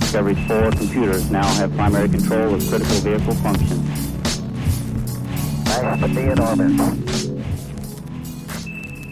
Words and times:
Discovery 0.00 0.34
4 0.48 0.70
computers 0.70 1.30
now 1.30 1.42
have 1.60 1.70
primary 1.76 2.08
control 2.08 2.54
of 2.54 2.66
critical 2.66 2.96
vehicle 3.02 3.34
functions. 3.34 3.84
To 6.00 6.08
be 6.08 6.30
in 6.30 6.40
orbit. 6.40 6.72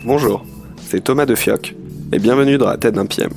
Bonjour, 0.07 0.47
c'est 0.79 1.05
Thomas 1.05 1.27
de 1.27 1.35
Fioc 1.35 1.75
et 2.13 2.19
bienvenue 2.19 2.57
dans 2.57 2.69
la 2.69 2.79
tête 2.79 2.95
d'un 2.95 3.05
PM. 3.05 3.31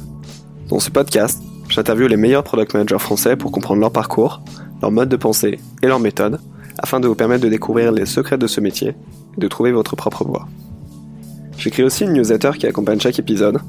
Dans 0.70 0.80
ce 0.80 0.90
podcast, 0.90 1.42
j'interviewe 1.68 2.08
les 2.08 2.16
meilleurs 2.16 2.46
product 2.46 2.74
managers 2.74 3.00
français 3.00 3.36
pour 3.36 3.52
comprendre 3.52 3.82
leur 3.82 3.92
parcours, 3.92 4.42
leur 4.82 4.92
mode 4.92 5.10
de 5.10 5.18
pensée 5.18 5.60
et 5.84 5.88
leur 5.88 6.00
méthode 6.00 6.40
afin 6.78 7.02
de 7.02 7.08
vous 7.10 7.16
permettre 7.16 7.44
de 7.44 7.50
découvrir 7.50 7.92
les 7.92 8.06
secrets 8.06 8.38
de 8.38 8.48
ce 8.48 8.62
métier 8.62 8.96
et 9.38 9.42
de 9.42 9.48
trouver 9.50 9.74
votre 9.74 9.98
propre 9.98 10.24
voie. 10.24 10.48
J'écris 11.60 11.84
aussi 11.84 12.06
une 12.06 12.14
newsletter 12.14 12.52
qui 12.58 12.68
accompagne 12.68 13.02
chaque 13.02 13.20
épisode, 13.20 13.60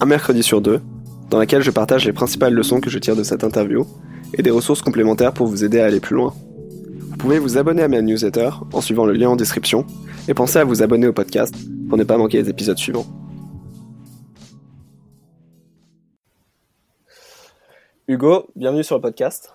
un 0.00 0.04
mercredi 0.04 0.42
sur 0.42 0.60
deux, 0.60 0.82
dans 1.30 1.38
laquelle 1.38 1.62
je 1.62 1.70
partage 1.70 2.04
les 2.04 2.12
principales 2.12 2.52
leçons 2.52 2.78
que 2.78 2.90
je 2.90 2.98
tire 2.98 3.16
de 3.16 3.22
cette 3.22 3.42
interview 3.42 3.86
et 4.34 4.42
des 4.42 4.50
ressources 4.50 4.82
complémentaires 4.82 5.32
pour 5.32 5.46
vous 5.46 5.64
aider 5.64 5.80
à 5.80 5.86
aller 5.86 5.98
plus 5.98 6.14
loin. 6.14 6.34
Vous 6.98 7.16
pouvez 7.16 7.38
vous 7.38 7.56
abonner 7.56 7.82
à 7.82 7.88
ma 7.88 8.02
newsletter 8.02 8.50
en 8.70 8.82
suivant 8.82 9.06
le 9.06 9.14
lien 9.14 9.30
en 9.30 9.36
description 9.36 9.86
et 10.28 10.34
pensez 10.34 10.58
à 10.58 10.64
vous 10.64 10.82
abonner 10.82 11.06
au 11.06 11.14
podcast 11.14 11.54
pour 11.88 11.96
ne 11.96 12.04
pas 12.04 12.18
manquer 12.18 12.42
les 12.42 12.50
épisodes 12.50 12.76
suivants. 12.76 13.06
Hugo, 18.08 18.50
bienvenue 18.56 18.84
sur 18.84 18.96
le 18.96 19.00
podcast. 19.00 19.54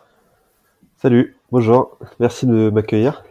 Salut, 0.97 1.37
bonjour, 1.51 1.99
merci 2.19 2.47
de 2.47 2.71
m'accueillir. 2.71 3.23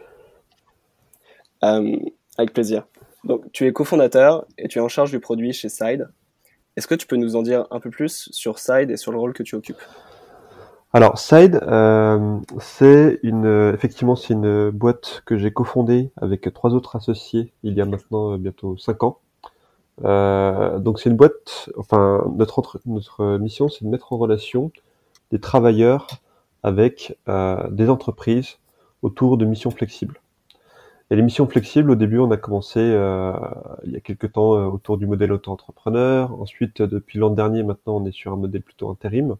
Euh, 1.65 1.97
avec 2.37 2.53
plaisir. 2.53 2.85
Donc, 3.23 3.51
tu 3.51 3.65
es 3.65 3.73
cofondateur 3.73 4.45
et 4.57 4.67
tu 4.67 4.79
es 4.79 4.81
en 4.81 4.89
charge 4.89 5.11
du 5.11 5.19
produit 5.19 5.53
chez 5.53 5.69
Side. 5.69 6.09
Est-ce 6.75 6.87
que 6.87 6.95
tu 6.95 7.07
peux 7.07 7.15
nous 7.15 7.35
en 7.35 7.41
dire 7.41 7.67
un 7.71 7.79
peu 7.79 7.89
plus 7.89 8.29
sur 8.31 8.59
Side 8.59 8.91
et 8.91 8.97
sur 8.97 9.11
le 9.11 9.17
rôle 9.17 9.33
que 9.33 9.43
tu 9.43 9.55
occupes? 9.55 9.81
Alors 10.95 11.17
Side, 11.17 11.59
euh, 11.63 12.37
c'est 12.59 13.19
une, 13.23 13.71
effectivement, 13.73 14.15
c'est 14.15 14.33
une 14.33 14.69
boîte 14.69 15.23
que 15.25 15.37
j'ai 15.37 15.51
cofondée 15.51 16.11
avec 16.17 16.53
trois 16.53 16.75
autres 16.75 16.95
associés 16.95 17.51
il 17.63 17.73
y 17.73 17.81
a 17.81 17.85
maintenant 17.85 18.33
euh, 18.33 18.37
bientôt 18.37 18.77
cinq 18.77 19.03
ans. 19.03 19.19
Euh, 20.03 20.79
donc 20.79 20.99
c'est 20.99 21.09
une 21.09 21.15
boîte, 21.15 21.69
enfin 21.77 22.25
notre 22.35 22.59
entre- 22.59 22.79
notre 22.85 23.37
mission, 23.37 23.69
c'est 23.69 23.85
de 23.85 23.89
mettre 23.89 24.13
en 24.13 24.17
relation 24.17 24.71
des 25.31 25.39
travailleurs 25.39 26.07
avec 26.61 27.17
euh, 27.27 27.69
des 27.69 27.89
entreprises 27.89 28.57
autour 29.01 29.37
de 29.37 29.45
missions 29.45 29.71
flexibles. 29.71 30.19
Et 31.13 31.15
les 31.15 31.21
missions 31.21 31.45
flexibles, 31.47 31.91
au 31.91 31.95
début, 31.95 32.17
on 32.17 32.31
a 32.31 32.37
commencé 32.37 32.79
euh, 32.79 33.33
il 33.83 33.91
y 33.91 33.95
a 33.95 33.99
quelques 33.99 34.31
temps 34.31 34.55
euh, 34.55 34.65
autour 34.65 34.97
du 34.97 35.05
modèle 35.05 35.31
auto-entrepreneur. 35.31 36.33
Ensuite, 36.41 36.81
euh, 36.81 36.87
depuis 36.87 37.19
l'an 37.19 37.29
dernier, 37.29 37.61
maintenant, 37.61 37.97
on 37.97 38.05
est 38.07 38.11
sur 38.11 38.33
un 38.33 38.35
modèle 38.35 38.63
plutôt 38.63 38.89
intérim. 38.89 39.35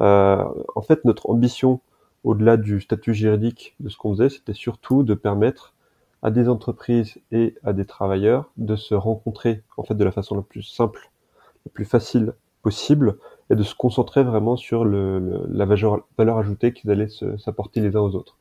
Euh, 0.00 0.42
en 0.74 0.80
fait, 0.80 1.04
notre 1.04 1.28
ambition, 1.28 1.80
au-delà 2.24 2.56
du 2.56 2.80
statut 2.80 3.12
juridique 3.12 3.74
de 3.78 3.90
ce 3.90 3.98
qu'on 3.98 4.12
faisait, 4.14 4.30
c'était 4.30 4.54
surtout 4.54 5.02
de 5.02 5.12
permettre 5.12 5.74
à 6.22 6.30
des 6.30 6.48
entreprises 6.48 7.18
et 7.30 7.56
à 7.62 7.74
des 7.74 7.84
travailleurs 7.84 8.50
de 8.56 8.74
se 8.74 8.94
rencontrer 8.94 9.60
en 9.76 9.82
fait 9.82 9.96
de 9.96 10.04
la 10.04 10.12
façon 10.12 10.34
la 10.34 10.40
plus 10.40 10.62
simple, 10.62 11.10
la 11.66 11.72
plus 11.74 11.84
facile 11.84 12.32
possible, 12.62 13.18
et 13.50 13.54
de 13.54 13.62
se 13.62 13.74
concentrer 13.74 14.22
vraiment 14.22 14.56
sur 14.56 14.86
le, 14.86 15.18
le- 15.18 15.46
la 15.50 15.66
valeur, 15.66 16.38
ajoutée 16.38 16.72
qu'ils 16.72 16.90
allaient 16.90 17.10
s'apporter 17.36 17.82
les 17.82 17.96
uns 17.96 18.00
aux 18.00 18.14
autres. 18.14 18.38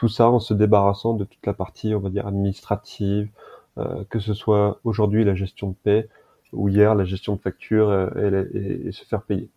Tout 0.00 0.08
ça 0.08 0.30
en 0.30 0.40
se 0.40 0.54
débarrassant 0.54 1.12
de 1.12 1.24
toute 1.24 1.44
la 1.46 1.52
partie, 1.52 1.94
on 1.94 2.00
va 2.00 2.08
dire, 2.08 2.26
administrative, 2.26 3.28
euh, 3.76 4.02
que 4.08 4.18
ce 4.18 4.32
soit 4.32 4.80
aujourd'hui 4.82 5.24
la 5.24 5.34
gestion 5.34 5.68
de 5.68 5.74
paie 5.84 6.08
ou 6.54 6.70
hier 6.70 6.94
la 6.94 7.04
gestion 7.04 7.36
de 7.36 7.40
facture 7.42 7.90
euh, 7.90 8.08
et, 8.54 8.88
et- 8.88 8.92
se 8.92 9.04
faire 9.04 9.20
payer. 9.22 9.50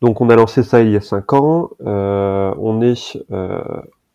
Donc 0.00 0.22
on 0.22 0.30
a 0.30 0.36
lancé 0.36 0.62
ça 0.62 0.80
il 0.82 0.90
y 0.90 0.96
a 0.96 1.02
cinq 1.02 1.34
ans. 1.34 1.70
Euh, 1.84 2.54
on 2.58 2.80
est 2.80 3.18
euh, 3.30 3.60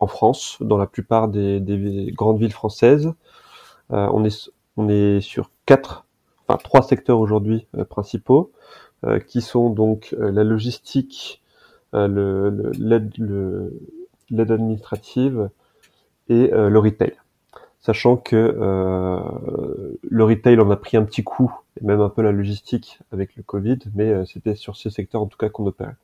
en 0.00 0.08
France, 0.08 0.58
dans 0.60 0.78
la 0.78 0.86
plupart 0.86 1.28
des, 1.28 1.60
des 1.60 2.10
grandes 2.12 2.40
villes 2.40 2.52
françaises. 2.52 3.12
Euh, 3.92 4.08
on 4.12 4.24
est 4.24 4.50
on 4.76 4.88
est 4.88 5.20
sur 5.20 5.50
quatre, 5.66 6.06
enfin 6.48 6.58
trois 6.62 6.82
secteurs 6.82 7.20
aujourd'hui 7.20 7.66
euh, 7.78 7.84
principaux, 7.84 8.52
qui 9.28 9.42
sont 9.42 9.70
donc 9.70 10.14
la 10.18 10.44
logistique, 10.44 11.42
le 11.92 12.50
le- 12.50 13.10
le, 13.18 13.72
l'aide 14.30 14.50
administrative 14.50 15.50
et 16.28 16.52
euh, 16.52 16.68
le 16.68 16.78
retail. 16.78 17.14
Sachant 17.80 18.16
que 18.16 18.34
euh, 18.36 19.20
le 20.08 20.24
retail 20.24 20.58
en 20.58 20.70
a 20.70 20.76
pris 20.76 20.96
un 20.96 21.04
petit 21.04 21.22
coup, 21.22 21.54
et 21.78 21.84
même 21.84 22.00
un 22.00 22.08
peu 22.08 22.22
la 22.22 22.32
logistique 22.32 22.98
avec 23.12 23.36
le 23.36 23.42
Covid, 23.42 23.78
mais 23.94 24.10
euh, 24.10 24.24
c'était 24.24 24.54
sur 24.54 24.76
ces 24.76 24.88
secteurs 24.88 25.20
en 25.20 25.26
tout 25.26 25.36
cas 25.36 25.50
qu'on 25.50 25.66
opérait. 25.66 25.96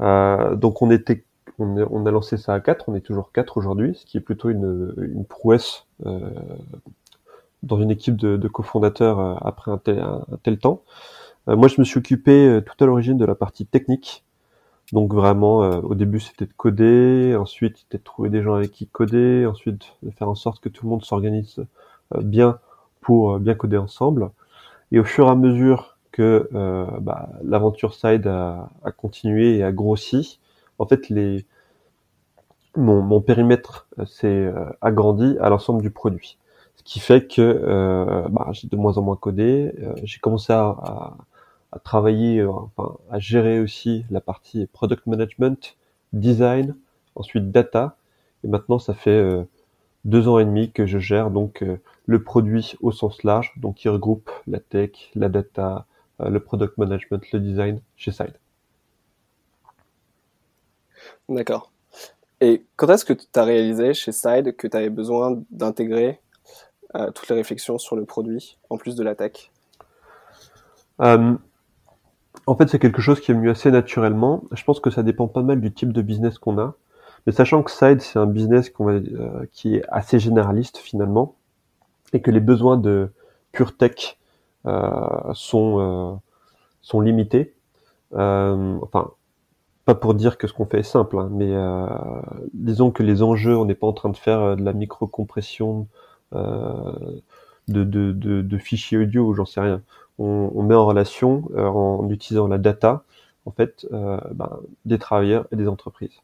Euh, 0.00 0.54
donc 0.54 0.80
on 0.80 0.90
était, 0.90 1.24
on, 1.58 1.76
on 1.90 2.06
a 2.06 2.10
lancé 2.10 2.38
ça 2.38 2.54
à 2.54 2.60
quatre, 2.60 2.88
on 2.88 2.94
est 2.94 3.00
toujours 3.00 3.30
quatre 3.30 3.58
aujourd'hui, 3.58 3.94
ce 3.94 4.06
qui 4.06 4.16
est 4.16 4.22
plutôt 4.22 4.48
une, 4.48 4.94
une 4.96 5.26
prouesse 5.26 5.86
euh, 6.06 6.30
dans 7.62 7.78
une 7.78 7.90
équipe 7.90 8.16
de, 8.16 8.38
de 8.38 8.48
cofondateurs 8.48 9.20
euh, 9.20 9.34
après 9.42 9.70
un 9.70 9.78
tel, 9.78 9.98
un 10.00 10.38
tel 10.42 10.58
temps. 10.58 10.82
Moi, 11.48 11.68
je 11.68 11.80
me 11.80 11.84
suis 11.84 11.98
occupé 11.98 12.60
tout 12.66 12.82
à 12.82 12.88
l'origine 12.88 13.18
de 13.18 13.24
la 13.24 13.36
partie 13.36 13.66
technique. 13.66 14.24
Donc 14.92 15.12
vraiment, 15.12 15.64
euh, 15.64 15.80
au 15.80 15.94
début, 15.94 16.20
c'était 16.20 16.46
de 16.46 16.52
coder, 16.56 17.34
ensuite, 17.36 17.78
c'était 17.78 17.98
de 17.98 18.04
trouver 18.04 18.30
des 18.30 18.42
gens 18.42 18.54
avec 18.54 18.70
qui 18.70 18.86
coder, 18.86 19.44
ensuite 19.46 19.96
de 20.02 20.10
faire 20.10 20.28
en 20.28 20.36
sorte 20.36 20.60
que 20.60 20.68
tout 20.68 20.86
le 20.86 20.90
monde 20.90 21.04
s'organise 21.04 21.58
euh, 22.14 22.22
bien 22.22 22.58
pour 23.00 23.32
euh, 23.32 23.38
bien 23.38 23.54
coder 23.54 23.78
ensemble. 23.78 24.30
Et 24.92 25.00
au 25.00 25.04
fur 25.04 25.26
et 25.26 25.30
à 25.30 25.34
mesure 25.34 25.96
que 26.12 26.48
bah, 27.00 27.28
l'aventure 27.44 27.92
Side 27.92 28.26
a, 28.26 28.70
continué 28.96 29.58
et 29.58 29.62
a 29.62 29.70
grossi, 29.70 30.40
en 30.78 30.86
fait, 30.86 31.10
les, 31.10 31.44
mon, 32.74 33.20
périmètre 33.20 33.86
s'est 34.06 34.50
agrandi 34.80 35.36
à 35.40 35.50
l'ensemble 35.50 35.82
du 35.82 35.90
produit. 35.90 36.38
Ce 36.76 36.84
qui 36.84 37.00
fait 37.00 37.26
que 37.26 38.24
bah, 38.30 38.48
j'ai 38.52 38.66
de 38.68 38.76
moins 38.76 38.96
en 38.96 39.02
moins 39.02 39.16
codé. 39.16 39.74
J'ai 40.04 40.18
commencé 40.20 40.54
à, 40.54 41.16
à 41.72 41.78
travailler, 41.78 42.40
euh, 42.40 42.50
enfin, 42.50 42.96
à 43.10 43.18
gérer 43.18 43.60
aussi 43.60 44.04
la 44.10 44.20
partie 44.20 44.66
product 44.66 45.06
management, 45.06 45.76
design, 46.12 46.76
ensuite 47.14 47.50
data. 47.50 47.96
Et 48.44 48.48
maintenant, 48.48 48.78
ça 48.78 48.94
fait 48.94 49.10
euh, 49.10 49.44
deux 50.04 50.28
ans 50.28 50.38
et 50.38 50.44
demi 50.44 50.70
que 50.70 50.86
je 50.86 50.98
gère 50.98 51.30
donc 51.30 51.62
euh, 51.62 51.78
le 52.06 52.22
produit 52.22 52.74
au 52.80 52.92
sens 52.92 53.22
large, 53.24 53.52
donc 53.56 53.76
qui 53.76 53.88
regroupe 53.88 54.30
la 54.46 54.60
tech, 54.60 55.10
la 55.14 55.28
data, 55.28 55.86
le 56.18 56.40
product 56.40 56.78
management, 56.78 57.30
le 57.32 57.40
design 57.40 57.80
chez 57.96 58.10
Side. 58.10 58.38
D'accord. 61.28 61.70
Et 62.40 62.64
quand 62.76 62.88
est-ce 62.90 63.04
que 63.04 63.12
tu 63.12 63.26
as 63.34 63.44
réalisé 63.44 63.94
chez 63.94 64.12
Side 64.12 64.56
que 64.56 64.66
tu 64.66 64.76
avais 64.76 64.90
besoin 64.90 65.42
d'intégrer 65.50 66.20
euh, 66.94 67.10
toutes 67.10 67.28
les 67.28 67.36
réflexions 67.36 67.78
sur 67.78 67.96
le 67.96 68.04
produit 68.04 68.58
en 68.70 68.76
plus 68.76 68.94
de 68.94 69.02
la 69.02 69.14
tech? 69.14 69.50
Euh, 71.00 71.34
en 72.46 72.54
fait, 72.56 72.68
c'est 72.68 72.78
quelque 72.78 73.02
chose 73.02 73.20
qui 73.20 73.30
est 73.30 73.34
venu 73.34 73.50
assez 73.50 73.70
naturellement. 73.70 74.44
Je 74.52 74.62
pense 74.64 74.80
que 74.80 74.90
ça 74.90 75.02
dépend 75.02 75.28
pas 75.28 75.42
mal 75.42 75.60
du 75.60 75.72
type 75.72 75.92
de 75.92 76.02
business 76.02 76.38
qu'on 76.38 76.58
a. 76.58 76.74
Mais 77.26 77.32
sachant 77.32 77.62
que 77.62 77.70
Side, 77.70 78.00
c'est 78.00 78.18
un 78.18 78.26
business 78.26 78.72
euh, 78.80 79.46
qui 79.52 79.76
est 79.76 79.84
assez 79.88 80.18
généraliste 80.18 80.78
finalement, 80.78 81.34
et 82.12 82.20
que 82.22 82.30
les 82.30 82.40
besoins 82.40 82.76
de 82.76 83.12
pure 83.52 83.76
tech 83.76 84.16
euh, 84.66 85.32
sont, 85.34 85.80
euh, 85.80 86.16
sont 86.82 87.00
limités. 87.00 87.54
Enfin, 88.12 89.10
pas 89.84 89.94
pour 89.94 90.14
dire 90.14 90.38
que 90.38 90.46
ce 90.46 90.52
qu'on 90.52 90.66
fait 90.66 90.80
est 90.80 90.82
simple, 90.84 91.18
hein, 91.18 91.28
mais 91.32 91.52
disons 92.54 92.90
que 92.90 93.02
les 93.02 93.22
enjeux, 93.22 93.56
on 93.56 93.64
n'est 93.64 93.74
pas 93.74 93.86
en 93.86 93.92
train 93.92 94.08
de 94.08 94.16
faire 94.16 94.56
de 94.56 94.62
la 94.62 94.72
micro-compression 94.72 95.88
de, 96.32 97.12
de, 97.68 98.12
de, 98.12 98.42
de 98.42 98.58
fichiers 98.58 98.98
audio 98.98 99.34
j'en 99.34 99.44
sais 99.44 99.60
rien 99.60 99.82
on, 100.18 100.62
met 100.62 100.74
en 100.74 100.86
relation 100.86 101.48
euh, 101.54 101.66
en 101.66 102.08
utilisant 102.10 102.46
la 102.46 102.58
data 102.58 103.04
en 103.44 103.50
fait 103.50 103.86
euh, 103.92 104.18
ben, 104.32 104.58
des 104.84 104.98
travailleurs 104.98 105.46
et 105.52 105.56
des 105.56 105.68
entreprises. 105.68 106.22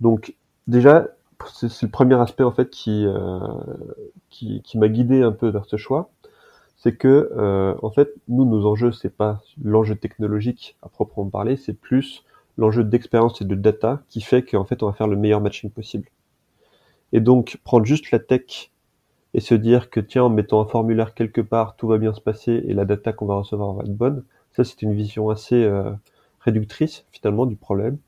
Donc 0.00 0.34
déjà 0.66 1.08
c'est 1.52 1.82
le 1.82 1.90
premier 1.90 2.14
aspect 2.14 2.44
en 2.44 2.52
fait 2.52 2.70
qui 2.70 3.06
euh, 3.06 3.38
qui, 4.30 4.62
qui 4.62 4.78
m'a 4.78 4.88
guidé 4.88 5.22
un 5.22 5.32
peu 5.32 5.48
vers 5.48 5.66
ce 5.66 5.76
choix, 5.76 6.10
c'est 6.76 6.96
que 6.96 7.76
en 7.82 7.90
fait 7.90 8.14
nous 8.28 8.44
nos 8.44 8.66
enjeux 8.66 8.92
c'est 8.92 9.14
pas 9.14 9.42
l'enjeu 9.62 9.96
technologique 9.96 10.76
à 10.82 10.88
proprement 10.88 11.28
parler, 11.28 11.56
c'est 11.56 11.74
plus 11.78 12.24
l'enjeu 12.56 12.84
d'expérience 12.84 13.40
et 13.40 13.44
de 13.44 13.54
data 13.54 14.02
qui 14.08 14.20
fait 14.20 14.42
qu'en 14.42 14.64
fait 14.64 14.82
on 14.82 14.86
va 14.86 14.92
faire 14.92 15.08
le 15.08 15.16
meilleur 15.16 15.40
matching 15.40 15.70
possible. 15.70 16.08
Et 17.12 17.20
donc 17.20 17.58
prendre 17.64 17.84
juste 17.84 18.10
la 18.10 18.18
tech 18.18 18.70
et 19.34 19.40
se 19.40 19.54
dire 19.54 19.90
que 19.90 20.00
tiens, 20.00 20.24
en 20.24 20.30
mettant 20.30 20.60
un 20.60 20.66
formulaire 20.66 21.14
quelque 21.14 21.40
part, 21.40 21.76
tout 21.76 21.88
va 21.88 21.98
bien 21.98 22.14
se 22.14 22.20
passer 22.20 22.64
et 22.66 22.72
la 22.74 22.84
data 22.84 23.12
qu'on 23.12 23.26
va 23.26 23.36
recevoir 23.36 23.74
va 23.74 23.82
être 23.82 23.96
bonne, 23.96 24.24
ça 24.52 24.64
c'est 24.64 24.82
une 24.82 24.94
vision 24.94 25.30
assez 25.30 25.64
euh, 25.64 25.90
réductrice 26.40 27.04
finalement 27.10 27.46
du 27.46 27.56
problème. 27.56 27.98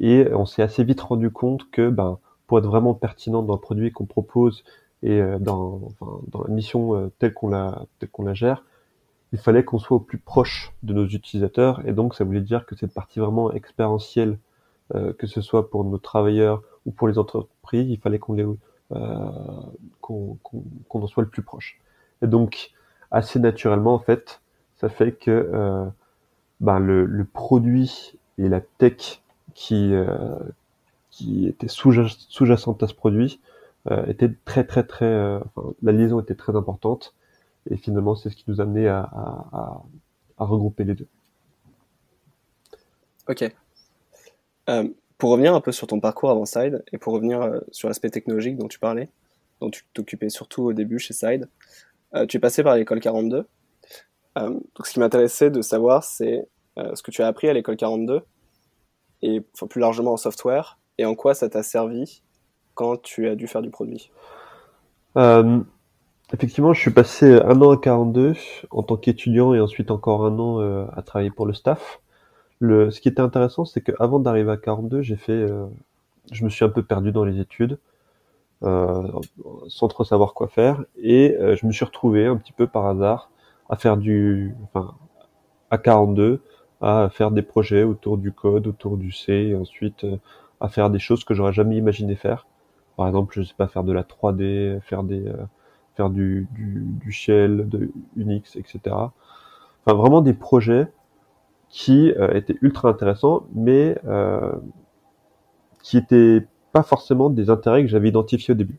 Et 0.00 0.26
on 0.32 0.46
s'est 0.46 0.62
assez 0.62 0.84
vite 0.84 1.00
rendu 1.00 1.30
compte 1.30 1.70
que 1.70 1.90
ben, 1.90 2.18
pour 2.46 2.58
être 2.58 2.66
vraiment 2.66 2.94
pertinent 2.94 3.42
dans 3.42 3.54
le 3.54 3.60
produit 3.60 3.92
qu'on 3.92 4.06
propose 4.06 4.64
Et 5.02 5.20
euh, 5.20 5.38
dans, 5.38 5.80
enfin, 5.86 6.20
dans 6.28 6.42
la 6.44 6.50
mission 6.50 6.94
euh, 6.94 7.10
telle 7.18 7.34
qu'on 7.34 7.48
la, 7.48 7.86
telle 7.98 8.10
qu'on 8.10 8.24
la 8.24 8.34
gère, 8.34 8.64
il 9.32 9.38
fallait 9.38 9.64
qu'on 9.64 9.78
soit 9.78 9.96
au 9.96 10.00
plus 10.00 10.18
proche 10.18 10.72
de 10.82 10.92
nos 10.94 11.06
utilisateurs. 11.06 11.80
Et 11.86 11.92
donc, 11.92 12.14
ça 12.14 12.24
voulait 12.24 12.42
dire 12.42 12.66
que 12.66 12.76
cette 12.76 12.92
partie 12.94 13.20
vraiment 13.20 13.52
expérientielle, 13.52 14.38
euh, 14.94 15.12
que 15.14 15.26
ce 15.26 15.40
soit 15.40 15.70
pour 15.70 15.84
nos 15.84 15.98
travailleurs 15.98 16.62
ou 16.86 16.92
pour 16.92 17.08
les 17.08 17.18
entreprises, 17.18 17.88
il 17.90 17.98
fallait 17.98 18.18
qu'on 18.18 18.34
les, 18.34 18.44
qu'on, 20.00 20.38
qu'on, 20.42 21.02
en 21.02 21.06
soit 21.06 21.22
le 21.22 21.28
plus 21.28 21.42
proche. 21.42 21.80
Et 22.22 22.26
donc, 22.26 22.70
assez 23.10 23.38
naturellement, 23.38 23.94
en 23.94 23.98
fait, 23.98 24.40
ça 24.76 24.88
fait 24.88 25.12
que 25.12 25.30
euh, 25.30 25.86
ben, 26.60 26.78
le, 26.78 27.24
produit 27.24 28.18
et 28.38 28.48
la 28.48 28.60
tech 28.60 29.22
qui, 29.54 29.94
euh, 29.94 30.38
qui 31.10 31.46
était 31.46 31.68
sous-jacente 31.68 32.82
à 32.82 32.88
ce 32.88 32.94
produit 32.94 33.40
euh, 33.90 34.06
était 34.06 34.30
très 34.44 34.64
très 34.64 34.84
très, 34.84 35.06
euh, 35.06 35.40
enfin, 35.54 35.74
la 35.82 35.92
liaison 35.92 36.20
était 36.20 36.36
très 36.36 36.54
importante 36.56 37.14
et 37.68 37.76
finalement 37.76 38.14
c'est 38.14 38.30
ce 38.30 38.36
qui 38.36 38.44
nous 38.48 38.60
a 38.60 38.64
à, 38.64 39.82
regrouper 40.38 40.84
les 40.84 40.94
deux. 40.94 41.06
Ok. 43.28 43.44
Euh, 44.68 44.88
pour 45.22 45.30
revenir 45.30 45.54
un 45.54 45.60
peu 45.60 45.70
sur 45.70 45.86
ton 45.86 46.00
parcours 46.00 46.30
avant 46.30 46.46
Side 46.46 46.82
et 46.90 46.98
pour 46.98 47.12
revenir 47.12 47.42
euh, 47.42 47.60
sur 47.70 47.86
l'aspect 47.86 48.10
technologique 48.10 48.56
dont 48.56 48.66
tu 48.66 48.80
parlais, 48.80 49.08
dont 49.60 49.70
tu 49.70 49.84
t'occupais 49.94 50.30
surtout 50.30 50.64
au 50.64 50.72
début 50.72 50.98
chez 50.98 51.14
Side, 51.14 51.48
euh, 52.16 52.26
tu 52.26 52.38
es 52.38 52.40
passé 52.40 52.64
par 52.64 52.74
l'école 52.74 52.98
42. 52.98 53.36
Euh, 53.38 54.48
donc 54.48 54.84
ce 54.84 54.92
qui 54.92 54.98
m'intéressait 54.98 55.48
de 55.48 55.62
savoir, 55.62 56.02
c'est 56.02 56.48
ce 56.76 57.04
que 57.04 57.12
tu 57.12 57.22
as 57.22 57.28
appris 57.28 57.48
à 57.48 57.52
l'école 57.52 57.76
42 57.76 58.22
et 59.22 59.42
plus 59.70 59.80
largement 59.80 60.14
en 60.14 60.16
software 60.16 60.80
et 60.98 61.04
en 61.04 61.14
quoi 61.14 61.34
ça 61.34 61.48
t'a 61.48 61.62
servi 61.62 62.24
quand 62.74 63.00
tu 63.00 63.28
as 63.28 63.36
dû 63.36 63.46
faire 63.46 63.62
du 63.62 63.70
produit. 63.70 64.10
Effectivement, 66.32 66.72
je 66.72 66.80
suis 66.80 66.90
passé 66.90 67.38
un 67.44 67.62
an 67.62 67.70
à 67.70 67.76
42 67.76 68.34
en 68.72 68.82
tant 68.82 68.96
qu'étudiant 68.96 69.54
et 69.54 69.60
ensuite 69.60 69.92
encore 69.92 70.26
un 70.26 70.36
an 70.40 70.88
à 70.88 71.02
travailler 71.02 71.30
pour 71.30 71.46
le 71.46 71.52
staff. 71.52 72.00
Ce 72.62 73.00
qui 73.00 73.08
était 73.08 73.20
intéressant, 73.20 73.64
c'est 73.64 73.80
qu'avant 73.80 74.20
d'arriver 74.20 74.52
à 74.52 74.56
42, 74.56 75.02
j'ai 75.02 75.16
fait, 75.16 75.32
euh, 75.32 75.66
je 76.30 76.44
me 76.44 76.48
suis 76.48 76.64
un 76.64 76.68
peu 76.68 76.84
perdu 76.84 77.10
dans 77.10 77.24
les 77.24 77.40
études, 77.40 77.78
euh, 78.62 79.08
sans 79.66 79.88
trop 79.88 80.04
savoir 80.04 80.32
quoi 80.32 80.46
faire, 80.46 80.84
et 80.96 81.36
euh, 81.40 81.56
je 81.56 81.66
me 81.66 81.72
suis 81.72 81.84
retrouvé 81.84 82.26
un 82.26 82.36
petit 82.36 82.52
peu 82.52 82.68
par 82.68 82.86
hasard 82.86 83.30
à 83.68 83.76
faire 83.76 83.96
du, 83.96 84.54
enfin, 84.64 84.94
à 85.70 85.78
42, 85.78 86.40
à 86.80 87.08
faire 87.10 87.32
des 87.32 87.42
projets 87.42 87.82
autour 87.82 88.16
du 88.16 88.30
code, 88.32 88.68
autour 88.68 88.96
du 88.96 89.10
C, 89.10 89.32
et 89.32 89.56
ensuite 89.56 90.06
à 90.60 90.68
faire 90.68 90.90
des 90.90 91.00
choses 91.00 91.24
que 91.24 91.34
j'aurais 91.34 91.52
jamais 91.52 91.76
imaginé 91.76 92.14
faire. 92.14 92.46
Par 92.96 93.08
exemple, 93.08 93.34
je 93.36 93.42
sais 93.42 93.54
pas 93.56 93.66
faire 93.66 93.82
de 93.82 93.92
la 93.92 94.04
3D, 94.04 94.80
faire 94.82 95.02
des, 95.02 95.24
faire 95.96 96.10
du, 96.10 96.46
du, 96.52 96.84
du 96.84 97.10
shell, 97.10 97.68
de 97.68 97.90
Unix, 98.16 98.54
etc. 98.56 98.80
Enfin, 99.84 99.96
vraiment 99.96 100.20
des 100.22 100.34
projets 100.34 100.88
qui 101.72 102.12
euh, 102.12 102.32
étaient 102.34 102.56
ultra 102.60 102.90
intéressants, 102.90 103.46
mais 103.54 103.98
euh, 104.06 104.52
qui 105.82 105.96
étaient 105.96 106.46
pas 106.72 106.82
forcément 106.82 107.30
des 107.30 107.50
intérêts 107.50 107.82
que 107.82 107.88
j'avais 107.88 108.10
identifiés 108.10 108.52
au 108.52 108.56
début. 108.56 108.78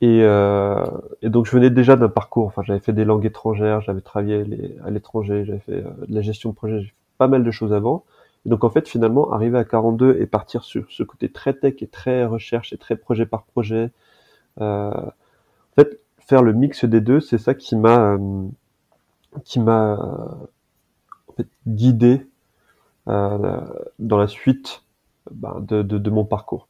Et, 0.00 0.22
euh, 0.22 0.84
et 1.22 1.30
donc 1.30 1.46
je 1.46 1.52
venais 1.52 1.70
déjà 1.70 1.96
d'un 1.96 2.08
parcours, 2.08 2.46
enfin 2.46 2.62
j'avais 2.62 2.80
fait 2.80 2.92
des 2.92 3.04
langues 3.04 3.24
étrangères, 3.24 3.80
j'avais 3.80 4.00
travaillé 4.00 4.44
à 4.84 4.90
l'étranger, 4.90 5.44
j'avais 5.46 5.60
fait 5.60 5.84
euh, 5.84 6.06
de 6.08 6.14
la 6.14 6.20
gestion 6.20 6.50
de 6.50 6.54
projet, 6.54 6.80
j'ai 6.80 6.88
fait 6.88 6.94
pas 7.16 7.28
mal 7.28 7.44
de 7.44 7.50
choses 7.50 7.72
avant. 7.72 8.04
Et 8.44 8.48
donc 8.50 8.64
en 8.64 8.70
fait 8.70 8.88
finalement 8.88 9.32
arriver 9.32 9.56
à 9.56 9.64
42 9.64 10.18
et 10.20 10.26
partir 10.26 10.64
sur 10.64 10.84
ce 10.90 11.04
côté 11.04 11.30
très 11.30 11.54
tech 11.54 11.76
et 11.80 11.86
très 11.86 12.26
recherche 12.26 12.72
et 12.72 12.76
très 12.76 12.96
projet 12.96 13.24
par 13.24 13.44
projet, 13.44 13.92
euh, 14.60 14.90
en 14.90 15.74
fait 15.76 16.00
faire 16.18 16.42
le 16.42 16.52
mix 16.52 16.84
des 16.84 17.00
deux, 17.00 17.20
c'est 17.20 17.38
ça 17.38 17.54
qui 17.54 17.76
m'a 17.76 18.14
euh, 18.14 18.48
qui 19.44 19.60
m'a 19.60 20.36
euh, 21.40 21.44
guidé 21.66 22.26
euh, 23.08 23.60
dans 23.98 24.18
la 24.18 24.28
suite 24.28 24.82
ben, 25.30 25.60
de, 25.60 26.10
mon 26.10 26.24
parcours. 26.24 26.68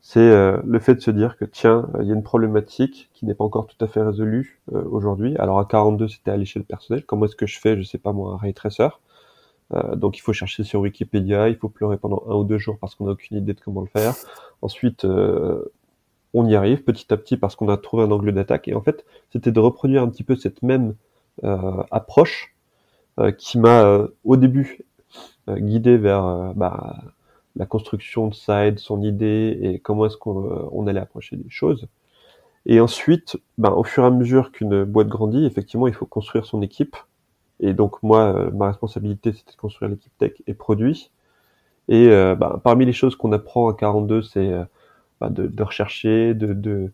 C'est 0.00 0.20
euh, 0.20 0.58
le 0.64 0.78
fait 0.78 0.94
de 0.94 1.00
se 1.00 1.10
dire 1.10 1.36
que 1.36 1.44
tiens, 1.44 1.88
il 2.00 2.06
y 2.06 2.10
a 2.10 2.14
une 2.14 2.22
problématique 2.22 3.10
qui 3.12 3.26
n'est 3.26 3.34
pas 3.34 3.44
encore 3.44 3.66
tout 3.66 3.82
à 3.84 3.88
fait 3.88 4.02
résolue 4.02 4.60
euh, 4.72 4.84
aujourd'hui. 4.90 5.36
Alors 5.38 5.58
à 5.58 5.64
42, 5.64 6.08
c'était 6.08 6.30
à 6.30 6.36
l'échelle 6.36 6.64
personnelle. 6.64 7.04
Comment 7.04 7.26
est-ce 7.26 7.36
que 7.36 7.46
je 7.46 7.58
fais, 7.58 7.76
je 7.76 7.82
sais 7.82 7.98
pas 7.98 8.12
moi, 8.12 8.34
un 8.34 8.36
ray 8.36 8.54
tracer 8.54 8.88
euh, 9.74 9.96
donc 9.96 10.16
il 10.16 10.20
faut 10.20 10.32
chercher 10.32 10.62
sur 10.62 10.80
Wikipédia, 10.80 11.48
il 11.48 11.56
faut 11.56 11.68
pleurer 11.68 11.96
pendant 11.96 12.22
un 12.28 12.34
ou 12.34 12.44
deux 12.44 12.58
jours 12.58 12.78
parce 12.78 12.94
qu'on 12.94 13.06
n'a 13.06 13.12
aucune 13.12 13.36
idée 13.36 13.54
de 13.54 13.60
comment 13.60 13.80
le 13.80 13.88
faire. 13.88 14.14
Ensuite, 14.62 15.04
euh, 15.04 15.72
on 16.34 16.46
y 16.46 16.54
arrive 16.54 16.84
petit 16.84 17.12
à 17.12 17.16
petit 17.16 17.36
parce 17.36 17.56
qu'on 17.56 17.68
a 17.68 17.76
trouvé 17.76 18.04
un 18.04 18.10
angle 18.10 18.32
d'attaque. 18.32 18.68
Et 18.68 18.74
en 18.74 18.80
fait, 18.80 19.04
c'était 19.32 19.52
de 19.52 19.60
reproduire 19.60 20.02
un 20.02 20.08
petit 20.08 20.22
peu 20.22 20.36
cette 20.36 20.62
même 20.62 20.94
euh, 21.44 21.82
approche 21.90 22.54
euh, 22.54 22.55
qui 23.38 23.58
m'a 23.58 23.82
euh, 23.84 24.08
au 24.24 24.36
début 24.36 24.80
euh, 25.48 25.56
guidé 25.58 25.96
vers 25.96 26.24
euh, 26.24 26.52
bah, 26.54 26.96
la 27.56 27.66
construction 27.66 28.28
de 28.28 28.34
Side, 28.34 28.78
son 28.78 29.02
idée 29.02 29.58
et 29.62 29.78
comment 29.78 30.06
est-ce 30.06 30.16
qu'on 30.16 30.44
euh, 30.44 30.68
on 30.72 30.86
allait 30.86 31.00
approcher 31.00 31.36
des 31.36 31.48
choses. 31.48 31.88
Et 32.66 32.80
ensuite, 32.80 33.38
ben, 33.58 33.70
au 33.70 33.84
fur 33.84 34.04
et 34.04 34.06
à 34.06 34.10
mesure 34.10 34.52
qu'une 34.52 34.84
boîte 34.84 35.08
grandit, 35.08 35.46
effectivement, 35.46 35.86
il 35.88 35.94
faut 35.94 36.06
construire 36.06 36.46
son 36.46 36.62
équipe. 36.62 36.96
Et 37.60 37.72
donc 37.74 38.02
moi, 38.02 38.34
euh, 38.36 38.50
ma 38.52 38.68
responsabilité, 38.68 39.32
c'était 39.32 39.52
de 39.52 39.56
construire 39.56 39.90
l'équipe 39.90 40.12
tech 40.18 40.32
et 40.46 40.54
produit. 40.54 41.10
Et 41.88 42.08
euh, 42.08 42.34
ben, 42.34 42.60
parmi 42.64 42.86
les 42.86 42.92
choses 42.92 43.16
qu'on 43.16 43.32
apprend 43.32 43.68
à 43.68 43.74
42, 43.74 44.22
c'est 44.22 44.52
euh, 44.52 44.64
ben, 45.20 45.30
de, 45.30 45.46
de 45.46 45.62
rechercher, 45.62 46.34
de, 46.34 46.52
de 46.54 46.92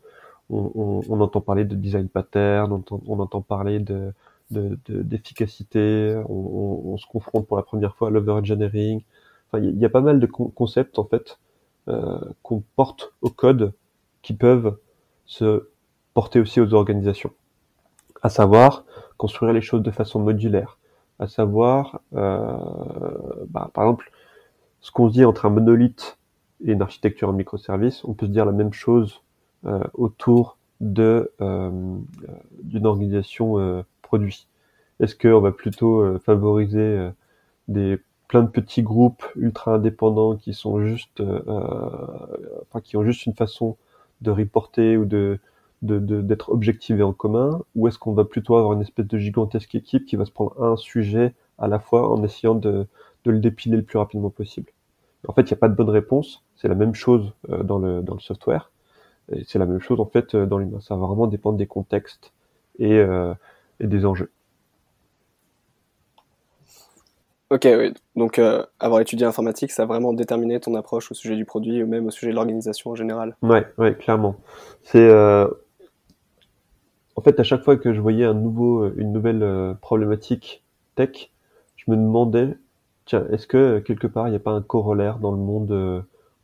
on, 0.50 0.70
on, 0.74 1.00
on 1.08 1.20
entend 1.20 1.40
parler 1.40 1.64
de 1.64 1.74
design 1.74 2.08
pattern, 2.08 2.72
on 2.72 2.76
entend, 2.76 3.00
on 3.06 3.18
entend 3.20 3.40
parler 3.42 3.80
de 3.80 4.12
de- 4.52 4.78
de- 4.86 5.02
d'efficacité, 5.02 6.20
on, 6.28 6.96
se 6.98 7.06
confronte 7.06 7.46
pour 7.46 7.56
la 7.56 7.62
première 7.62 7.96
fois 7.96 8.08
à 8.08 8.10
l'overengineering. 8.10 9.02
Enfin, 9.48 9.62
il 9.64 9.78
y, 9.78 9.84
a- 9.84 9.88
pas 9.88 10.00
mal 10.00 10.20
de 10.20 10.26
con- 10.26 10.48
concepts 10.54 10.98
en 10.98 11.04
fait 11.04 11.38
euh, 11.88 12.18
qu'on 12.42 12.62
porte 12.76 13.12
au 13.22 13.30
code 13.30 13.72
qui 14.22 14.34
peuvent 14.34 14.76
se 15.26 15.68
porter 16.14 16.40
aussi 16.40 16.60
aux 16.60 16.74
organisations. 16.74 17.32
À 18.22 18.28
savoir 18.28 18.84
construire 19.16 19.52
les 19.52 19.60
choses 19.62 19.82
de 19.82 19.90
façon 19.90 20.20
modulaire. 20.20 20.78
À 21.18 21.26
savoir, 21.28 22.00
euh, 22.14 22.56
bah, 23.48 23.70
par 23.74 23.84
exemple, 23.84 24.12
ce 24.80 24.90
qu'on 24.92 25.08
dit 25.08 25.24
entre 25.24 25.46
un 25.46 25.50
monolithe 25.50 26.18
et 26.64 26.72
une 26.72 26.82
architecture 26.82 27.28
en 27.28 27.32
microservice, 27.32 28.04
on 28.04 28.14
peut 28.14 28.26
se 28.26 28.30
dire 28.30 28.44
la 28.46 28.52
même 28.52 28.72
chose 28.72 29.22
euh, 29.64 29.82
autour 29.94 30.56
de 30.80 31.32
d'une 32.62 32.86
organisation 32.86 33.84
Est-ce 35.00 35.16
qu'on 35.16 35.40
va 35.40 35.52
plutôt 35.52 36.00
euh, 36.00 36.18
favoriser 36.18 36.78
euh, 36.80 37.10
des 37.68 37.98
plein 38.28 38.42
de 38.42 38.48
petits 38.48 38.82
groupes 38.82 39.24
ultra 39.36 39.74
indépendants 39.74 40.36
qui 40.36 40.54
sont 40.54 40.80
juste, 40.86 41.20
euh, 41.20 41.40
qui 42.82 42.96
ont 42.96 43.04
juste 43.04 43.26
une 43.26 43.34
façon 43.34 43.76
de 44.20 44.30
reporter 44.30 44.96
ou 44.96 45.04
de 45.04 45.38
d'être 45.82 46.50
objectivés 46.50 47.02
en 47.02 47.12
commun, 47.12 47.60
ou 47.74 47.88
est-ce 47.88 47.98
qu'on 47.98 48.12
va 48.12 48.24
plutôt 48.24 48.56
avoir 48.56 48.74
une 48.74 48.82
espèce 48.82 49.08
de 49.08 49.18
gigantesque 49.18 49.74
équipe 49.74 50.06
qui 50.06 50.14
va 50.14 50.24
se 50.24 50.30
prendre 50.30 50.54
un 50.62 50.76
sujet 50.76 51.34
à 51.58 51.66
la 51.66 51.80
fois 51.80 52.08
en 52.08 52.22
essayant 52.22 52.54
de, 52.54 52.86
de 53.24 53.30
le 53.32 53.40
dépiler 53.40 53.76
le 53.78 53.82
plus 53.82 53.98
rapidement 53.98 54.30
possible? 54.30 54.70
En 55.26 55.32
fait, 55.32 55.42
il 55.42 55.46
n'y 55.46 55.54
a 55.54 55.56
pas 55.56 55.68
de 55.68 55.74
bonne 55.74 55.90
réponse. 55.90 56.44
C'est 56.54 56.68
la 56.68 56.76
même 56.76 56.94
chose 56.94 57.32
dans 57.48 57.80
le 57.80 58.00
dans 58.00 58.14
le 58.14 58.20
software. 58.20 58.70
C'est 59.44 59.58
la 59.58 59.66
même 59.66 59.80
chose 59.80 59.98
en 59.98 60.06
fait 60.06 60.36
dans 60.36 60.58
l'humain. 60.58 60.78
Ça 60.80 60.94
va 60.94 61.04
vraiment 61.04 61.26
dépendre 61.26 61.58
des 61.58 61.66
contextes 61.66 62.32
et, 62.78 63.02
et 63.80 63.86
des 63.86 64.04
enjeux. 64.04 64.30
Ok, 67.52 67.68
oui. 67.70 67.92
Donc 68.16 68.38
euh, 68.38 68.64
avoir 68.80 69.02
étudié 69.02 69.26
informatique, 69.26 69.72
ça 69.72 69.82
a 69.82 69.86
vraiment 69.86 70.14
déterminé 70.14 70.58
ton 70.58 70.74
approche 70.74 71.10
au 71.10 71.14
sujet 71.14 71.36
du 71.36 71.44
produit 71.44 71.82
ou 71.82 71.86
même 71.86 72.06
au 72.06 72.10
sujet 72.10 72.30
de 72.30 72.34
l'organisation 72.34 72.92
en 72.92 72.94
général. 72.94 73.36
Ouais, 73.42 73.66
ouais, 73.76 73.94
clairement. 73.94 74.36
C'est 74.82 75.06
euh, 75.06 75.46
en 77.14 77.20
fait 77.20 77.38
à 77.38 77.42
chaque 77.42 77.62
fois 77.62 77.76
que 77.76 77.92
je 77.92 78.00
voyais 78.00 78.24
un 78.24 78.32
nouveau, 78.32 78.90
une 78.96 79.12
nouvelle 79.12 79.42
euh, 79.42 79.74
problématique 79.74 80.64
tech, 80.94 81.30
je 81.76 81.90
me 81.90 81.96
demandais, 81.96 82.56
tiens, 83.04 83.26
est-ce 83.30 83.46
que 83.46 83.80
quelque 83.80 84.06
part 84.06 84.28
il 84.28 84.30
n'y 84.30 84.36
a 84.36 84.40
pas 84.40 84.52
un 84.52 84.62
corollaire 84.62 85.18
dans 85.18 85.32
le 85.32 85.36
monde, 85.36 85.72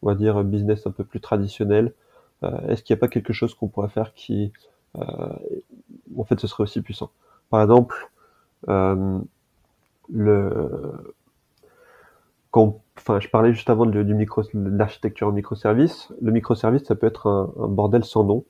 on 0.03 0.07
va 0.07 0.15
dire 0.15 0.45
business 0.45 0.87
un 0.87 0.91
peu 0.91 1.05
plus 1.05 1.21
traditionnel? 1.21 1.95
Est-ce 2.69 2.83
qu'il 2.83 2.95
n'y 2.95 2.99
a 2.99 3.01
pas 3.01 3.09
quelque 3.09 3.33
chose 3.33 3.55
qu'on 3.55 3.69
pourrait 3.69 3.89
faire 3.89 4.13
qui, 4.15 4.53
euh, 6.17 6.21
en 6.21 6.25
fait, 6.25 6.41
ce 6.41 6.47
serait 6.47 6.65
aussi 6.65 6.83
puissant 6.83 7.11
Par 7.51 7.63
exemple, 7.63 8.11
euh, 8.69 9.19
le 10.11 11.15
enfin, 12.97 13.21
je 13.21 13.29
parlais 13.29 13.53
juste 13.53 13.71
avant 13.71 13.87
de, 13.87 14.03
du 14.03 14.15
micro, 14.15 14.43
l'architecture 14.55 15.29
en 15.29 15.33
microservice. 15.33 16.13
Le 16.21 16.33
microservice, 16.33 16.85
ça 16.85 16.95
peut 16.95 17.07
être 17.07 17.27
un, 17.29 17.69
bordel 17.69 18.05
sans 18.05 18.25
nom. 18.25 18.45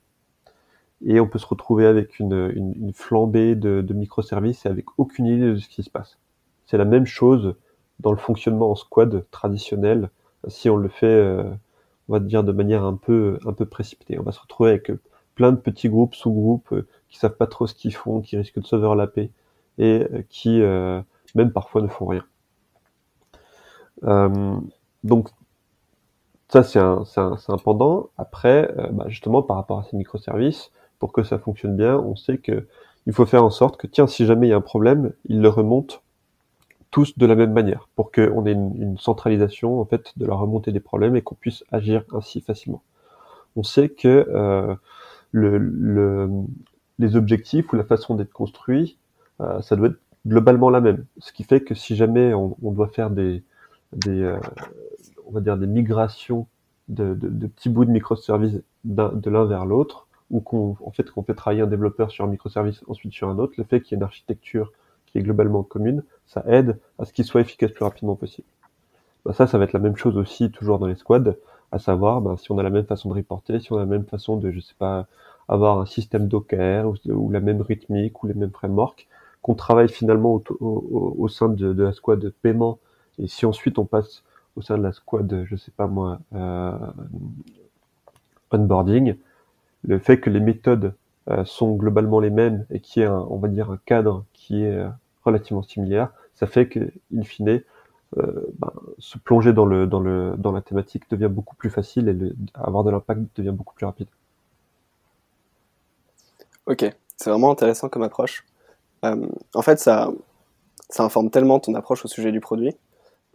Et 1.05 1.21
on 1.21 1.29
peut 1.29 1.39
se 1.39 1.47
retrouver 1.47 1.87
avec 1.87 2.19
une, 2.19 2.53
une, 2.55 2.93
flambée 2.93 3.55
de, 3.55 3.85
microservices 3.93 4.67
et 4.67 4.69
avec 4.69 4.87
aucune 4.99 5.27
idée 5.27 5.53
de 5.53 5.57
ce 5.57 5.69
qui 5.69 5.83
se 5.83 5.91
passe. 5.91 6.19
C'est 6.67 6.79
la 6.79 6.85
même 6.85 7.07
chose 7.07 7.55
dans 8.01 8.11
le 8.11 8.19
fonctionnement 8.19 8.71
en 8.71 8.75
squad 8.75 9.25
traditionnel, 9.31 10.11
si 10.49 10.69
on 10.71 10.77
le 10.77 10.89
fait, 10.89 11.07
euh, 11.07 11.45
on 12.09 12.15
va 12.15 12.21
dire, 12.21 12.43
de 12.43 12.53
manière 12.53 12.85
un 12.85 12.95
peu, 12.95 13.39
un 13.47 13.53
peu 13.53 13.65
précipitée. 13.65 14.19
On 14.19 14.23
va 14.23 14.33
se 14.33 14.41
retrouver 14.41 14.71
avec 14.71 14.91
plein 15.37 15.53
de 15.53 15.57
petits 15.57 15.89
groupes, 15.89 16.17
sous-groupes 16.17 16.73
euh, 16.73 16.87
qui 17.09 17.19
savent 17.19 17.37
pas 17.37 17.47
trop 17.47 17.67
ce 17.67 17.75
qu'ils 17.75 17.95
font, 17.95 18.21
qui 18.21 18.37
risquent 18.37 18.61
de 18.61 18.67
s'overlapper 18.67 19.31
et 19.79 20.07
euh, 20.13 20.23
qui 20.29 20.61
même 21.35 21.53
parfois 21.53 21.83
ne 21.83 21.89
font 21.89 22.07
rien. 22.07 22.25
donc 25.05 25.29
ça 26.49 26.63
c'est 26.63 26.79
un, 26.79 27.05
un, 27.17 27.37
un, 27.49 27.59
pendant. 27.59 28.09
Après, 28.17 28.75
bah, 28.93 29.05
justement 29.09 29.43
par 29.43 29.57
rapport 29.57 29.81
à 29.81 29.85
ces 29.85 29.97
microservices, 29.97 30.71
pour 30.99 31.13
que 31.13 31.23
ça 31.23 31.39
fonctionne 31.39 31.77
bien, 31.77 31.97
on 31.97 32.17
sait 32.17 32.39
que 32.39 32.67
il 33.07 33.13
faut 33.13 33.27
faire 33.27 33.45
en 33.45 33.51
sorte 33.51 33.77
que 33.77 33.87
tiens 33.87 34.07
si 34.07 34.27
jamais 34.27 34.49
il 34.49 34.51
y 34.51 34.53
a 34.53 34.57
un 34.57 34.61
problème, 34.61 35.13
il 35.27 35.41
le 35.41 35.49
remonte 35.49 36.03
tous 36.91 37.19
de 37.19 37.27
la 37.27 37.35
même 37.35 37.53
manière 37.53 37.89
pour 37.97 38.13
qu'on 38.13 38.47
ait 38.47 38.53
une, 38.53 38.97
centralisation 38.99 39.81
en 39.81 39.85
fait 39.85 40.13
de 40.17 40.27
la 40.27 40.35
remontée 40.35 40.73
des 40.73 40.81
problèmes 40.81 41.17
et 41.17 41.23
qu'on 41.23 41.35
puisse 41.35 41.65
agir 41.71 42.05
ainsi 42.13 42.41
facilement. 42.41 42.83
On 43.57 43.63
sait 43.63 43.89
que 43.89 44.27
euh, 44.31 44.75
le, 45.33 46.29
les 46.99 47.17
objectifs 47.17 47.73
ou 47.73 47.77
la 47.77 47.85
façon 47.85 48.15
d'être 48.15 48.33
construit, 48.33 48.99
euh, 49.41 49.61
ça 49.63 49.77
doit 49.77 49.89
être 49.89 50.01
globalement 50.27 50.71
la 50.71 50.81
même. 50.81 51.05
Ce 51.19 51.33
qui 51.33 51.45
fait 51.45 51.61
que 51.61 51.75
si 51.75 51.97
jamais 51.97 52.35
on, 52.35 52.57
doit 52.73 52.89
faire 52.89 53.11
des, 53.11 53.43
euh, 54.07 54.39
on 55.27 55.33
va 55.33 55.41
dire 55.41 55.57
des 55.57 55.67
migrations 55.67 56.47
de, 56.89 57.15
de, 57.15 57.47
petits 57.47 57.69
bouts 57.69 57.85
de 57.85 57.91
microservices 57.91 58.61
de 58.85 59.31
l'un 59.31 59.45
vers 59.45 59.67
l'autre, 59.67 60.09
ou 60.31 60.41
qu'on 60.41 60.77
fait 60.93 61.09
qu'on 61.09 61.23
fait 61.23 61.35
travailler 61.35 61.63
un 61.63 61.67
développeur 61.67 62.11
sur 62.11 62.25
un 62.25 62.29
microservice 62.29 62.83
ensuite 62.87 63.13
sur 63.13 63.29
un 63.29 63.39
autre, 63.39 63.55
le 63.57 63.65
fait 63.65 63.81
qu'il 63.81 63.93
y 63.93 63.95
ait 63.95 64.01
une 64.01 64.05
architecture 64.05 64.73
qui 65.07 65.19
est 65.19 65.23
globalement 65.23 65.63
commune, 65.63 66.03
ça 66.27 66.45
aide 66.47 66.79
à 66.99 67.05
ce 67.05 67.13
qu'il 67.13 67.25
soit 67.25 67.41
efficace 67.41 67.71
plus 67.71 67.85
rapidement 67.85 68.15
possible. 68.15 68.47
Bah, 69.25 69.33
ça, 69.33 69.47
ça 69.47 69.59
va 69.59 69.65
être 69.65 69.73
la 69.73 69.81
même 69.81 69.97
chose 69.97 70.17
aussi 70.17 70.51
toujours 70.51 70.79
dans 70.79 70.87
les 70.87 70.97
squads, 70.97 71.35
à 71.73 71.79
savoir 71.79 72.21
bah, 72.21 72.37
si 72.39 72.51
on 72.53 72.59
a 72.59 72.63
la 72.63 72.71
même 72.71 72.85
façon 72.85 73.09
de 73.09 73.15
reporter, 73.15 73.61
si 73.61 73.73
on 73.73 73.77
a 73.77 73.81
la 73.81 73.87
même 73.87 74.05
façon 74.05 74.37
de, 74.37 74.51
je 74.51 74.61
sais 74.61 74.75
pas, 74.79 75.07
avoir 75.49 75.81
un 75.81 75.87
système 75.87 76.29
Docker 76.29 76.93
ou, 77.07 77.31
la 77.31 77.41
même 77.41 77.63
rythmique 77.63 78.23
ou 78.23 78.27
les 78.27 78.35
mêmes 78.35 78.51
frameworks, 78.51 79.09
qu'on 79.43 79.55
travaille 79.55 79.89
finalement 79.89 80.43
au, 80.61 81.29
sein 81.29 81.49
de, 81.49 81.83
la 81.83 81.93
squad 81.93 82.19
de 82.19 82.29
paiement, 82.29 82.79
et 83.19 83.27
si 83.27 83.47
ensuite 83.47 83.79
on 83.79 83.87
passe 83.87 84.23
au 84.57 84.63
sein 84.63 84.77
de 84.77 84.83
la 84.83 84.93
squad, 84.93 85.45
je 85.45 85.57
sais 85.57 85.71
pas 85.71 85.87
moi, 85.87 86.21
euh, 86.35 86.73
onboarding, 88.51 89.17
le 89.85 89.99
fait 89.99 90.21
que 90.21 90.31
les 90.31 90.41
méthodes 90.41 90.95
euh, 91.31 91.45
sont 91.45 91.75
globalement 91.75 92.21
les 92.21 92.31
mêmes 92.31 92.67
et 92.71 92.81
qu'il 92.81 93.03
y 93.03 93.05
ait 93.05 93.09
un, 93.09 93.27
on 93.31 93.39
va 93.39 93.49
dire 93.49 93.71
un 93.71 93.79
cadre 93.85 94.25
qui 94.33 94.65
est 94.65 94.75
euh, 94.75 94.89
relativement 95.25 95.63
similaire, 95.63 96.11
ça 96.35 96.47
fait 96.47 96.69
que, 96.69 96.81
in 97.17 97.23
fine, 97.23 97.63
ben, 98.17 98.73
se 98.99 99.19
plonger 99.19 99.53
dans 99.53 99.67
le 99.67 99.87
dans 99.87 100.01
le 100.01 100.35
dans 100.39 100.51
la 100.51 100.63
thématique 100.63 101.11
devient 101.11 101.29
beaucoup 101.31 101.57
plus 101.57 101.69
facile 101.69 102.09
et 102.09 102.33
avoir 102.55 102.83
de 102.83 102.91
l'impact 102.91 103.21
devient 103.37 103.53
beaucoup 103.53 103.75
plus 103.75 103.85
rapide. 103.85 104.09
Ok, 106.69 106.85
c'est 107.17 107.31
vraiment 107.31 107.51
intéressant 107.51 107.89
comme 107.89 108.03
approche. 108.03 108.45
en 109.03 109.63
fait, 109.63 109.79
ça 109.81 110.11
ça 110.91 111.05
informe 111.05 111.31
tellement 111.31 111.61
ton 111.61 111.75
approche 111.75 112.05
au 112.05 112.09
sujet 112.09 112.33
du 112.33 112.41
produit 112.41 112.77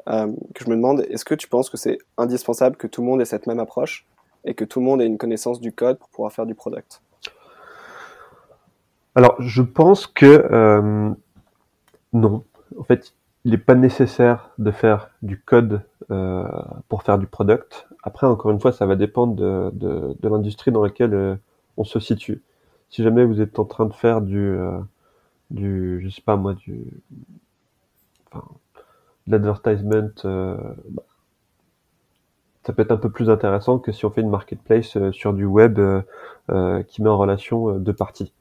que 0.05 0.63
je 0.65 0.69
me 0.69 0.75
demande 0.75 1.05
est-ce 1.09 1.25
que 1.25 1.35
tu 1.35 1.47
penses 1.47 1.69
que 1.69 1.77
c'est 1.77 1.97
indispensable 2.17 2.75
que 2.75 2.87
tout 2.87 3.01
le 3.01 3.07
monde 3.07 3.21
ait 3.21 3.25
cette 3.25 3.47
même 3.47 3.59
approche 3.59 4.05
et 4.45 4.53
que 4.53 4.65
tout 4.65 4.79
le 4.79 4.85
monde 4.85 5.01
ait 5.01 5.05
une 5.05 5.17
connaissance 5.17 5.61
du 5.61 5.71
code 5.71 5.97
pour 5.97 6.09
pouvoir 6.09 6.31
faire 6.31 6.45
du 6.45 6.55
product? 6.55 7.01
Alors, 9.15 9.35
je 9.39 9.61
pense 9.61 10.07
que 10.07 10.47
euh, 10.51 11.11
non. 12.13 12.43
En 12.77 12.83
fait, 12.83 13.13
il 13.45 13.51
n'est 13.51 13.57
pas 13.57 13.75
nécessaire 13.75 14.49
de 14.57 14.71
faire 14.71 15.11
du 15.21 15.39
code 15.39 15.81
euh, 16.09 16.43
pour 16.89 17.03
faire 17.03 17.19
du 17.19 17.27
product. 17.27 17.87
Après, 18.01 18.25
encore 18.25 18.51
une 18.51 18.59
fois, 18.59 18.71
ça 18.71 18.85
va 18.85 18.95
dépendre 18.95 19.35
de, 19.35 20.17
l'industrie 20.23 20.71
dans 20.71 20.83
laquelle 20.83 21.13
euh, 21.13 21.35
on 21.77 21.83
se 21.83 21.99
situe. 21.99 22.41
Si 22.89 23.03
jamais 23.03 23.25
vous 23.25 23.41
êtes 23.41 23.57
en 23.59 23.65
train 23.65 23.85
de 23.85 23.93
faire 23.93 24.21
du, 24.21 24.39
euh, 24.39 24.79
du 25.51 26.01
je 26.01 26.09
sais 26.09 26.21
pas 26.21 26.35
moi, 26.35 26.53
du, 26.53 26.81
enfin, 28.31 28.45
de 29.27 29.31
l'advertisement, 29.31 30.09
euh, 30.25 30.57
ça 32.65 32.73
peut 32.73 32.81
être 32.81 32.91
un 32.91 32.97
peu 32.97 33.09
plus 33.09 33.29
intéressant 33.29 33.79
que 33.79 33.91
si 33.91 34.05
on 34.05 34.11
fait 34.11 34.21
une 34.21 34.29
marketplace 34.29 34.97
sur 35.11 35.33
du 35.33 35.45
web 35.45 35.79
qui 36.87 37.01
met 37.01 37.09
en 37.09 37.17
relation 37.17 37.77
deux 37.77 37.93
parties. 37.93 38.31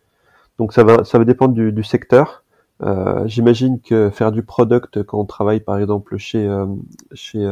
Donc 0.59 0.73
ça 0.73 0.85
va, 0.85 1.05
ça 1.05 1.19
va 1.19 1.25
dépendre 1.25 1.55
du, 1.55 1.83
secteur. 1.83 2.45
Euh, 2.83 3.27
j'imagine 3.27 3.81
que 3.81 4.11
faire 4.11 4.33
du 4.33 4.43
product 4.43 5.03
quand 5.03 5.19
on 5.19 5.25
travaille 5.25 5.61
par 5.61 5.79
exemple 5.79 6.17
chez 6.19 6.47
euh, 6.47 6.67
chez 7.13 7.45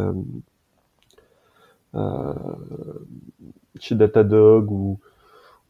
euh, 1.95 2.35
chez 3.79 3.95
Datadog 3.95 4.71
ou 4.71 4.99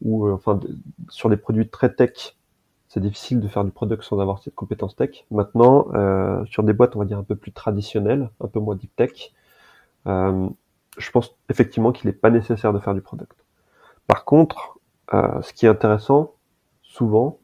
ou 0.01 0.29
enfin 0.29 0.59
sur 1.09 1.29
des 1.29 1.37
produits 1.37 1.69
très 1.69 1.93
tech, 1.93 2.35
c'est 2.87 2.99
difficile 2.99 3.39
de 3.39 3.47
faire 3.47 3.63
du 3.63 3.71
product 3.71 4.03
sans 4.03 4.19
avoir 4.19 4.39
cette 4.39 4.55
compétence 4.55 4.95
tech. 4.95 5.25
Maintenant, 5.31 5.87
sur 6.45 6.63
des 6.63 6.73
boîtes 6.73 6.95
on 6.95 6.99
va 6.99 7.05
dire 7.05 7.17
un 7.17 7.23
peu 7.23 7.35
plus 7.35 7.51
traditionnelles, 7.51 8.29
un 8.41 8.47
peu 8.47 8.59
moins 8.59 8.75
deep 8.75 8.95
tech, 8.95 9.31
je 10.05 11.11
pense 11.13 11.35
effectivement 11.49 11.91
qu'il 11.91 12.07
n'est 12.07 12.15
pas 12.15 12.29
nécessaire 12.29 12.73
de 12.73 12.79
faire 12.79 12.93
du 12.93 13.01
product. 13.01 13.45
Par 14.07 14.25
contre, 14.25 14.79
ce 15.11 15.53
qui 15.53 15.65
est 15.65 15.69
intéressant, 15.69 16.33
souvent, 16.81 17.39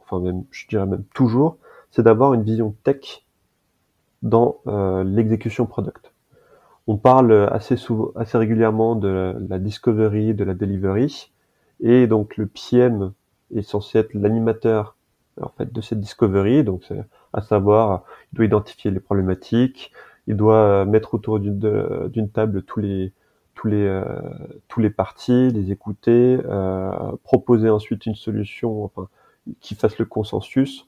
enfin 0.00 0.20
même, 0.20 0.44
je 0.50 0.66
dirais 0.68 0.86
même 0.86 1.04
toujours, 1.14 1.56
c'est 1.90 2.02
d'avoir 2.02 2.34
une 2.34 2.42
vision 2.42 2.74
tech 2.84 3.24
dans 4.22 4.58
euh, 4.66 5.04
l'exécution 5.04 5.66
product. 5.66 6.12
On 6.86 6.96
parle 6.96 7.32
assez 7.52 7.76
souvent, 7.76 8.10
assez 8.16 8.36
régulièrement 8.38 8.96
de 8.96 9.36
la 9.48 9.58
discovery, 9.58 10.34
de 10.34 10.44
la 10.44 10.54
delivery, 10.54 11.31
et 11.82 12.06
donc 12.06 12.36
le 12.36 12.46
PM 12.46 13.12
est 13.54 13.62
censé 13.62 13.98
être 13.98 14.14
l'animateur 14.14 14.96
en 15.40 15.48
fait 15.48 15.72
de 15.72 15.80
cette 15.80 16.00
discovery, 16.00 16.64
donc 16.64 16.84
à 17.32 17.42
savoir, 17.42 18.04
il 18.32 18.36
doit 18.36 18.44
identifier 18.46 18.90
les 18.90 19.00
problématiques, 19.00 19.92
il 20.26 20.36
doit 20.36 20.84
mettre 20.84 21.14
autour 21.14 21.40
d'une 21.40 22.30
table 22.32 22.62
tous 22.62 22.80
les 22.80 23.12
tous 23.54 23.68
les 23.68 23.86
euh, 23.86 24.04
tous 24.68 24.80
les 24.80 24.90
parties, 24.90 25.50
les 25.50 25.70
écouter, 25.72 26.38
euh, 26.44 27.12
proposer 27.24 27.68
ensuite 27.70 28.06
une 28.06 28.14
solution, 28.14 28.84
enfin 28.84 29.08
qui 29.60 29.74
fasse 29.74 29.98
le 29.98 30.04
consensus, 30.04 30.86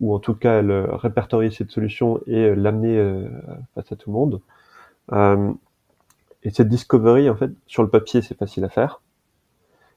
ou 0.00 0.14
en 0.14 0.18
tout 0.18 0.34
cas 0.34 0.60
elle 0.60 0.72
répertorier 0.92 1.50
cette 1.50 1.70
solution 1.70 2.20
et 2.26 2.54
l'amener 2.54 2.98
euh, 2.98 3.28
face 3.74 3.90
à 3.92 3.96
tout 3.96 4.10
le 4.10 4.14
monde. 4.14 4.40
Et 6.42 6.50
cette 6.50 6.68
discovery, 6.68 7.28
en 7.28 7.34
fait, 7.34 7.50
sur 7.66 7.82
le 7.82 7.88
papier, 7.88 8.22
c'est 8.22 8.38
facile 8.38 8.64
à 8.64 8.68
faire. 8.68 9.00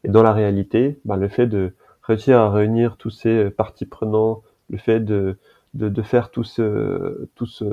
Et 0.04 0.10
dans 0.10 0.24
la 0.24 0.34
réalité, 0.34 1.00
ben, 1.06 1.18
le 1.18 1.28
fait 1.28 1.48
de 1.48 1.74
réussir 2.04 2.40
à 2.40 2.52
réunir 2.52 2.98
tous 2.98 3.10
ces 3.10 3.50
parties 3.50 3.86
prenants, 3.86 4.42
le 4.70 4.78
fait 4.78 5.00
de, 5.00 5.38
de, 5.74 5.90
de 5.90 6.02
faire 6.02 6.32
tous 6.32 6.44
ce, 6.44 7.30
tous 7.36 7.64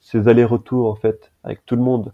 ces 0.00 0.28
allers-retours 0.28 0.90
en 0.90 0.96
fait 0.96 1.32
avec 1.44 1.64
tout 1.66 1.76
le 1.76 1.82
monde 1.82 2.12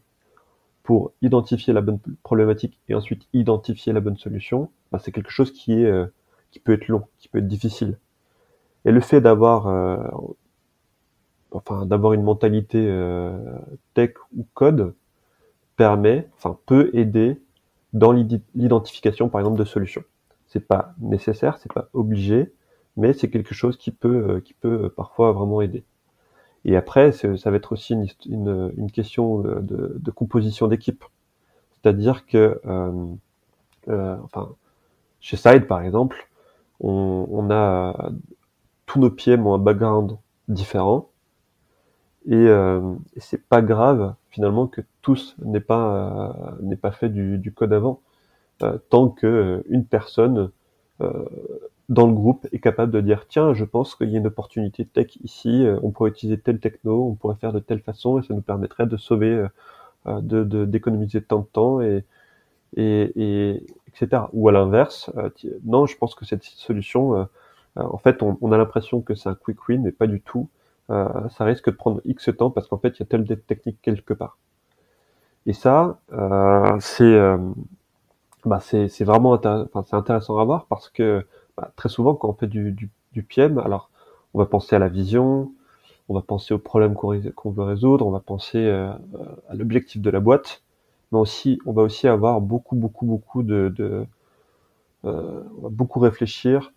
pour 0.82 1.12
identifier 1.20 1.73
la 1.73 1.80
bonne 1.80 1.99
problématique 2.23 2.78
et 2.88 2.94
ensuite 2.94 3.26
identifier 3.32 3.92
la 3.92 4.00
bonne 4.00 4.16
solution, 4.16 4.70
ben, 4.92 4.99
c'est 4.99 5.11
quelque 5.11 5.32
chose 5.32 5.52
qui 5.52 5.73
est 5.73 5.87
euh, 5.87 6.06
qui 6.52 6.61
peut 6.61 6.73
être 6.75 6.88
long, 6.88 7.02
qui 7.18 7.28
peut 7.28 7.38
être 7.38 7.49
difficile. 7.49 7.99
Et 8.85 8.92
le 8.92 9.00
fait 9.00 9.20
d'avoir 9.20 9.66
euh, 9.66 9.99
enfin 11.50 11.87
d'avoir 11.87 12.12
une 12.12 12.23
mentalité 12.23 12.87
euh, 12.88 13.37
tech 13.94 14.12
ou 14.37 14.46
code 14.54 14.94
permet, 15.76 16.28
enfin 16.37 16.58
peut 16.66 16.90
aider 16.94 17.40
dans 17.93 18.12
l'identification 18.12 19.28
par 19.28 19.40
exemple 19.40 19.59
de 19.59 19.64
solutions. 19.64 20.05
C'est 20.47 20.66
pas 20.66 20.95
nécessaire, 21.00 21.59
c'est 21.59 21.73
pas 21.73 21.88
obligé, 21.93 22.52
mais 22.97 23.12
c'est 23.12 23.31
quelque 23.31 23.55
chose 23.55 23.76
qui 23.76 23.90
peut 23.90 24.40
qui 24.45 24.55
peut 24.55 24.90
parfois 24.90 25.33
vraiment 25.33 25.61
aider. 25.61 25.85
Et 26.64 26.76
après, 26.76 27.12
ça 27.12 27.28
va 27.28 27.57
être 27.57 27.73
aussi 27.73 27.95
une, 28.28 28.90
question 28.90 29.38
de, 29.38 29.97
de 29.97 30.11
composition 30.11 30.66
d'équipe. 30.66 31.05
C'est-à-dire 31.87 32.26
que, 32.26 32.61
euh, 32.66 33.07
euh, 33.88 34.16
enfin, 34.25 34.49
chez 35.21 35.37
Side 35.37 35.69
par 35.69 35.83
exemple, 35.83 36.28
on, 36.81 37.28
on, 37.31 37.49
a 37.52 38.11
tous 38.87 38.99
nos 38.99 39.11
pieds 39.11 39.37
ont 39.37 39.55
un 39.55 39.59
background 39.59 40.19
différent, 40.49 41.09
et, 42.26 42.35
euh, 42.35 42.81
et 43.14 43.21
c'est 43.21 43.47
pas 43.49 43.62
grave 43.62 44.14
finalement 44.31 44.66
que 44.66 44.81
n'aient 45.45 45.61
pas 45.61 46.33
euh, 46.37 46.63
n'aient 46.63 46.77
pas 46.77 46.93
fait 46.93 47.09
du, 47.09 47.53
code 47.55 47.73
avant, 47.73 48.01
euh, 48.63 48.79
tant 48.91 49.09
que 49.09 49.65
une 49.69 49.85
personne 49.87 50.51
dans 51.89 52.07
le 52.07 52.13
groupe 52.13 52.47
est 52.53 52.59
capable 52.59 52.93
de 52.93 53.01
dire 53.01 53.27
tiens, 53.29 53.55
je 53.55 53.65
pense 53.65 53.95
qu'il 53.95 54.11
y 54.11 54.17
a 54.17 54.19
une 54.19 54.27
opportunité 54.27 54.85
tech 54.85 55.17
ici, 55.23 55.65
euh, 55.65 55.79
on 55.83 55.91
pourrait 55.91 56.11
utiliser 56.11 56.39
tel 56.41 56.59
techno, 56.59 57.05
on 57.09 57.15
pourrait 57.15 57.37
faire 57.37 57.53
de 57.53 57.61
telle 57.61 57.81
façon 57.81 58.19
et 58.19 58.23
ça 58.23 58.35
nous 58.35 58.43
permettrait 58.43 58.87
de 58.87 58.97
sauver, 58.97 59.31
euh, 59.31 59.49
euh, 60.09 60.21
de 60.21 60.65
d'économiser 60.65 61.23
tant 61.23 61.41
de 61.41 61.47
temps 61.47 61.81
et, 61.81 62.05
et, 62.77 63.13
et 63.17 63.67
etc. 63.89 64.25
Ou 64.33 64.49
à 64.49 64.53
l'inverse, 64.53 65.11
non, 65.65 65.87
je 65.87 65.97
pense 65.97 66.15
que 66.15 66.25
cette 66.25 66.45
solution, 66.45 67.29
en 67.77 67.99
fait, 67.99 68.23
on, 68.23 68.39
on 68.41 68.53
a 68.53 68.59
l'impression 68.59 69.01
que 69.01 69.15
c'est 69.15 69.29
un 69.29 69.35
quick 69.35 69.69
win, 69.69 69.83
mais 69.83 69.93
pas 69.93 70.07
du 70.07 70.21
tout. 70.21 70.49
ça 70.89 71.45
risque 71.45 71.71
de 71.71 71.77
prendre 71.77 72.01
X 72.05 72.31
temps 72.37 72.51
parce 72.51 72.69
qu'en 72.69 72.79
fait, 72.79 72.99
il 72.99 73.01
y 73.01 73.03
a 73.05 73.07
telle 73.07 73.25
technique 73.43 73.79
quelque 73.83 74.15
part. 74.15 74.39
Et 75.47 75.53
ça, 75.53 75.99
c'est 76.81 77.17
bah, 78.45 78.61
c'est 78.61 79.05
vraiment 79.05 79.35
intéressant, 79.93 80.38
à 80.38 80.45
voir 80.45 80.67
parce 80.67 80.88
que 80.88 81.26
bah, 81.57 81.73
très 81.76 81.88
souvent 81.88 82.15
quand 82.15 82.29
on 82.29 82.35
fait 82.35 82.47
du, 82.47 82.73
du, 82.73 82.91
du 83.12 83.23
PM, 83.23 83.59
alors 83.59 83.91
on 84.35 84.38
va 84.38 84.47
penser 84.47 84.76
à 84.76 84.79
la 84.79 84.88
vision, 84.88 85.53
on 86.09 86.15
va 86.15 86.23
penser 86.23 86.55
aux 86.55 86.59
problèmes 86.59 86.95
qu'on 86.95 87.21
qu'on 87.35 87.50
veut 87.50 87.65
résoudre, 87.65 88.07
on 88.07 88.11
va 88.11 88.21
penser 88.21 88.59
euh, 88.59 88.93
à 89.49 89.55
l'objectif 89.55 90.00
de 90.00 90.11
la 90.11 90.21
boîte, 90.21 90.62
mais 91.12 91.19
aussi 91.19 91.59
on 91.67 91.73
va 91.73 91.83
aussi 91.83 92.07
avoir 92.09 92.41
beaucoup 92.41 92.76
beaucoup 92.76 93.07
beaucoup 93.07 93.43
de, 93.43 93.73
de 93.76 94.07
euh, 95.05 95.43
on 95.59 95.62
va 95.62 95.69
beaucoup 95.71 96.00
réfléchir 96.00 96.73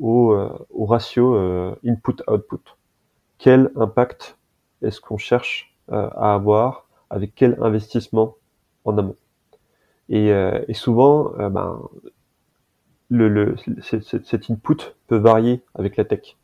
au, 0.00 0.32
euh, 0.32 0.50
au 0.70 0.86
ratio 0.86 1.34
euh, 1.36 1.74
input-output. 1.86 2.62
Quel 3.38 3.70
impact 3.76 4.38
est-ce 4.82 5.00
qu'on 5.00 5.18
cherche 5.18 5.74
euh, 5.90 6.08
à 6.16 6.34
avoir 6.34 6.86
avec 7.12 7.34
quel 7.34 7.56
investissement 7.60 8.34
en 8.84 8.98
amont 8.98 9.16
et, 10.08 10.30
euh, 10.32 10.60
souvent, 10.74 11.32
euh, 11.38 11.48
ben, 11.48 11.80
le, 13.08 13.56
cet 13.80 14.50
input 14.50 14.76
peut 15.06 15.16
varier 15.16 15.62
avec 15.74 15.96
la 15.96 16.04
tech. 16.04 16.36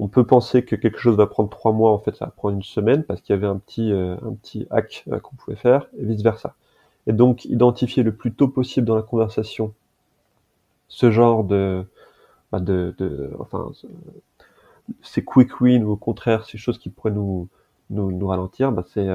On 0.00 0.08
peut 0.08 0.24
penser 0.24 0.64
que 0.64 0.74
quelque 0.76 0.98
chose 0.98 1.16
va 1.16 1.26
prendre 1.26 1.50
trois 1.50 1.72
mois, 1.72 1.92
en 1.92 1.98
fait, 1.98 2.16
ça 2.16 2.26
va 2.26 2.30
prendre 2.32 2.56
une 2.56 2.62
semaine 2.62 3.04
parce 3.04 3.20
qu'il 3.20 3.34
y 3.34 3.36
avait 3.38 3.46
un 3.46 3.58
petit, 3.58 3.92
euh, 3.92 4.16
un 4.22 4.34
petit 4.34 4.66
hack 4.70 5.04
qu'on 5.22 5.36
pouvait 5.36 5.56
faire 5.56 5.86
et 5.98 6.04
vice 6.04 6.22
versa. 6.22 6.56
Et 7.06 7.12
donc, 7.12 7.44
identifier 7.44 8.02
le 8.02 8.12
plus 8.12 8.32
tôt 8.32 8.48
possible 8.48 8.86
dans 8.86 8.96
la 8.96 9.02
conversation 9.02 9.72
ce 10.88 11.10
genre 11.10 11.44
de, 11.44 11.84
bah, 12.52 12.60
de, 12.60 12.94
enfin, 13.38 13.70
ces 15.02 15.24
quick 15.24 15.60
wins 15.60 15.82
ou 15.84 15.92
au 15.92 15.96
contraire 15.96 16.44
ces 16.44 16.58
choses 16.58 16.78
qui 16.78 16.88
pourraient 16.90 17.10
nous, 17.10 17.48
nous, 17.90 18.26
ralentir, 18.26 18.72
bah, 18.72 18.84
c'est 18.92 19.08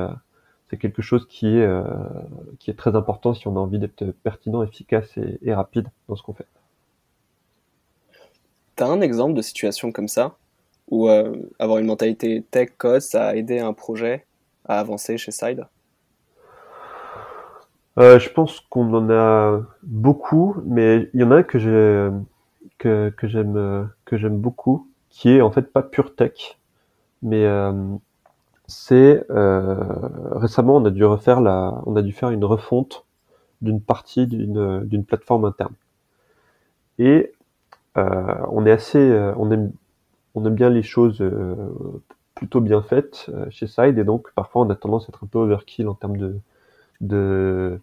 c'est 0.70 0.78
quelque 0.78 1.02
chose 1.02 1.28
qui 1.28 1.48
est, 1.48 1.66
euh, 1.66 1.84
qui 2.60 2.70
est 2.70 2.76
très 2.76 2.96
important 2.96 3.34
si 3.34 3.48
on 3.48 3.56
a 3.56 3.60
envie 3.60 3.80
d'être 3.80 4.06
pertinent, 4.24 4.62
efficace 4.64 5.18
et, 5.18 5.40
et 5.42 5.54
rapide 5.54 5.88
dans 6.08 6.16
ce 6.16 6.24
qu'on 6.24 6.34
fait. 6.34 6.46
T'as 8.76 8.88
un 8.88 9.02
exemple 9.02 9.34
de 9.34 9.42
situation 9.42 9.92
comme 9.92 10.08
ça 10.08 10.36
où 10.90 11.10
euh, 11.10 11.36
avoir 11.60 11.80
une 11.80 11.86
mentalité 11.86 12.44
tech 12.50 12.70
code, 12.78 13.02
ça 13.02 13.28
a 13.28 13.36
aidé 13.36 13.60
un 13.60 13.74
projet 13.74 14.26
à 14.66 14.80
avancer 14.80 15.18
chez 15.18 15.32
Side? 15.32 15.66
Euh, 17.98 18.20
je 18.20 18.30
pense 18.30 18.62
qu'on 18.62 18.94
en 18.94 19.10
a 19.10 19.62
beaucoup, 19.84 20.56
mais 20.66 21.10
il 21.14 21.20
y 21.20 21.24
en 21.24 21.32
a 21.32 21.38
un 21.38 21.44
que 21.44 21.60
j'ai 21.60 22.10
que, 22.78 23.10
que 23.10 23.28
j'aime 23.28 23.90
que 24.06 24.18
j'aime 24.18 24.38
beaucoup, 24.38 24.88
qui 25.10 25.32
est 25.32 25.42
en 25.42 25.52
fait 25.52 25.74
pas 25.74 25.82
pure 25.82 26.16
tech, 26.16 26.58
mais 27.22 27.46
c'est 28.70 29.26
euh, 29.32 29.76
récemment 30.34 30.78
on 30.78 30.86
a 30.86 30.92
dû 30.92 31.04
refaire 31.04 31.42
la, 31.42 31.82
on 31.86 31.96
a 31.96 32.02
dû 32.02 32.14
faire 32.14 32.30
une 32.30 32.46
refonte 32.46 33.04
d'une 33.62 33.82
partie 33.82 34.28
d'une 34.28 35.04
plateforme 35.06 35.46
interne. 35.46 35.74
Et 37.00 37.34
euh, 37.98 38.36
on 38.52 38.66
est 38.66 38.72
assez, 38.72 39.00
euh, 39.00 39.34
on 39.38 39.52
aime 39.52 39.72
bien 40.56 40.70
les 40.70 40.84
choses 40.84 41.24
plutôt 42.36 42.62
bien 42.62 42.82
faites 42.82 43.30
chez 43.50 43.68
Side, 43.68 43.98
et 43.98 44.04
donc 44.06 44.32
parfois 44.36 44.62
on 44.66 44.70
a 44.70 44.76
tendance 44.76 45.06
à 45.06 45.10
être 45.10 45.24
un 45.24 45.28
peu 45.28 45.40
overkill 45.40 45.90
en 45.90 45.96
termes 45.96 46.18
de 46.18 46.40
de, 47.02 47.80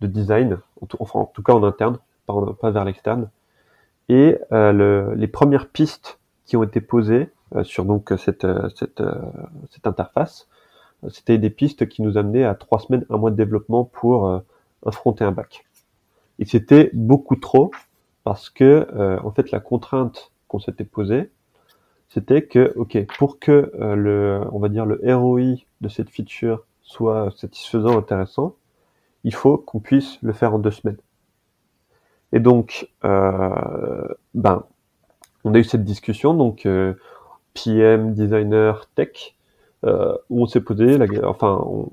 de 0.00 0.06
design, 0.06 0.58
en 0.80 0.86
tout, 0.86 0.96
enfin 1.00 1.20
en 1.20 1.26
tout 1.26 1.42
cas 1.42 1.52
en 1.52 1.62
interne, 1.62 1.98
pas, 2.26 2.70
vers 2.70 2.84
l'externe. 2.84 3.28
Et 4.08 4.38
le- 4.50 5.14
les 5.14 5.28
premières 5.28 5.68
pistes 5.68 6.18
qui 6.46 6.56
ont 6.56 6.64
été 6.64 6.80
posées 6.80 7.30
sur 7.62 7.84
donc 7.84 8.12
cette 8.18 8.44
euh, 8.44 8.68
cette, 8.76 9.00
euh, 9.00 9.14
cette 9.70 9.86
interface, 9.86 10.48
euh, 11.04 11.08
c'était 11.10 11.38
des 11.38 11.50
pistes 11.50 11.88
qui 11.88 12.02
nous 12.02 12.16
amenaient 12.18 12.44
à 12.44 12.54
trois 12.54 12.78
semaines, 12.80 13.04
un 13.10 13.16
mois 13.18 13.30
de 13.30 13.36
développement 13.36 13.84
pour 13.84 14.26
euh, 14.28 14.40
un 14.86 14.90
front 14.90 15.14
et 15.14 15.24
un 15.24 15.32
back. 15.32 15.64
Et 16.38 16.44
c'était 16.44 16.90
beaucoup 16.92 17.36
trop 17.36 17.70
parce 18.24 18.50
que 18.50 18.88
euh, 18.94 19.20
en 19.22 19.30
fait 19.30 19.50
la 19.50 19.60
contrainte 19.60 20.32
qu'on 20.48 20.58
s'était 20.60 20.84
posée, 20.84 21.30
c'était 22.08 22.42
que 22.42 22.72
ok 22.76 23.06
pour 23.18 23.38
que 23.38 23.72
euh, 23.80 23.94
le 23.94 24.40
on 24.52 24.58
va 24.58 24.68
dire 24.68 24.86
le 24.86 25.00
ROI 25.14 25.56
de 25.80 25.88
cette 25.88 26.10
feature 26.10 26.64
soit 26.82 27.30
satisfaisant, 27.36 27.96
intéressant, 27.98 28.56
il 29.24 29.34
faut 29.34 29.56
qu'on 29.56 29.80
puisse 29.80 30.18
le 30.22 30.32
faire 30.32 30.54
en 30.54 30.58
deux 30.58 30.70
semaines. 30.70 30.98
Et 32.32 32.40
donc, 32.40 32.88
euh, 33.04 34.08
ben, 34.34 34.64
on 35.44 35.54
a 35.54 35.58
eu 35.58 35.64
cette 35.64 35.84
discussion, 35.84 36.34
donc 36.34 36.66
euh, 36.66 36.94
PM, 37.54 38.14
designer, 38.14 38.88
tech, 38.94 39.34
euh, 39.84 40.16
où 40.30 40.42
on 40.42 40.46
s'est 40.46 40.60
posé, 40.60 40.98
enfin, 41.24 41.62
on, 41.66 41.90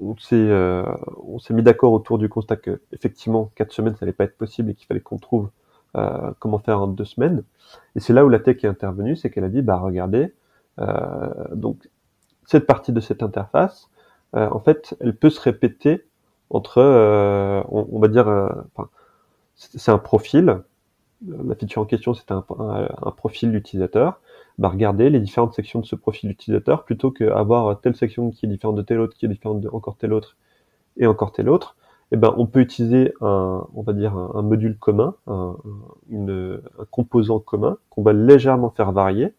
on 0.00 0.16
s'est, 0.16 0.36
euh, 0.36 0.84
on 1.26 1.38
s'est 1.38 1.54
mis 1.54 1.62
d'accord 1.62 1.92
autour 1.92 2.18
du 2.18 2.28
constat 2.28 2.56
que 2.56 2.80
effectivement 2.92 3.50
quatre 3.54 3.72
semaines, 3.72 3.94
ça 3.94 4.04
allait 4.04 4.12
pas 4.12 4.24
être 4.24 4.36
possible 4.36 4.70
et 4.70 4.74
qu'il 4.74 4.86
fallait 4.86 5.00
qu'on 5.00 5.18
trouve 5.18 5.50
euh, 5.96 6.32
comment 6.38 6.58
faire 6.58 6.80
en 6.80 6.86
deux 6.86 7.04
semaines. 7.04 7.42
Et 7.96 8.00
c'est 8.00 8.12
là 8.12 8.24
où 8.24 8.28
la 8.28 8.38
tech 8.38 8.62
est 8.64 8.68
intervenue, 8.68 9.16
c'est 9.16 9.30
qu'elle 9.30 9.44
a 9.44 9.48
dit, 9.48 9.62
bah 9.62 9.76
regardez, 9.76 10.32
euh, 10.80 11.28
donc 11.52 11.88
cette 12.46 12.66
partie 12.66 12.92
de 12.92 13.00
cette 13.00 13.22
interface, 13.22 13.88
en 14.32 14.58
fait, 14.58 14.96
elle 14.98 15.14
peut 15.14 15.30
se 15.30 15.40
répéter 15.40 16.04
entre, 16.50 16.82
on, 17.70 17.98
va 18.00 18.08
dire, 18.08 18.26
enfin, 18.26 18.88
c'est 19.54 19.92
un 19.92 19.98
profil. 19.98 20.58
La 21.24 21.54
feature 21.54 21.82
en 21.82 21.84
question, 21.84 22.14
c'est 22.14 22.32
un 22.32 22.42
profil 23.16 23.52
d'utilisateur. 23.52 24.18
Bah, 24.58 24.68
regardez 24.68 25.10
les 25.10 25.20
différentes 25.20 25.54
sections 25.54 25.80
de 25.80 25.86
ce 25.86 25.96
profil 25.96 26.30
d'utilisateur 26.30 26.84
plutôt 26.84 27.10
qu'avoir 27.10 27.80
telle 27.80 27.96
section 27.96 28.30
qui 28.30 28.46
est 28.46 28.48
différente 28.48 28.76
de 28.76 28.82
telle 28.82 29.00
autre, 29.00 29.16
qui 29.16 29.26
est 29.26 29.28
différente 29.28 29.60
de 29.60 29.68
encore 29.68 29.96
telle 29.96 30.12
autre 30.12 30.36
et 30.96 31.06
encore 31.06 31.32
telle 31.32 31.48
autre. 31.48 31.76
Eh 32.12 32.16
ben, 32.16 32.32
on 32.36 32.46
peut 32.46 32.60
utiliser 32.60 33.12
un, 33.20 33.66
on 33.74 33.82
va 33.82 33.92
dire 33.92 34.16
un, 34.16 34.42
module 34.42 34.78
commun, 34.78 35.16
un, 35.26 35.56
une, 36.08 36.60
un 36.78 36.84
composant 36.90 37.40
commun 37.40 37.78
qu'on 37.90 38.02
va 38.02 38.12
légèrement 38.12 38.70
faire 38.70 38.92
varier 38.92 39.34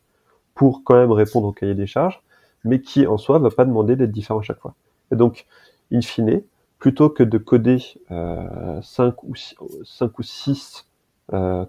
pour 0.55 0.83
quand 0.83 0.95
même 0.95 1.11
répondre 1.11 1.47
au 1.47 1.53
cahier 1.53 1.75
des 1.75 1.87
charges, 1.87 2.21
mais 2.63 2.81
qui 2.81 3.07
en 3.07 3.17
soi 3.17 3.39
va 3.39 3.49
pas 3.51 3.65
demander 3.65 3.95
d'être 3.95 4.11
différent 4.11 4.39
à 4.39 4.43
chaque 4.43 4.59
fois. 4.59 4.73
Et 5.11 5.15
donc, 5.15 5.45
in 5.91 6.01
fine, 6.01 6.41
plutôt 6.79 7.09
que 7.09 7.23
de 7.23 7.37
coder 7.37 7.77
euh, 8.11 8.81
5 8.81 9.23
ou 9.23 9.35
6, 9.35 9.55
5 9.83 10.19
ou 10.19 10.23
6 10.23 10.85
euh, 10.85 10.94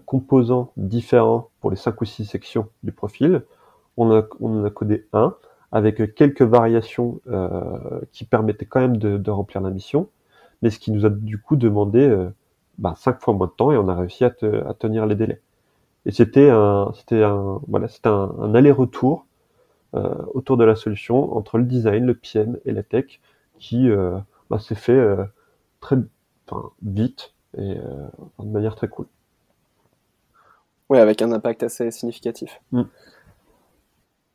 composants 0.05 0.71
différents 0.77 1.49
pour 1.61 1.71
les 1.71 1.77
5 1.77 1.99
ou 2.01 2.05
6 2.05 2.25
sections 2.25 2.69
du 2.83 2.91
profil, 2.91 3.43
on, 3.97 4.11
a, 4.11 4.23
on 4.39 4.61
en 4.61 4.63
a 4.63 4.69
codé 4.69 5.07
un 5.13 5.35
avec 5.71 6.15
quelques 6.15 6.43
variations 6.43 7.19
euh, 7.27 7.99
qui 8.13 8.23
permettaient 8.25 8.65
quand 8.65 8.79
même 8.79 8.97
de, 8.97 9.17
de, 9.17 9.31
remplir 9.31 9.61
la 9.61 9.69
mission, 9.69 10.07
mais 10.61 10.69
ce 10.69 10.79
qui 10.79 10.91
nous 10.91 11.05
a 11.05 11.09
du 11.09 11.41
coup 11.41 11.55
demandé 11.55 11.99
euh, 12.07 12.29
bah, 12.77 12.93
5 12.95 13.19
fois 13.21 13.33
moins 13.33 13.47
de 13.47 13.51
temps 13.51 13.71
et 13.71 13.77
on 13.77 13.87
a 13.89 13.95
réussi 13.95 14.23
à, 14.23 14.29
te, 14.29 14.65
à 14.65 14.73
tenir 14.73 15.05
les 15.05 15.15
délais. 15.15 15.41
Et 16.05 16.11
c'était 16.11 16.49
un, 16.49 16.91
c'était 16.95 17.23
un, 17.23 17.59
voilà, 17.67 17.87
c'était 17.89 18.07
un, 18.09 18.33
un 18.39 18.55
aller-retour 18.55 19.25
euh, 19.95 20.15
autour 20.33 20.57
de 20.57 20.63
la 20.63 20.75
solution 20.75 21.35
entre 21.35 21.57
le 21.57 21.65
design, 21.65 22.05
le 22.05 22.13
PM 22.15 22.57
et 22.65 22.71
la 22.71 22.83
tech 22.83 23.19
qui 23.59 23.89
euh, 23.89 24.17
bah, 24.49 24.59
s'est 24.59 24.75
fait 24.75 24.93
euh, 24.93 25.25
très 25.81 25.97
vite 26.81 27.33
et 27.57 27.77
euh, 27.77 28.07
de 28.39 28.49
manière 28.49 28.75
très 28.75 28.87
cool. 28.87 29.07
Oui, 30.89 30.99
avec 30.99 31.21
un 31.21 31.31
impact 31.31 31.63
assez 31.63 31.91
significatif. 31.91 32.61
Mm. 32.71 32.83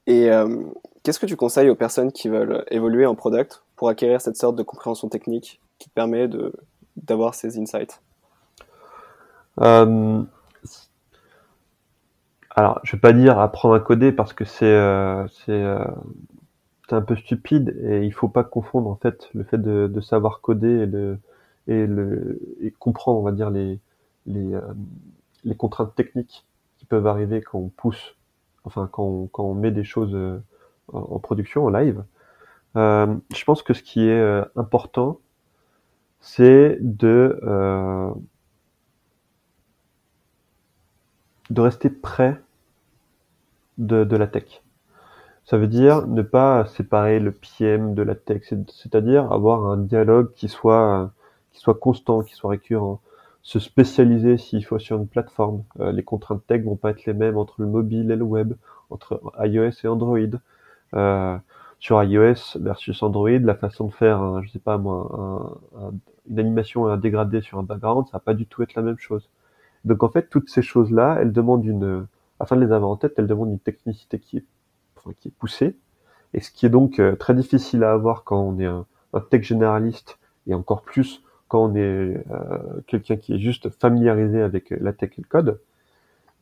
Et 0.07 0.31
euh, 0.31 0.65
qu'est-ce 1.03 1.21
que 1.21 1.27
tu 1.27 1.37
conseilles 1.37 1.71
aux 1.71 1.75
personnes 1.75 2.13
qui 2.13 2.29
veulent 2.29 2.65
évoluer 2.71 3.07
en 3.07 3.15
product 3.15 3.63
pour 3.77 3.89
acquérir 3.89 4.21
cette 4.21 4.37
sorte 4.37 4.57
de 4.57 4.63
compréhension 4.63 5.09
technique 5.09 5.61
qui 5.79 5.89
te 5.89 5.95
permet 5.95 6.29
de 6.29 6.53
d'avoir 6.97 7.35
ces 7.35 7.59
insights? 7.59 8.03
Euh, 9.61 10.23
Alors, 12.51 12.81
je 12.83 12.93
vais 12.93 13.01
pas 13.01 13.13
dire 13.13 13.39
apprendre 13.39 13.75
à 13.75 13.81
coder 13.81 14.13
parce 14.13 14.33
que 14.35 14.45
c'est 14.45 14.67
euh, 14.67 15.27
c'est 15.47 16.95
un 16.95 17.01
peu 17.01 17.17
stupide 17.17 17.75
et 17.83 18.05
il 18.05 18.13
faut 18.13 18.29
pas 18.29 18.45
confondre 18.45 18.91
en 18.91 18.97
fait 18.97 19.31
le 19.33 19.45
fait 19.45 19.57
de, 19.57 19.87
de 19.87 20.01
savoir 20.03 20.43
coder 20.43 20.69
et 20.69 20.87
le 20.87 21.19
et 21.67 21.87
le 21.87 22.39
et 22.61 22.71
comprendre 22.73 23.21
on 23.21 23.23
va 23.23 23.33
dire 23.33 23.49
les 23.49 23.79
les, 24.27 24.55
les 25.45 25.57
contraintes 25.57 25.95
techniques 25.95 26.47
qui 26.79 26.87
peuvent 26.87 27.07
arriver 27.07 27.41
quand 27.43 27.59
on 27.59 27.69
pousse 27.69 28.17
enfin 28.65 28.89
quand 28.91 29.29
on, 29.39 29.55
met 29.55 29.71
des 29.71 29.85
choses 29.85 30.15
euh, 30.15 30.43
en, 30.93 31.19
production 31.19 31.65
en 31.65 31.71
live. 31.71 32.05
Euh, 32.77 33.15
je 33.35 33.45
pense 33.45 33.63
que 33.63 33.75
ce 33.75 33.83
qui 33.83 34.09
est 34.09 34.19
euh, 34.19 34.45
important 34.57 35.21
c'est 36.21 36.79
de 36.81 37.39
de 41.51 41.61
rester 41.61 41.91
près 41.91 42.41
de, 43.79 44.05
de 44.05 44.17
la 44.17 44.27
tech. 44.27 44.63
Ça 45.45 45.59
veut 45.59 45.67
dire 45.67 46.07
ne 46.07 46.23
pas 46.23 46.65
séparer 46.67 47.19
le 47.19 47.33
PM 47.33 47.95
de 47.95 48.03
la 48.03 48.15
tech, 48.15 48.43
c'est-à-dire 48.69 49.31
avoir 49.33 49.67
un 49.67 49.77
dialogue 49.77 50.33
qui 50.35 50.49
soit 50.49 51.13
qui 51.51 51.61
soit 51.61 51.75
constant, 51.75 52.23
qui 52.23 52.35
soit 52.35 52.51
récurrent, 52.51 53.01
se 53.43 53.59
spécialiser 53.59 54.39
s'il 54.39 54.65
faut 54.65 54.79
sur 54.79 54.97
une 54.97 55.09
plateforme. 55.09 55.65
Euh, 55.81 55.93
les 55.93 56.05
contraintes 56.05 56.47
tech 56.47 56.63
vont 56.65 56.77
pas 56.77 56.91
être 56.91 57.05
les 57.07 57.15
mêmes 57.15 57.37
entre 57.37 57.61
le 57.61 57.67
mobile 57.67 58.11
et 58.11 58.17
le 58.17 58.25
web, 58.25 58.55
entre 58.91 59.21
iOS 59.41 59.73
et 59.85 59.89
Android. 59.89 60.19
Euh, 60.95 61.37
sur 61.81 62.01
iOS 62.01 62.61
versus 62.61 63.03
Android, 63.03 63.31
la 63.31 63.57
façon 63.57 63.89
de 63.89 63.93
faire, 63.93 64.23
un, 64.23 64.43
je 64.43 64.51
sais 64.51 64.61
pas 64.61 64.79
moi, 64.79 65.59
un, 65.75 65.87
un, 65.87 65.93
une 66.31 66.39
animation 66.39 66.87
à 66.87 66.97
dégrader 66.97 67.41
sur 67.41 67.59
un 67.59 67.65
background, 67.65 68.07
ça 68.07 68.13
va 68.13 68.21
pas 68.21 68.35
du 68.35 68.47
tout 68.47 68.63
être 68.63 68.77
la 68.77 68.83
même 68.83 68.99
chose. 68.99 69.29
Donc 69.85 70.05
en 70.05 70.09
fait, 70.09 70.31
toutes 70.31 70.49
ces 70.49 70.63
choses-là, 70.63 71.19
elles 71.21 71.33
demandent 71.33 71.65
une, 71.65 72.07
afin 72.39 72.55
de 72.55 72.65
les 72.65 72.71
avoir 72.71 72.93
en 72.93 72.97
tête, 72.97 73.15
elles 73.17 73.27
demandent 73.27 73.51
une 73.51 73.59
technicité 73.59 74.21
qui 74.21 74.37
est, 74.37 74.45
qui 75.19 75.29
est 75.29 75.37
poussée, 75.37 75.77
et 76.35 76.41
ce 76.41 76.53
qui 76.53 76.67
est 76.67 76.69
donc 76.71 77.01
euh, 77.01 77.17
très 77.17 77.35
difficile 77.35 77.83
à 77.83 77.93
avoir 77.93 78.23
quand 78.23 78.41
on 78.41 78.61
est 78.61 78.67
un, 78.67 78.87
un 79.13 79.21
tech 79.21 79.43
généraliste, 79.43 80.21
et 80.47 80.55
encore 80.55 80.83
plus 80.83 81.25
quand 81.53 81.65
on 81.65 81.75
est 81.75 81.81
euh, 81.81 82.17
quelqu'un 82.87 83.17
qui 83.17 83.35
est 83.35 83.39
juste 83.39 83.69
familiarisé 83.69 84.41
avec 84.41 84.71
la 84.71 84.95
tech 84.95 85.11
et 85.19 85.21
le 85.21 85.29
code. 85.29 85.61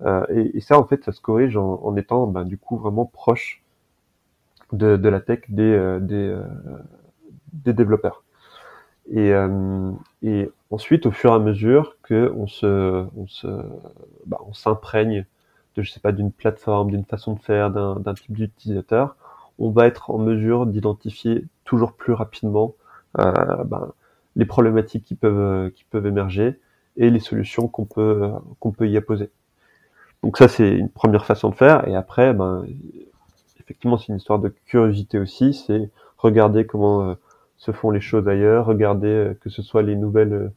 Euh, 0.03 0.25
et, 0.29 0.61
ça, 0.61 0.79
en 0.79 0.85
fait, 0.85 1.03
ça 1.03 1.11
se 1.11 1.21
corrige 1.21 1.57
en, 1.57 1.97
étant 1.97 2.29
ben, 2.29 2.45
du 2.45 2.57
coup 2.57 2.77
vraiment 2.77 3.07
proche 3.07 3.61
de, 4.73 5.09
la 5.09 5.19
tech 5.19 5.41
des, 5.49 5.73
euh, 5.73 6.45
développeurs. 7.55 8.23
Et, 9.11 9.35
ensuite, 10.71 11.07
au 11.07 11.11
fur 11.11 11.33
et 11.33 11.35
à 11.35 11.41
mesure 11.41 11.97
que 12.05 12.33
on 12.37 12.47
se, 12.47 13.05
bah, 14.27 14.39
on 14.47 14.53
s'imprègne 14.53 15.27
de, 15.75 15.83
je 15.83 15.91
sais 15.91 15.99
pas, 15.99 16.13
d'une 16.13 16.31
plateforme, 16.31 16.93
d'une 16.93 17.05
façon 17.05 17.33
de 17.35 17.41
faire, 17.41 17.73
d'un 17.73 18.15
type 18.15 18.35
d'utilisateur, 18.35 19.17
on 19.59 19.71
va 19.71 19.89
être 19.89 20.13
en 20.13 20.19
mesure 20.19 20.67
d'identifier 20.67 21.47
toujours 21.65 21.95
plus 21.95 22.13
rapidement 22.13 22.77
ben, 23.17 23.93
les 24.37 24.45
problématiques 24.45 25.05
qui 25.05 25.15
peuvent 25.15 25.71
qui 25.73 25.85
peuvent 25.85 26.07
émerger 26.07 26.61
et 26.97 27.11
les 27.11 27.21
solutions 27.21 27.69
qu'on 27.69 27.85
peut 27.87 28.89
y 28.89 28.97
apposer. 28.97 29.31
Donc 30.23 30.37
ça 30.39 30.49
c'est 30.49 30.71
une 30.71 30.91
première 30.91 31.25
façon 31.25 31.51
de 31.51 31.55
faire 31.55 31.87
et 31.89 31.97
après 31.97 32.35
ben 32.35 32.67
effectivement 33.61 33.99
c'est 33.99 34.09
une 34.09 34.17
histoire 34.17 34.39
de 34.39 34.49
curiosité 34.67 35.19
aussi, 35.19 35.55
c'est 35.55 35.91
regarder 36.19 36.67
comment 36.67 37.11
euh, 37.11 37.15
se 37.57 37.73
font 37.73 37.91
les 37.91 38.01
choses 38.01 38.27
ailleurs, 38.29 38.67
regarder 38.67 39.09
euh, 39.09 39.35
que 39.41 39.51
ce 39.51 39.63
soit 39.63 39.83
euh, 39.83 40.51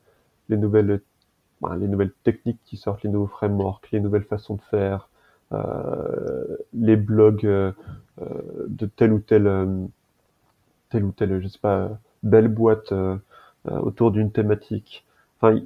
ben, 0.49 1.75
les 1.77 1.87
nouvelles 1.87 2.11
techniques 2.23 2.59
qui 2.65 2.77
sortent, 2.77 3.03
les 3.03 3.09
nouveaux 3.09 3.27
frameworks, 3.27 3.91
les 3.91 3.99
nouvelles 3.99 4.23
façons 4.23 4.55
de 4.55 4.61
faire, 4.61 5.09
euh, 5.51 6.57
les 6.73 6.95
blogs 6.95 7.45
euh, 7.45 7.71
de 8.67 8.85
telle 8.85 9.13
ou 9.13 9.19
telle 9.19 9.49
telle 10.89 11.03
ou 11.03 11.11
telle 11.11 11.41
je 11.41 11.47
sais 11.47 11.59
pas 11.59 11.89
belle 12.23 12.47
boîte 12.47 12.93
autour 13.65 14.11
d'une 14.11 14.31
thématique. 14.31 15.05
Enfin 15.39 15.59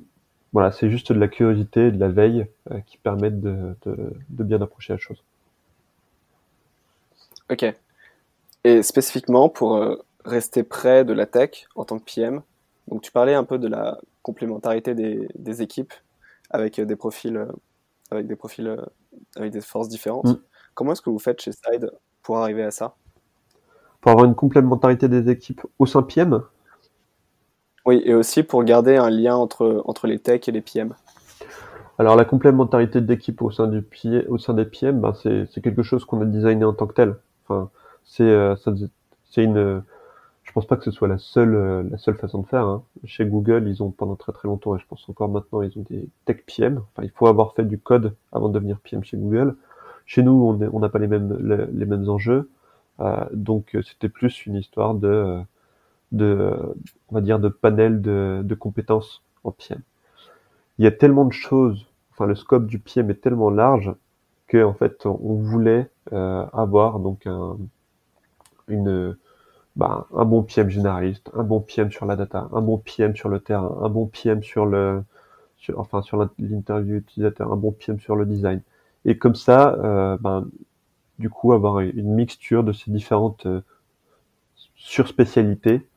voilà, 0.54 0.72
c'est 0.72 0.90
juste 0.90 1.12
de 1.12 1.20
la 1.20 1.28
curiosité 1.28 1.88
et 1.88 1.92
de 1.92 2.00
la 2.00 2.08
veille 2.08 2.48
euh, 2.72 2.80
qui 2.82 2.98
permettent 2.98 3.42
de, 3.42 3.76
de, 3.86 4.14
de, 4.30 4.44
bien 4.44 4.62
approcher 4.62 4.94
la 4.94 5.00
chose. 5.00 5.24
Ok. 7.52 7.66
Et 8.64 8.82
spécifiquement 8.82 9.50
pour 9.50 9.76
euh, 9.76 9.96
rester 10.26 10.64
près 10.64 11.06
de 11.06 11.14
la 11.14 11.26
tech 11.26 11.68
en 11.76 11.86
tant 11.86 12.00
que 12.00 12.06
PM, 12.06 12.42
donc 12.88 13.02
tu 13.02 13.12
parlais 13.12 13.34
un 13.34 13.44
peu 13.44 13.60
de 13.60 13.68
la 13.68 14.00
complémentarité 14.22 14.96
des, 14.96 15.28
des 15.36 15.62
équipes 15.62 15.94
avec 16.50 16.80
des 16.80 16.96
profils, 16.96 17.46
avec 18.10 18.28
des 18.28 18.36
profils, 18.36 18.78
avec 19.36 19.52
des 19.52 19.62
forces 19.62 19.90
différentes. 19.90 20.26
Mm. 20.26 20.42
Comment 20.74 20.94
est-ce 20.94 21.02
que 21.02 21.10
vous 21.10 21.20
faites 21.20 21.42
chez 21.42 21.52
Side 21.52 21.92
pour 22.24 22.38
arriver 22.38 22.64
à 22.64 22.72
ça? 22.72 22.96
Pour 24.02 24.12
avoir 24.12 24.26
une 24.26 24.36
complémentarité 24.36 25.08
des 25.10 25.30
équipes 25.30 25.62
au 25.80 25.86
sein 25.86 26.04
PM 26.04 26.42
oui, 27.88 28.02
et 28.06 28.14
aussi 28.14 28.44
pour 28.44 28.64
garder 28.64 28.98
un 28.98 29.10
lien 29.10 29.36
entre, 29.36 29.82
entre 29.86 30.06
les 30.06 30.20
techs 30.20 30.48
et 30.48 30.52
les 30.52 30.62
PM. 30.62 30.94
Alors 31.98 32.16
la 32.16 32.26
complémentarité 32.26 33.02
d'équipe 33.02 33.42
au 33.42 33.50
sein 33.50 33.68
du 33.68 33.84
au 34.30 34.38
sein 34.38 34.54
des 34.54 34.66
PM, 34.66 35.02
ben 35.02 35.14
c'est, 35.16 35.62
quelque 35.62 35.82
chose 35.82 36.06
qu'on 36.06 36.22
a 36.22 36.26
designé 36.26 36.64
en 36.64 36.74
tant 36.74 36.86
que 36.86 36.94
tel. 36.94 37.16
Enfin, 37.48 37.72
c'est 38.06 38.24
euh, 38.24 38.56
une 39.38 39.82
je 40.48 40.54
pense 40.54 40.66
pas 40.66 40.78
que 40.78 40.84
ce 40.84 40.92
soit 40.92 41.08
la 41.08 41.18
seule 41.18 41.56
euh, 41.56 41.84
la 41.92 41.98
seule 41.98 42.16
façon 42.16 42.42
de 42.42 42.48
faire. 42.48 42.66
Hein. 42.66 42.84
Chez 43.04 43.26
Google, 43.26 43.68
ils 43.68 43.84
ont 43.84 43.92
pendant 43.92 44.16
très 44.16 44.32
très 44.32 44.48
longtemps 44.48 44.76
et 44.76 44.80
je 44.80 44.86
pense 44.88 45.08
encore 45.10 45.30
maintenant, 45.30 45.62
ils 45.62 45.78
ont 45.78 45.86
des 45.90 46.08
tech 46.26 46.38
PM. 46.46 46.78
Enfin, 46.78 47.04
il 47.04 47.12
faut 47.12 47.28
avoir 47.28 47.54
fait 47.54 47.66
du 47.66 47.78
code 47.78 48.16
avant 48.32 48.48
de 48.48 48.54
devenir 48.54 48.80
PM 48.80 49.04
chez 49.04 49.18
Google. 49.18 49.56
Chez 50.06 50.24
nous, 50.24 50.58
on 50.72 50.80
n'a 50.80 50.90
pas 50.90 51.00
les 51.00 51.08
mêmes 51.08 51.38
les, 51.42 51.66
les 51.66 51.86
mêmes 51.86 52.08
enjeux, 52.10 52.50
euh, 53.02 53.26
donc 53.34 53.76
euh, 53.76 53.82
c'était 53.82 54.08
plus 54.08 54.46
une 54.46 54.56
histoire 54.56 54.96
de 54.96 55.42
de, 56.12 56.54
on 57.10 57.16
va 57.16 57.22
dire, 57.22 57.40
de 57.40 57.50
panel 57.50 58.02
de, 58.02 58.42
de 58.44 58.56
compétences 58.56 59.24
en 59.44 59.52
PM. 59.52 59.82
Il 60.80 60.86
y 60.86 60.88
a 60.88 60.92
tellement 60.92 61.26
de 61.26 61.34
choses, 61.34 61.88
enfin 62.12 62.26
le 62.26 62.36
scope 62.36 62.68
du 62.68 62.80
PM 62.80 63.10
est 63.12 63.22
tellement 63.22 63.50
large 63.50 63.94
que 64.48 64.64
en 64.64 64.74
fait 64.74 65.06
on 65.06 65.36
voulait 65.36 65.90
euh, 66.14 66.46
avoir 66.54 67.00
donc 67.00 67.28
un, 67.28 67.58
une, 68.68 69.18
bah, 69.76 70.08
un 70.16 70.26
bon 70.26 70.44
PM 70.44 70.70
généraliste, 70.70 71.32
un 71.36 71.44
bon 71.44 71.62
PM 71.62 71.92
sur 71.92 72.06
la 72.06 72.16
data, 72.16 72.50
un 72.54 72.62
bon 72.62 72.78
PM 72.80 73.16
sur 73.16 73.30
le 73.30 73.40
terrain, 73.40 73.78
un 73.82 73.90
bon 73.90 74.08
PM 74.08 74.44
sur 74.44 74.66
le, 74.66 75.04
enfin 75.76 76.02
sur 76.02 76.18
l'interview 76.40 76.98
utilisateur, 76.98 77.52
un 77.52 77.58
bon 77.58 77.72
PM 77.72 78.00
sur 78.00 78.16
le 78.16 78.26
design. 78.26 78.62
Et 79.06 79.18
comme 79.18 79.36
ça, 79.36 79.76
euh, 79.76 80.18
ben, 80.20 80.48
du 81.20 81.30
coup, 81.30 81.54
avoir 81.54 81.80
une 81.82 82.14
mixture 82.16 82.64
de 82.64 82.74
ces 82.74 82.92
différentes 82.92 83.46
euh, 83.46 83.62
surspécialités 84.76 85.88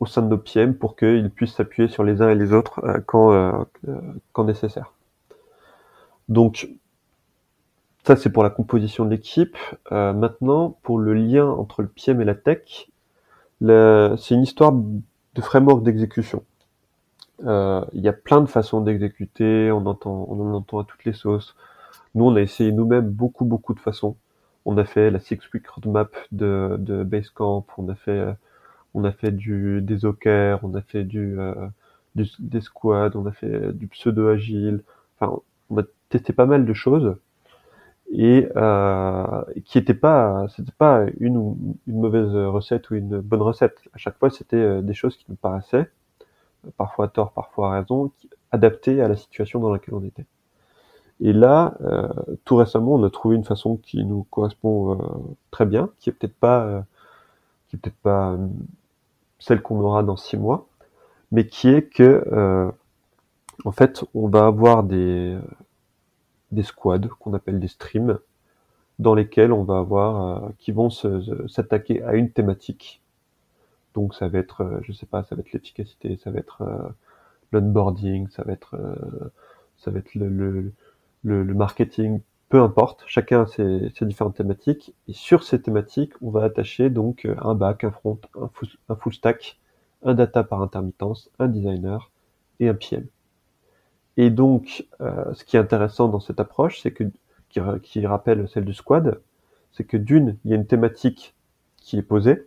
au 0.00 0.06
sein 0.06 0.22
de 0.22 0.28
nos 0.28 0.38
PM 0.38 0.74
pour 0.74 0.96
qu'ils 0.96 1.30
puissent 1.30 1.54
s'appuyer 1.54 1.88
sur 1.88 2.04
les 2.04 2.22
uns 2.22 2.30
et 2.30 2.34
les 2.34 2.52
autres 2.52 2.80
euh, 2.84 3.00
quand, 3.04 3.32
euh, 3.32 3.52
quand 4.32 4.44
nécessaire. 4.44 4.92
Donc, 6.28 6.68
ça, 8.04 8.16
c'est 8.16 8.30
pour 8.30 8.42
la 8.42 8.50
composition 8.50 9.04
de 9.04 9.10
l'équipe. 9.10 9.56
Euh, 9.92 10.12
maintenant, 10.12 10.78
pour 10.82 10.98
le 10.98 11.14
lien 11.14 11.46
entre 11.46 11.82
le 11.82 11.88
PM 11.88 12.20
et 12.20 12.24
la 12.24 12.34
tech, 12.34 12.88
c'est 13.60 14.34
une 14.34 14.42
histoire 14.42 14.72
de 14.72 15.40
framework 15.40 15.82
d'exécution. 15.82 16.44
Euh, 17.44 17.84
il 17.92 18.02
y 18.02 18.08
a 18.08 18.12
plein 18.12 18.40
de 18.40 18.46
façons 18.46 18.80
d'exécuter, 18.80 19.70
on, 19.72 19.86
entend, 19.86 20.26
on 20.28 20.40
en 20.40 20.54
entend 20.54 20.80
à 20.80 20.84
toutes 20.84 21.04
les 21.04 21.12
sauces. 21.12 21.56
Nous, 22.14 22.24
on 22.24 22.34
a 22.36 22.40
essayé 22.40 22.72
nous-mêmes 22.72 23.08
beaucoup, 23.08 23.44
beaucoup 23.44 23.74
de 23.74 23.80
façons. 23.80 24.16
On 24.64 24.76
a 24.76 24.84
fait 24.84 25.10
la 25.10 25.20
Six 25.20 25.38
Week 25.52 25.66
Roadmap 25.66 26.14
de, 26.32 26.76
de 26.78 27.02
Basecamp, 27.04 27.66
on 27.78 27.88
a 27.88 27.94
fait 27.94 28.34
on 28.98 29.04
a 29.04 29.12
fait 29.12 29.30
du 29.30 29.80
des 29.80 30.04
OKR, 30.04 30.58
on 30.64 30.74
a 30.74 30.82
fait 30.82 31.04
du, 31.04 31.38
euh, 31.38 31.54
des 32.16 32.60
squads, 32.60 33.12
on 33.14 33.26
a 33.26 33.32
fait 33.32 33.72
du 33.72 33.86
pseudo 33.88 34.28
agile. 34.28 34.82
Enfin, 35.18 35.40
on 35.70 35.78
a 35.78 35.84
testé 36.08 36.32
pas 36.32 36.46
mal 36.46 36.66
de 36.66 36.74
choses 36.74 37.16
et 38.10 38.48
euh, 38.56 39.42
qui 39.66 39.78
n'étaient 39.78 39.94
pas, 39.94 40.46
c'était 40.56 40.72
pas 40.72 41.04
une 41.20 41.54
mauvaise 41.86 42.34
recette 42.34 42.90
ou 42.90 42.94
une 42.96 43.20
bonne 43.20 43.42
recette. 43.42 43.78
À 43.94 43.98
chaque 43.98 44.18
fois, 44.18 44.30
c'était 44.30 44.56
euh, 44.56 44.82
des 44.82 44.94
choses 44.94 45.16
qui 45.16 45.26
nous 45.28 45.36
paraissaient, 45.36 45.90
parfois 46.76 47.06
à 47.06 47.08
tort, 47.08 47.32
parfois 47.32 47.74
à 47.74 47.80
raison, 47.80 48.10
adaptées 48.50 49.00
à 49.02 49.08
la 49.08 49.16
situation 49.16 49.60
dans 49.60 49.70
laquelle 49.70 49.94
on 49.94 50.04
était. 50.04 50.26
Et 51.20 51.32
là, 51.32 51.76
tout 52.44 52.54
récemment, 52.54 52.94
on 52.94 53.02
a 53.02 53.10
trouvé 53.10 53.34
une 53.34 53.44
façon 53.44 53.76
qui 53.76 54.04
nous 54.04 54.22
correspond 54.30 55.36
très 55.50 55.66
bien, 55.66 55.90
qui 55.98 56.10
est 56.10 56.12
peut-être 56.12 56.36
pas, 56.36 56.84
qui 57.68 57.74
est 57.74 57.78
peut-être 57.80 57.98
pas 58.02 58.38
celle 59.38 59.62
qu'on 59.62 59.80
aura 59.80 60.02
dans 60.02 60.16
six 60.16 60.36
mois, 60.36 60.68
mais 61.32 61.46
qui 61.46 61.68
est 61.68 61.82
que 61.82 62.24
euh, 62.32 62.70
en 63.64 63.72
fait 63.72 64.04
on 64.14 64.28
va 64.28 64.46
avoir 64.46 64.82
des 64.84 65.38
des 66.52 66.62
squads 66.62 67.08
qu'on 67.20 67.34
appelle 67.34 67.60
des 67.60 67.68
streams 67.68 68.18
dans 68.98 69.14
lesquels 69.14 69.52
on 69.52 69.64
va 69.64 69.78
avoir 69.78 70.44
euh, 70.44 70.48
qui 70.58 70.72
vont 70.72 70.90
s'attaquer 70.90 72.02
à 72.02 72.14
une 72.14 72.30
thématique. 72.30 73.00
Donc 73.94 74.14
ça 74.14 74.28
va 74.28 74.38
être, 74.38 74.62
euh, 74.62 74.80
je 74.82 74.92
sais 74.92 75.06
pas, 75.06 75.22
ça 75.24 75.34
va 75.34 75.40
être 75.40 75.52
l'efficacité, 75.52 76.16
ça 76.16 76.30
va 76.30 76.38
être 76.38 76.62
euh, 76.62 76.88
l'onboarding, 77.52 78.28
ça 78.28 78.42
va 78.44 78.52
être 78.52 78.76
ça 79.76 79.90
va 79.90 80.00
être 80.00 80.14
le, 80.14 80.28
le, 80.28 80.72
le, 81.22 81.44
le 81.44 81.54
marketing, 81.54 82.20
peu 82.48 82.60
importe, 82.62 83.04
chacun 83.06 83.42
a 83.42 83.46
ses, 83.46 83.90
différentes 84.06 84.36
thématiques, 84.36 84.94
et 85.06 85.12
sur 85.12 85.42
ces 85.42 85.60
thématiques, 85.60 86.12
on 86.22 86.30
va 86.30 86.44
attacher 86.44 86.88
donc 86.88 87.24
euh, 87.26 87.34
un 87.42 87.54
back, 87.54 87.84
un 87.84 87.90
front, 87.90 88.18
un 88.88 88.96
full, 88.96 89.12
stack, 89.12 89.58
un 90.02 90.14
data 90.14 90.44
par 90.44 90.62
intermittence, 90.62 91.30
un 91.38 91.48
designer 91.48 92.10
et 92.60 92.68
un 92.68 92.74
PM. 92.74 93.06
Et 94.16 94.30
donc, 94.30 94.86
euh, 95.00 95.32
ce 95.34 95.44
qui 95.44 95.56
est 95.56 95.60
intéressant 95.60 96.08
dans 96.08 96.20
cette 96.20 96.40
approche, 96.40 96.80
c'est 96.80 96.92
que 96.92 97.04
qui, 97.82 98.06
rappelle 98.06 98.48
celle 98.48 98.64
du 98.64 98.74
squad, 98.74 99.20
c'est 99.72 99.84
que 99.84 99.96
d'une, 99.96 100.36
il 100.44 100.50
y 100.50 100.54
a 100.54 100.56
une 100.56 100.66
thématique 100.66 101.34
qui 101.76 101.98
est 101.98 102.02
posée, 102.02 102.46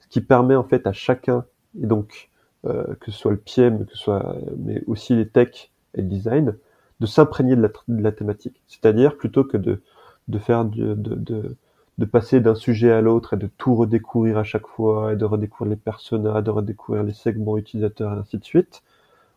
ce 0.00 0.08
qui 0.08 0.20
permet 0.20 0.54
en 0.54 0.64
fait 0.64 0.86
à 0.86 0.92
chacun, 0.92 1.44
et 1.80 1.86
donc 1.86 2.30
euh, 2.64 2.94
que 3.00 3.10
ce 3.10 3.18
soit 3.18 3.32
le 3.32 3.38
PM, 3.38 3.84
que 3.84 3.92
ce 3.92 3.98
soit, 3.98 4.36
mais 4.56 4.82
aussi 4.86 5.14
les 5.14 5.28
tech 5.28 5.70
et 5.94 6.02
le 6.02 6.08
design, 6.08 6.56
de 7.00 7.06
s'imprégner 7.06 7.56
de 7.56 7.70
la, 7.88 8.12
thématique. 8.12 8.62
C'est-à-dire, 8.66 9.16
plutôt 9.16 9.44
que 9.44 9.56
de, 9.56 9.82
de 10.28 10.38
faire 10.38 10.64
de, 10.64 10.94
de, 10.94 11.56
de, 11.98 12.04
passer 12.04 12.40
d'un 12.40 12.54
sujet 12.54 12.90
à 12.90 13.00
l'autre 13.00 13.34
et 13.34 13.36
de 13.36 13.48
tout 13.58 13.74
redécouvrir 13.74 14.38
à 14.38 14.44
chaque 14.44 14.66
fois, 14.66 15.12
et 15.12 15.16
de 15.16 15.24
redécouvrir 15.24 15.70
les 15.70 15.76
personas, 15.76 16.42
de 16.42 16.50
redécouvrir 16.50 17.04
les 17.04 17.12
segments 17.12 17.56
utilisateurs, 17.56 18.12
et 18.12 18.16
ainsi 18.16 18.38
de 18.38 18.44
suite, 18.44 18.82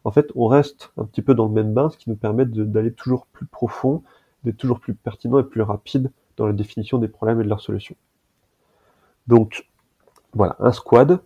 en 0.03 0.11
fait, 0.11 0.31
on 0.35 0.47
reste 0.47 0.91
un 0.97 1.05
petit 1.05 1.21
peu 1.21 1.35
dans 1.35 1.45
le 1.45 1.53
même 1.53 1.73
bain, 1.73 1.89
ce 1.89 1.97
qui 1.97 2.09
nous 2.09 2.15
permet 2.15 2.45
d'aller 2.45 2.91
toujours 2.91 3.27
plus 3.27 3.45
profond, 3.45 4.03
d'être 4.43 4.57
toujours 4.57 4.79
plus 4.79 4.95
pertinent 4.95 5.39
et 5.39 5.43
plus 5.43 5.61
rapide 5.61 6.11
dans 6.37 6.47
la 6.47 6.53
définition 6.53 6.97
des 6.97 7.07
problèmes 7.07 7.39
et 7.41 7.43
de 7.43 7.49
leurs 7.49 7.61
solutions. 7.61 7.95
Donc, 9.27 9.67
voilà, 10.33 10.55
un 10.59 10.71
squad, 10.71 11.19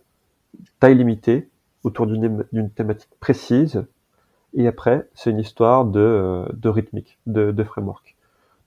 taille 0.78 0.96
limitée, 0.96 1.48
autour 1.86 2.06
d'une 2.06 2.70
thématique 2.74 3.10
précise. 3.20 3.84
Et 4.56 4.66
après, 4.66 5.08
c'est 5.14 5.30
une 5.30 5.38
histoire 5.38 5.84
de, 5.84 6.00
euh, 6.00 6.46
de 6.54 6.68
rythmique, 6.68 7.18
de, 7.26 7.52
de 7.52 7.62
framework. 7.62 8.16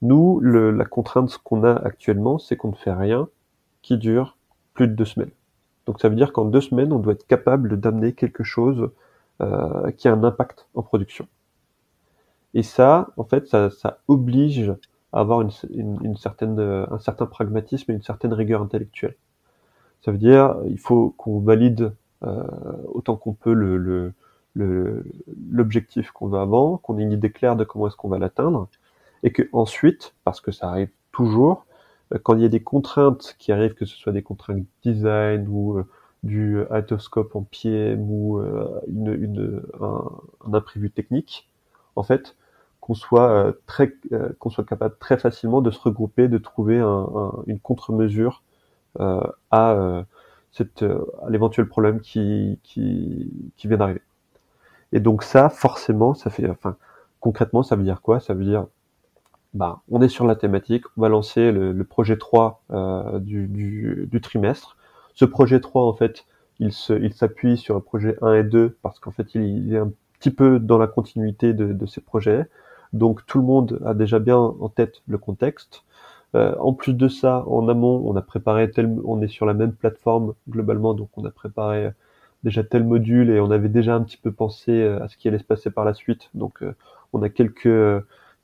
Nous, 0.02 0.40
le, 0.40 0.70
la 0.70 0.84
contrainte 0.84 1.36
qu'on 1.38 1.64
a 1.64 1.74
actuellement, 1.74 2.38
c'est 2.38 2.56
qu'on 2.56 2.70
ne 2.70 2.76
fait 2.76 2.92
rien 2.92 3.28
qui 3.82 3.98
dure 3.98 4.36
plus 4.72 4.88
de 4.88 4.94
deux 4.94 5.04
semaines. 5.04 5.30
Donc 5.86 6.00
ça 6.00 6.08
veut 6.08 6.14
dire 6.14 6.32
qu'en 6.32 6.44
deux 6.44 6.60
semaines, 6.60 6.92
on 6.92 6.98
doit 6.98 7.14
être 7.14 7.26
capable 7.26 7.78
d'amener 7.78 8.12
quelque 8.12 8.44
chose 8.44 8.90
euh, 9.40 9.90
qui 9.92 10.08
a 10.08 10.12
un 10.12 10.22
impact 10.22 10.66
en 10.74 10.82
production. 10.82 11.26
Et 12.54 12.62
ça, 12.62 13.08
en 13.16 13.24
fait, 13.24 13.46
ça, 13.46 13.70
ça 13.70 13.98
oblige 14.08 14.72
à 15.12 15.20
avoir 15.20 15.40
une, 15.40 15.50
une, 15.72 16.16
certaine, 16.16 16.58
euh, 16.58 16.86
un 16.90 16.98
certain 16.98 17.26
pragmatisme 17.26 17.90
et 17.90 17.94
une 17.94 18.02
certaine 18.02 18.32
rigueur 18.32 18.62
intellectuelle. 18.62 19.16
Ça 20.02 20.12
veut 20.12 20.18
dire, 20.18 20.56
il 20.66 20.78
faut 20.78 21.14
qu'on 21.16 21.40
valide 21.40 21.92
euh, 22.22 22.44
autant 22.92 23.16
qu'on 23.16 23.32
peut 23.32 23.52
le, 23.52 23.76
le, 23.76 24.12
l'objectif 24.56 26.10
qu'on 26.10 26.28
veut 26.28 26.38
avant, 26.38 26.78
qu'on 26.78 26.98
ait 26.98 27.02
une 27.02 27.12
idée 27.12 27.30
claire 27.30 27.56
de 27.56 27.64
comment 27.64 27.86
est-ce 27.86 27.96
qu'on 27.96 28.08
va 28.08 28.18
l'atteindre, 28.18 28.68
et 29.22 29.32
que 29.32 29.42
ensuite, 29.52 30.14
parce 30.24 30.40
que 30.40 30.52
ça 30.52 30.68
arrive 30.68 30.90
toujours, 31.12 31.66
euh, 32.14 32.18
quand 32.22 32.34
il 32.36 32.42
y 32.42 32.44
a 32.44 32.48
des 32.48 32.62
contraintes 32.62 33.36
qui 33.38 33.52
arrivent, 33.52 33.74
que 33.74 33.84
ce 33.84 33.96
soit 33.96 34.12
des 34.12 34.22
contraintes 34.22 34.64
design 34.82 35.46
ou 35.48 35.78
euh, 35.78 35.86
du 36.22 36.60
atoscope 36.70 37.34
en 37.36 37.42
PM 37.42 38.10
ou 38.10 38.38
euh, 38.38 38.80
une, 38.88 39.12
une, 39.14 39.62
un, 39.80 40.04
imprévu 40.52 40.90
technique, 40.90 41.48
en 41.96 42.02
fait, 42.02 42.36
qu'on 42.80 42.94
soit 42.94 43.54
très, 43.66 43.94
qu'on 44.38 44.50
soit 44.50 44.64
capable 44.64 44.96
très 44.98 45.18
facilement 45.18 45.60
de 45.62 45.70
se 45.70 45.78
regrouper, 45.80 46.28
de 46.28 46.38
trouver 46.38 46.78
un, 46.80 46.86
un, 47.14 47.32
une 47.46 47.60
contre-mesure 47.60 48.42
euh, 49.00 49.20
à, 49.50 50.04
cette, 50.52 50.82
à 50.82 51.30
l'éventuel 51.30 51.68
problème 51.68 52.00
qui, 52.00 52.58
qui, 52.62 53.52
qui 53.56 53.68
vient 53.68 53.76
d'arriver. 53.76 54.02
Et 54.92 55.00
donc 55.00 55.22
ça, 55.22 55.48
forcément, 55.48 56.14
ça 56.14 56.30
fait, 56.30 56.48
enfin, 56.48 56.76
concrètement, 57.20 57.62
ça 57.62 57.76
veut 57.76 57.84
dire 57.84 58.02
quoi? 58.02 58.20
Ça 58.20 58.34
veut 58.34 58.44
dire, 58.44 58.66
bah, 59.54 59.80
on 59.90 60.00
est 60.02 60.08
sur 60.08 60.26
la 60.26 60.36
thématique, 60.36 60.84
on 60.96 61.02
va 61.02 61.08
lancer 61.08 61.52
le, 61.52 61.72
le 61.72 61.84
projet 61.84 62.16
3 62.18 62.62
euh, 62.70 63.18
du, 63.18 63.48
du, 63.48 64.08
du, 64.10 64.20
trimestre. 64.20 64.76
Ce 65.14 65.24
projet 65.24 65.60
3, 65.60 65.82
en 65.84 65.92
fait, 65.92 66.26
il 66.60 66.72
se, 66.72 66.92
il 66.92 67.12
s'appuie 67.12 67.56
sur 67.56 67.74
le 67.74 67.80
projet 67.80 68.16
1 68.22 68.34
et 68.34 68.44
2 68.44 68.76
parce 68.82 68.98
qu'en 69.00 69.10
fait, 69.10 69.34
il, 69.34 69.42
il, 69.42 69.74
est 69.74 69.78
un 69.78 69.90
petit 70.18 70.30
peu 70.30 70.58
dans 70.60 70.78
la 70.78 70.86
continuité 70.86 71.52
de, 71.52 71.72
de 71.72 71.86
ces 71.86 72.00
projets. 72.00 72.46
Donc 72.92 73.24
tout 73.26 73.38
le 73.38 73.44
monde 73.44 73.80
a 73.84 73.94
déjà 73.94 74.18
bien 74.18 74.38
en 74.38 74.68
tête 74.68 75.02
le 75.06 75.18
contexte. 75.18 75.84
Euh, 76.36 76.54
en 76.60 76.72
plus 76.74 76.94
de 76.94 77.08
ça, 77.08 77.44
en 77.48 77.68
amont, 77.68 78.02
on 78.06 78.14
a 78.16 78.22
préparé 78.22 78.70
tel, 78.70 78.98
on 79.04 79.20
est 79.20 79.28
sur 79.28 79.46
la 79.46 79.54
même 79.54 79.72
plateforme 79.72 80.34
globalement, 80.48 80.94
donc 80.94 81.10
on 81.16 81.24
a 81.24 81.30
préparé 81.30 81.90
déjà 82.44 82.64
tel 82.64 82.84
module 82.84 83.30
et 83.30 83.40
on 83.40 83.50
avait 83.50 83.68
déjà 83.68 83.94
un 83.94 84.02
petit 84.02 84.16
peu 84.16 84.32
pensé 84.32 84.72
euh, 84.72 85.02
à 85.02 85.08
ce 85.08 85.16
qui 85.16 85.28
allait 85.28 85.38
se 85.38 85.44
passer 85.44 85.70
par 85.70 85.84
la 85.84 85.94
suite. 85.94 86.30
Donc 86.34 86.62
euh, 86.62 86.74
on 87.12 87.22
a 87.22 87.28
quelques 87.28 87.68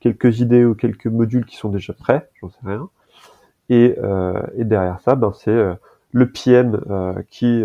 quelques 0.01 0.41
idées 0.41 0.65
ou 0.65 0.75
quelques 0.75 1.07
modules 1.07 1.47
qui 1.47 1.57
sont 1.57 1.71
déjà 1.71 1.93
prêts, 1.93 2.29
j'en 2.41 2.51
sais 2.51 2.59
rien. 2.65 2.89
Et, 3.69 3.97
euh, 3.99 4.41
et 4.57 4.65
derrière 4.65 5.01
ça, 5.01 5.15
ben 5.17 5.33
c'est 5.35 5.51
euh, 5.51 5.75
le 6.13 6.31
PM 6.31 6.81
euh, 6.91 7.15
qui, 7.31 7.65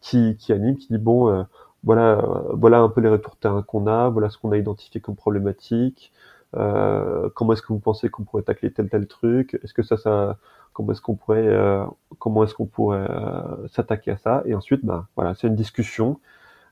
qui 0.00 0.36
qui 0.36 0.52
anime, 0.52 0.76
qui 0.76 0.88
dit 0.88 0.98
bon 0.98 1.46
voilà 1.84 2.22
voilà 2.54 2.80
un 2.80 2.88
peu 2.88 3.00
les 3.00 3.08
retours 3.08 3.36
terrain 3.36 3.62
qu'on 3.62 3.86
a, 3.86 4.08
voilà 4.08 4.30
ce 4.30 4.38
qu'on 4.38 4.52
a 4.52 4.56
identifié 4.56 5.00
comme 5.00 5.16
problématique. 5.16 6.12
comment 6.52 7.52
est-ce 7.52 7.62
que 7.62 7.68
vous 7.72 7.78
pensez 7.78 8.08
qu'on 8.08 8.24
pourrait 8.24 8.42
tacler 8.42 8.72
tel 8.72 8.88
tel 8.88 9.06
truc 9.06 9.58
Est-ce 9.62 9.74
que 9.74 9.82
ça 9.82 9.96
ça 9.96 10.38
comment 10.76 10.92
est-ce 10.92 11.00
qu'on 11.00 11.14
pourrait 11.14 11.48
euh, 11.48 11.86
comment 12.18 12.44
est-ce 12.44 12.54
qu'on 12.54 12.66
pourrait 12.66 13.06
euh, 13.08 13.66
s'attaquer 13.68 14.10
à 14.10 14.18
ça. 14.18 14.42
Et 14.44 14.54
ensuite 14.54 14.84
bah 14.84 15.06
voilà 15.16 15.34
c'est 15.34 15.46
une 15.46 15.56
discussion 15.56 16.20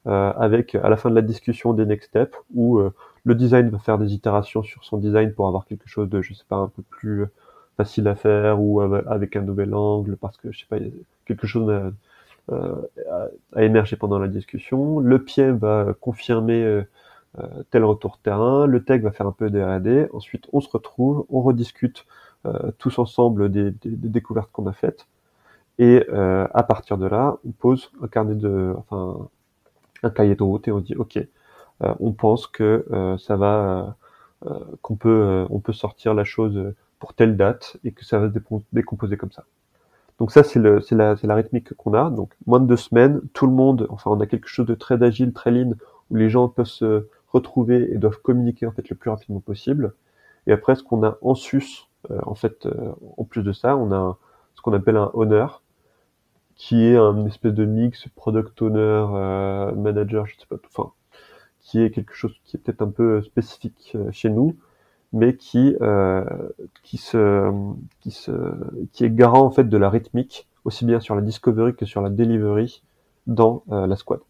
euh, 0.07 0.31
avec 0.37 0.75
à 0.75 0.91
la 0.91 0.99
fin 0.99 1.09
de 1.09 1.15
la 1.15 1.23
discussion 1.23 1.73
des 1.73 1.87
next 1.87 2.11
steps 2.11 2.37
où 2.55 2.81
le 3.25 3.35
design 3.35 3.71
va 3.71 3.79
faire 3.79 3.97
des 3.97 4.13
itérations 4.13 4.63
sur 4.63 4.85
son 4.85 4.99
design 4.99 5.33
pour 5.33 5.49
avoir 5.49 5.65
quelque 5.65 5.89
chose 5.89 6.11
de 6.11 6.21
je 6.21 6.35
sais 6.35 6.45
pas 6.47 6.57
un 6.57 6.69
peu 6.69 6.83
plus 6.83 7.25
facile 7.79 8.07
à 8.07 8.15
faire 8.15 8.61
ou 8.61 8.83
avec 8.83 9.37
un 9.37 9.41
nouvel 9.41 9.75
angle 9.75 10.17
parce 10.19 10.37
que 10.37 10.53
je 10.53 10.59
sais 10.59 10.67
pas 10.69 10.77
quelque 11.25 11.47
chose 11.47 11.71
a, 12.53 12.59
a, 13.57 13.63
émergé 13.63 13.97
pendant 13.97 14.19
la 14.19 14.29
discussion. 14.29 15.01
Le 15.01 15.25
PM 15.25 15.57
va 15.57 15.95
confirmer 15.99 16.83
tel 17.71 17.85
retour 17.85 18.19
terrain. 18.19 18.67
Le 18.67 18.85
tech 18.85 19.01
va 19.01 19.13
faire 19.13 19.27
un 19.27 19.33
peu 19.33 19.49
de 19.49 19.63
R&D 19.63 20.09
ensuite 20.13 20.47
on 20.53 20.61
se 20.61 20.69
retrouve 20.69 21.25
on 21.31 21.41
rediscute 21.41 22.05
euh, 22.05 22.11
tous 22.79 22.99
ensemble 22.99 23.51
des, 23.51 23.71
des, 23.71 23.91
des 23.91 24.09
découvertes 24.09 24.51
qu'on 24.53 24.67
a 24.67 24.73
faites. 24.73 25.07
Et 25.79 26.05
euh, 26.09 26.47
à 26.55 26.63
partir 26.63 26.99
de 26.99 27.07
là, 27.07 27.39
on 27.47 27.51
pose 27.51 27.91
un 28.03 28.07
carnet 28.09 28.35
de, 28.35 28.75
enfin, 28.77 29.29
un 30.03 30.11
cahier 30.11 30.35
de 30.35 30.43
route 30.43 30.69
et 30.69 30.73
on 30.73 30.81
dit, 30.81 30.95
ok, 30.95 31.17
euh, 31.17 31.95
on 32.01 32.13
pense 32.13 32.47
que 32.47 32.87
ça 33.19 33.37
va, 33.37 33.97
qu'on 34.83 34.97
peut, 34.97 35.47
on 35.51 35.59
peut 35.61 35.73
sortir 35.73 36.15
la 36.15 36.25
chose 36.25 36.75
pour 36.99 37.15
telle 37.15 37.37
date 37.37 37.77
et 37.85 37.93
que 37.93 38.05
ça 38.05 38.19
va 38.19 38.29
se 38.29 38.39
décomposer 38.73 39.17
comme 39.17 39.33
ça. 39.33 39.45
Donc 40.19 40.31
ça, 40.31 40.45
c'est 40.45 40.61
la, 40.61 41.17
la 41.21 41.35
rythmique 41.35 41.75
qu'on 41.75 41.95
a. 41.95 42.11
Donc 42.11 42.33
moins 42.47 42.61
de 42.61 42.67
deux 42.67 42.77
semaines, 42.77 43.21
tout 43.33 43.47
le 43.47 43.53
monde, 43.53 43.87
enfin, 43.91 44.11
on 44.11 44.21
a 44.21 44.27
quelque 44.27 44.49
chose 44.49 44.67
de 44.67 44.75
très 44.75 45.03
agile, 45.03 45.33
très 45.33 45.51
lean, 45.51 45.73
où 46.11 46.17
les 46.17 46.31
gens 46.31 46.49
peuvent 46.49 46.67
se 46.67 47.09
retrouver 47.33 47.93
et 47.93 47.99
doivent 47.99 48.21
communiquer 48.23 48.67
en 48.67 48.71
fait 48.71 48.89
le 48.89 48.97
plus 48.97 49.11
rapidement 49.11 49.41
possible. 49.41 49.95
Et 50.47 50.53
après, 50.53 50.77
ce 50.77 50.85
qu'on 50.85 51.03
a 51.03 51.19
en 51.21 51.35
sus 51.35 51.65
euh, 51.65 51.94
en 52.25 52.35
fait, 52.35 52.67
euh, 52.67 52.93
en 53.17 53.25
plus 53.25 53.43
de 53.43 53.53
ça, 53.53 53.77
on 53.77 53.93
a 53.93 54.19
ce 54.55 54.63
qu'on 54.63 54.73
appelle 54.73 54.97
un 54.97 55.11
owner, 55.15 55.47
qui 56.57 56.85
est 56.85 56.97
un 56.97 57.27
espèce 57.27 57.55
de 57.55 57.65
mix 57.65 58.09
product 58.15 58.61
owner, 58.63 58.79
euh, 58.81 59.75
manager, 59.75 60.27
je 60.27 60.37
sais 60.39 60.47
pas, 60.49 60.57
enfin, 60.67 60.93
qui 61.61 61.83
est 61.83 61.91
quelque 61.91 62.15
chose 62.15 62.35
qui 62.45 62.57
est 62.57 62.61
peut-être 62.61 62.83
un 62.83 62.91
peu 62.91 63.23
spécifique 63.23 63.97
chez 64.13 64.31
nous, 64.31 64.57
mais 65.13 65.37
qui 65.37 65.77
euh, 65.81 66.25
qui 66.83 66.99
se 66.99 67.51
qui 68.01 68.11
se 68.11 68.33
qui 68.93 69.05
est 69.05 69.11
garant 69.11 69.43
en 69.47 69.51
fait 69.51 69.69
de 69.69 69.77
la 69.77 69.89
rythmique 69.89 70.49
aussi 70.65 70.85
bien 70.85 71.01
sur 71.01 71.15
la 71.15 71.23
discovery 71.23 71.75
que 71.75 71.87
sur 71.87 72.03
la 72.03 72.11
delivery 72.11 72.83
dans 73.27 73.63
euh, 73.71 73.87
la 73.87 73.97
squad. 73.97 74.21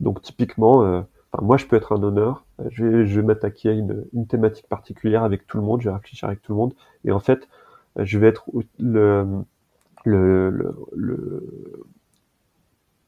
Donc 0.00 0.20
typiquement, 0.22 0.84
euh, 0.84 1.02
moi, 1.40 1.56
je 1.56 1.66
peux 1.66 1.76
être 1.76 1.92
un 1.92 2.02
honneur. 2.02 2.44
Je 2.70 2.84
vais, 2.84 3.06
je 3.06 3.20
vais 3.20 3.26
m'attaquer 3.26 3.70
à 3.70 3.72
une, 3.72 4.04
une, 4.12 4.26
thématique 4.26 4.68
particulière 4.68 5.22
avec 5.22 5.46
tout 5.46 5.58
le 5.58 5.62
monde. 5.62 5.80
Je 5.80 5.88
vais 5.88 5.94
réfléchir 5.94 6.28
avec 6.28 6.42
tout 6.42 6.52
le 6.52 6.58
monde. 6.58 6.74
Et 7.04 7.12
en 7.12 7.20
fait, 7.20 7.48
je 7.96 8.18
vais 8.18 8.28
être 8.28 8.44
le, 8.78 9.44
le, 10.04 10.50
le, 10.50 10.74
le 10.94 11.86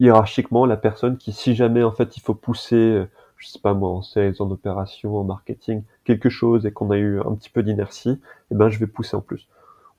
hiérarchiquement 0.00 0.66
la 0.66 0.76
personne 0.76 1.16
qui, 1.16 1.32
si 1.32 1.54
jamais 1.54 1.84
en 1.84 1.92
fait 1.92 2.16
il 2.16 2.20
faut 2.20 2.34
pousser, 2.34 3.04
je 3.36 3.48
sais 3.48 3.60
pas 3.60 3.74
moi, 3.74 3.90
en 3.90 4.02
sales, 4.02 4.34
en 4.40 4.50
opération, 4.50 5.16
en 5.16 5.24
marketing, 5.24 5.82
quelque 6.04 6.28
chose 6.28 6.66
et 6.66 6.72
qu'on 6.72 6.90
a 6.90 6.98
eu 6.98 7.20
un 7.20 7.34
petit 7.34 7.50
peu 7.50 7.62
d'inertie, 7.62 8.20
eh 8.50 8.54
ben 8.54 8.68
je 8.68 8.78
vais 8.78 8.86
pousser 8.86 9.16
en 9.16 9.20
plus. 9.20 9.48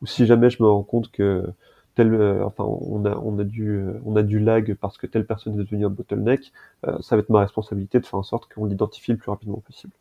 Ou 0.02 0.06
si 0.06 0.26
jamais 0.26 0.50
je 0.50 0.62
me 0.62 0.68
rends 0.70 0.84
compte 0.84 1.12
que 1.12 1.46
tel, 1.96 2.14
euh, 2.14 2.46
enfin, 2.46 2.64
on 2.64 3.06
a, 3.06 3.16
on 3.18 3.38
a 3.40 3.44
du, 3.44 3.70
euh, 3.70 4.02
on 4.06 4.16
a 4.16 4.24
du 4.24 4.40
lag 4.40 4.76
parce 4.76 4.98
que 4.98 5.08
telle 5.08 5.26
personne 5.26 5.54
est 5.60 5.64
devenue 5.64 5.86
un 5.86 5.90
bottleneck, 5.90 6.52
euh, 6.88 6.98
ça 7.02 7.16
va 7.16 7.22
être 7.22 7.30
ma 7.30 7.40
responsabilité 7.40 8.00
de 8.00 8.06
faire 8.06 8.20
en 8.20 8.24
sorte 8.24 8.52
qu'on 8.52 8.66
l'identifie 8.66 9.12
le 9.12 9.18
plus 9.18 9.30
rapidement 9.30 9.60
possible. 9.60 9.94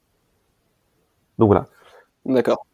Donc 1.38 1.48
voilà. 1.48 1.68
D'accord. 2.24 2.64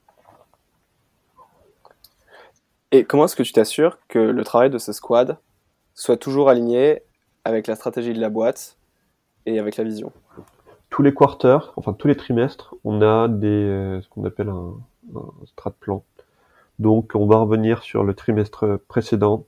Et 2.90 3.04
comment 3.04 3.24
est-ce 3.24 3.36
que 3.36 3.42
tu 3.42 3.52
t'assures 3.52 3.98
que 4.08 4.18
le 4.18 4.44
travail 4.44 4.70
de 4.70 4.78
ce 4.78 4.92
squad 4.92 5.38
soit 5.94 6.16
toujours 6.16 6.48
aligné 6.48 7.02
avec 7.44 7.66
la 7.66 7.76
stratégie 7.76 8.12
de 8.12 8.20
la 8.20 8.30
boîte 8.30 8.76
et 9.46 9.58
avec 9.58 9.76
la 9.76 9.84
vision? 9.84 10.12
Tous 10.88 11.02
les 11.02 11.12
quarters, 11.12 11.72
enfin 11.76 11.92
tous 11.92 12.08
les 12.08 12.16
trimestres, 12.16 12.74
on 12.84 13.02
a 13.02 13.28
des, 13.28 14.00
ce 14.02 14.08
qu'on 14.08 14.24
appelle 14.24 14.48
un, 14.48 14.74
un 15.14 15.46
strat 15.46 15.72
plan 15.72 16.02
donc 16.78 17.12
on 17.14 17.26
va 17.26 17.38
revenir 17.38 17.82
sur 17.82 18.04
le 18.04 18.14
trimestre 18.14 18.80
précédent, 18.88 19.46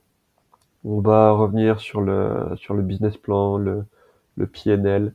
on 0.85 1.01
va 1.01 1.31
revenir 1.31 1.79
sur 1.79 2.01
le 2.01 2.55
sur 2.57 2.73
le 2.73 2.83
business 2.83 3.17
plan, 3.17 3.57
le, 3.57 3.85
le 4.35 4.47
PNL, 4.47 5.13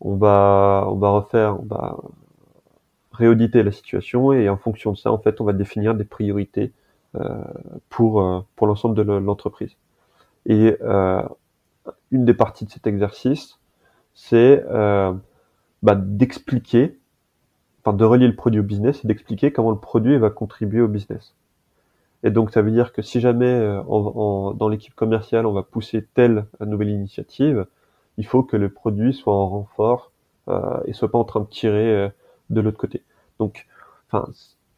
on 0.00 0.16
va 0.16 0.86
on 0.88 0.96
va 0.96 1.10
refaire, 1.10 1.60
on 1.60 1.66
va 1.66 1.96
réauditer 3.14 3.62
la 3.62 3.72
situation 3.72 4.32
et 4.32 4.48
en 4.48 4.56
fonction 4.56 4.92
de 4.92 4.96
ça, 4.96 5.12
en 5.12 5.18
fait, 5.18 5.40
on 5.40 5.44
va 5.44 5.52
définir 5.52 5.94
des 5.94 6.04
priorités 6.04 6.72
euh, 7.16 7.44
pour 7.88 8.20
euh, 8.20 8.40
pour 8.56 8.66
l'ensemble 8.66 8.96
de 8.96 9.02
l'entreprise. 9.02 9.76
Et 10.46 10.76
euh, 10.82 11.22
une 12.10 12.24
des 12.24 12.34
parties 12.34 12.66
de 12.66 12.70
cet 12.70 12.86
exercice, 12.86 13.58
c'est 14.14 14.64
bah, 15.82 15.94
d'expliquer, 15.96 16.98
enfin 17.82 17.94
de 17.96 18.04
relier 18.04 18.26
le 18.26 18.36
produit 18.36 18.60
au 18.60 18.64
business 18.64 19.04
et 19.04 19.08
d'expliquer 19.08 19.52
comment 19.52 19.70
le 19.70 19.78
produit 19.78 20.16
va 20.18 20.30
contribuer 20.30 20.80
au 20.80 20.88
business. 20.88 21.34
Et 22.24 22.30
donc, 22.30 22.50
ça 22.50 22.62
veut 22.62 22.70
dire 22.72 22.92
que 22.92 23.02
si 23.02 23.20
jamais 23.20 23.46
euh, 23.46 23.82
dans 24.54 24.68
l'équipe 24.68 24.94
commerciale, 24.94 25.46
on 25.46 25.52
va 25.52 25.62
pousser 25.62 26.06
telle 26.14 26.46
nouvelle 26.60 26.90
initiative, 26.90 27.66
il 28.18 28.26
faut 28.26 28.42
que 28.42 28.56
le 28.56 28.68
produit 28.68 29.14
soit 29.14 29.34
en 29.34 29.48
renfort 29.48 30.10
euh, 30.48 30.80
et 30.86 30.92
soit 30.92 31.10
pas 31.10 31.18
en 31.18 31.24
train 31.24 31.40
de 31.40 31.46
tirer 31.46 31.94
euh, 31.94 32.08
de 32.50 32.60
l'autre 32.60 32.78
côté. 32.78 33.02
Donc, 33.38 33.66
enfin, 34.08 34.28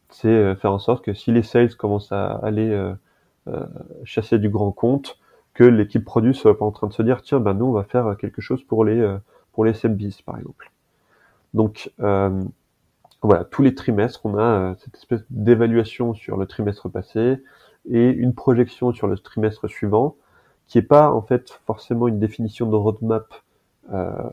c'est 0.09 0.27
euh, 0.27 0.55
faire 0.55 0.71
en 0.71 0.79
sorte 0.79 1.03
que 1.03 1.13
si 1.13 1.31
les 1.31 1.43
sales 1.43 1.75
commencent 1.75 2.11
à 2.11 2.27
aller 2.27 2.93
chasser 4.03 4.39
du 4.39 4.49
grand 4.49 4.71
compte, 4.73 5.17
que 5.57 5.63
l'équipe 5.63 6.05
produit 6.05 6.35
soit 6.35 6.55
pas 6.55 6.65
en 6.65 6.71
train 6.71 6.85
de 6.85 6.93
se 6.93 7.01
dire 7.01 7.23
tiens 7.23 7.39
ben 7.39 7.55
nous 7.55 7.65
on 7.65 7.71
va 7.71 7.83
faire 7.83 8.15
quelque 8.19 8.41
chose 8.41 8.63
pour 8.63 8.85
les 8.85 8.99
euh, 8.99 9.17
pour 9.53 9.65
les 9.65 9.71
SMBs 9.71 10.21
par 10.23 10.37
exemple. 10.37 10.71
Donc 11.55 11.91
euh, 11.99 12.43
voilà, 13.27 13.43
tous 13.43 13.61
les 13.61 13.75
trimestres, 13.75 14.25
on 14.25 14.37
a 14.37 14.41
euh, 14.41 14.75
cette 14.79 14.95
espèce 14.95 15.21
d'évaluation 15.29 16.13
sur 16.13 16.37
le 16.37 16.45
trimestre 16.45 16.87
passé 16.87 17.43
et 17.89 18.09
une 18.09 18.33
projection 18.33 18.93
sur 18.93 19.07
le 19.07 19.17
trimestre 19.17 19.67
suivant, 19.67 20.15
qui 20.67 20.77
est 20.77 20.81
pas 20.81 21.11
en 21.11 21.21
fait 21.21 21.59
forcément 21.65 22.07
une 22.07 22.19
définition 22.19 22.69
de 22.69 22.75
roadmap, 22.77 23.33
euh, 23.91 24.29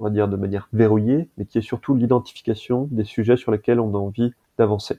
on 0.00 0.04
va 0.04 0.10
dire 0.10 0.26
de 0.26 0.36
manière 0.36 0.68
verrouillée, 0.72 1.28
mais 1.38 1.44
qui 1.44 1.58
est 1.58 1.62
surtout 1.62 1.94
l'identification 1.94 2.88
des 2.90 3.04
sujets 3.04 3.36
sur 3.36 3.52
lesquels 3.52 3.78
on 3.78 3.94
a 3.94 3.98
envie 3.98 4.32
d'avancer. 4.58 4.98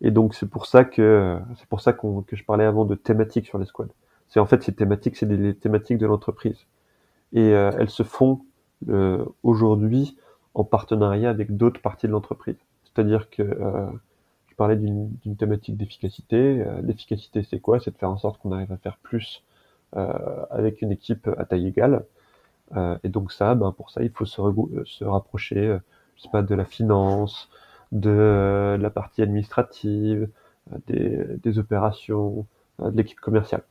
Et 0.00 0.10
donc 0.10 0.34
c'est 0.34 0.48
pour 0.48 0.64
ça 0.64 0.84
que 0.86 1.38
c'est 1.56 1.68
pour 1.68 1.82
ça 1.82 1.92
que 1.92 2.06
je 2.32 2.44
parlais 2.44 2.64
avant 2.64 2.86
de 2.86 2.94
thématiques 2.94 3.46
sur 3.46 3.58
les 3.58 3.66
squads. 3.66 3.92
C'est 4.28 4.40
en 4.40 4.46
fait 4.46 4.62
ces 4.62 4.74
thématiques, 4.74 5.16
c'est 5.16 5.26
des, 5.26 5.54
thématiques 5.54 5.98
de 5.98 6.06
l'entreprise, 6.06 6.66
et 7.34 7.52
euh, 7.52 7.70
elles 7.78 7.90
se 7.90 8.02
font 8.02 8.40
aujourd'hui 9.42 10.16
en 10.54 10.64
partenariat 10.64 11.30
avec 11.30 11.56
d'autres 11.56 11.80
parties 11.80 12.06
de 12.06 12.12
l'entreprise. 12.12 12.56
C'est-à-dire 12.84 13.28
que 13.30 13.42
euh, 13.42 13.86
je 14.48 14.54
parlais 14.54 14.76
d'une 14.76 15.36
thématique 15.36 15.76
d'efficacité. 15.76 16.62
Euh, 16.62 16.80
l'efficacité, 16.82 17.42
c'est 17.42 17.60
quoi? 17.60 17.80
C'est 17.80 17.90
de 17.90 17.98
faire 17.98 18.10
en 18.10 18.18
sorte 18.18 18.40
qu'on 18.40 18.52
arrive 18.52 18.72
à 18.72 18.76
faire 18.76 18.98
plus 18.98 19.42
euh, 19.96 20.44
avec 20.50 20.80
une 20.82 20.92
équipe 20.92 21.28
à 21.38 21.44
taille 21.44 21.66
égale. 21.66 22.04
et 23.04 23.08
donc 23.08 23.32
ça, 23.32 23.54
ben, 23.54 23.72
pour 23.72 23.90
ça, 23.90 24.02
il 24.02 24.10
faut 24.10 24.24
se, 24.24 24.40
se 24.84 25.04
rapprocher, 25.04 25.78
je 26.16 26.22
sais 26.22 26.30
pas, 26.30 26.42
de 26.42 26.54
la 26.54 26.64
finance, 26.64 27.48
de 27.92 28.76
la 28.80 28.90
partie 28.90 29.22
administrative, 29.22 30.28
des, 30.86 31.24
des 31.42 31.58
opérations, 31.58 32.46
de 32.80 32.96
l'équipe 32.96 33.20
commerciale. 33.20 33.64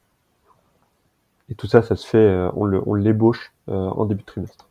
Et 1.49 1.55
tout 1.55 1.67
ça, 1.67 1.81
ça 1.81 1.95
se 1.95 2.07
fait, 2.07 2.49
on 2.55 2.93
l'ébauche 2.93 3.53
en 3.67 4.05
début 4.05 4.21
de 4.21 4.27
trimestre. 4.27 4.69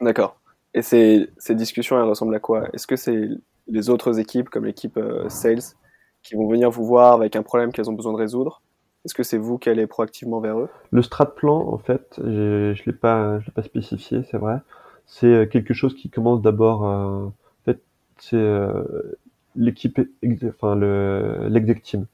D'accord. 0.00 0.40
Et 0.74 0.82
ces, 0.82 1.28
discussions, 1.50 1.96
elles 1.98 2.08
ressemblent 2.08 2.34
à 2.34 2.40
quoi? 2.40 2.68
Est-ce 2.72 2.86
que 2.86 2.96
c'est 2.96 3.28
les 3.66 3.90
autres 3.90 4.18
équipes, 4.18 4.48
comme 4.48 4.64
l'équipe 4.64 4.96
euh, 4.96 5.28
Sales, 5.28 5.74
qui 6.22 6.34
vont 6.34 6.48
venir 6.48 6.70
vous 6.70 6.84
voir 6.84 7.14
avec 7.14 7.36
un 7.36 7.42
problème 7.42 7.72
qu'elles 7.72 7.90
ont 7.90 7.94
besoin 7.94 8.12
de 8.12 8.18
résoudre? 8.18 8.62
Est-ce 9.04 9.14
que 9.14 9.22
c'est 9.22 9.38
vous 9.38 9.58
qui 9.58 9.70
allez 9.70 9.86
proactivement 9.86 10.40
vers 10.40 10.58
eux? 10.58 10.68
Le 10.90 11.02
strat 11.02 11.34
plan, 11.34 11.72
en 11.72 11.78
fait, 11.78 12.14
je 12.18 12.70
ne 12.70 12.86
l'ai 12.86 12.92
pas, 12.92 13.38
pas 13.54 13.62
spécifié, 13.62 14.22
c'est 14.30 14.38
vrai. 14.38 14.58
C'est 15.06 15.26
euh, 15.26 15.46
quelque 15.46 15.74
chose 15.74 15.94
qui 15.94 16.10
commence 16.10 16.42
d'abord. 16.42 16.86
Euh, 16.86 17.24
en 17.26 17.32
fait, 17.64 17.80
c'est 18.18 18.36
euh, 18.36 19.16
l'équipe, 19.56 19.98
enfin 20.46 20.74
le 20.74 21.48
l'exec 21.48 21.82
team, 21.82 22.06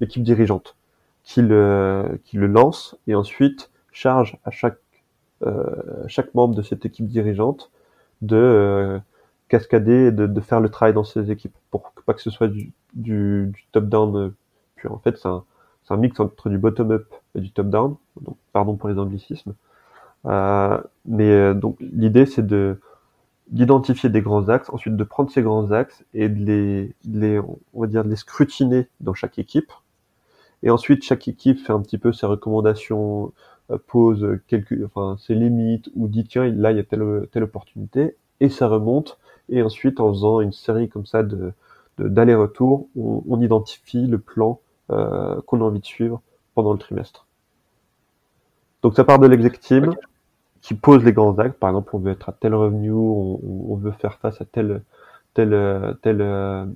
l'équipe 0.00 0.22
dirigeante, 0.22 0.76
qui 1.22 1.42
le 1.42 2.18
lance 2.32 2.96
et 3.06 3.14
ensuite 3.14 3.70
charge 3.92 4.36
à 4.44 4.50
chaque 4.50 4.78
chaque 6.06 6.34
membre 6.34 6.54
de 6.54 6.62
cette 6.62 6.84
équipe 6.84 7.06
dirigeante 7.06 7.70
de 8.22 8.36
euh, 8.36 8.98
cascader 9.48 10.06
et 10.06 10.12
de, 10.12 10.40
faire 10.40 10.60
le 10.60 10.68
travail 10.68 10.94
dans 10.94 11.04
ces 11.04 11.30
équipes 11.30 11.56
pour 11.70 11.92
pas 12.06 12.14
que 12.14 12.22
ce 12.22 12.30
soit 12.30 12.48
du, 12.94 13.52
top-down 13.72 14.16
euh, 14.16 14.34
puis 14.76 14.88
En 14.88 14.98
fait, 14.98 15.16
c'est 15.16 15.28
un, 15.28 15.44
un, 15.90 15.96
mix 15.96 16.18
entre 16.20 16.48
du 16.48 16.58
bottom-up 16.58 17.06
et 17.34 17.40
du 17.40 17.50
top-down. 17.50 17.96
Pardon 18.52 18.76
pour 18.76 18.88
les 18.88 18.98
anglicismes. 18.98 19.54
Euh, 20.26 20.80
mais 21.06 21.54
donc, 21.54 21.76
l'idée, 21.80 22.26
c'est 22.26 22.46
de 22.46 22.80
d'identifier 23.48 24.10
des 24.10 24.20
grands 24.20 24.50
axes, 24.50 24.68
ensuite 24.68 24.94
de 24.94 25.04
prendre 25.04 25.30
ces 25.30 25.40
grands 25.40 25.70
axes 25.70 26.04
et 26.12 26.28
de 26.28 26.92
les, 27.06 27.38
on 27.38 27.80
va 27.80 27.86
dire, 27.86 28.04
de 28.04 28.10
les 28.10 28.16
scrutiner 28.16 28.88
dans 29.00 29.14
chaque 29.14 29.38
équipe. 29.38 29.72
Et 30.62 30.68
ensuite, 30.68 31.02
chaque 31.02 31.26
équipe 31.28 31.58
fait 31.58 31.72
un 31.72 31.80
petit 31.80 31.96
peu 31.96 32.12
ses 32.12 32.26
recommandations, 32.26 33.26
euh, 33.26 33.30
pose 33.86 34.38
quelques, 34.46 34.78
enfin, 34.84 35.16
ses 35.18 35.34
limites 35.34 35.90
ou 35.94 36.08
dit 36.08 36.24
tiens 36.24 36.46
là 36.46 36.70
il 36.70 36.76
y 36.78 36.80
a 36.80 36.84
telle 36.84 37.28
telle 37.32 37.42
opportunité 37.42 38.16
et 38.40 38.48
ça 38.48 38.68
remonte 38.68 39.18
et 39.48 39.62
ensuite 39.62 40.00
en 40.00 40.10
faisant 40.12 40.40
une 40.40 40.52
série 40.52 40.88
comme 40.88 41.06
ça 41.06 41.22
de 41.22 41.52
d'aller-retour, 41.98 42.86
on, 42.96 43.24
on, 43.28 43.40
identifie 43.40 44.06
le 44.06 44.18
plan 44.18 44.60
euh, 44.90 45.40
qu'on 45.46 45.60
a 45.60 45.64
envie 45.64 45.80
de 45.80 45.84
suivre 45.84 46.22
pendant 46.54 46.72
le 46.72 46.78
trimestre. 46.78 47.26
Donc 48.82 48.94
ça 48.94 49.02
part 49.02 49.18
de 49.18 49.26
l'exec 49.26 49.58
team 49.58 49.94
qui 50.60 50.74
pose 50.74 51.04
les 51.04 51.12
grands 51.12 51.36
actes. 51.40 51.58
Par 51.58 51.70
exemple, 51.70 51.90
on 51.94 51.98
veut 51.98 52.12
être 52.12 52.28
à 52.28 52.32
tel 52.32 52.54
revenu, 52.54 52.92
on, 52.92 53.40
on 53.42 53.74
veut 53.74 53.90
faire 53.90 54.14
face 54.18 54.40
à 54.40 54.44
telle 54.44 54.82
telle 55.34 55.96
telle 56.02 56.68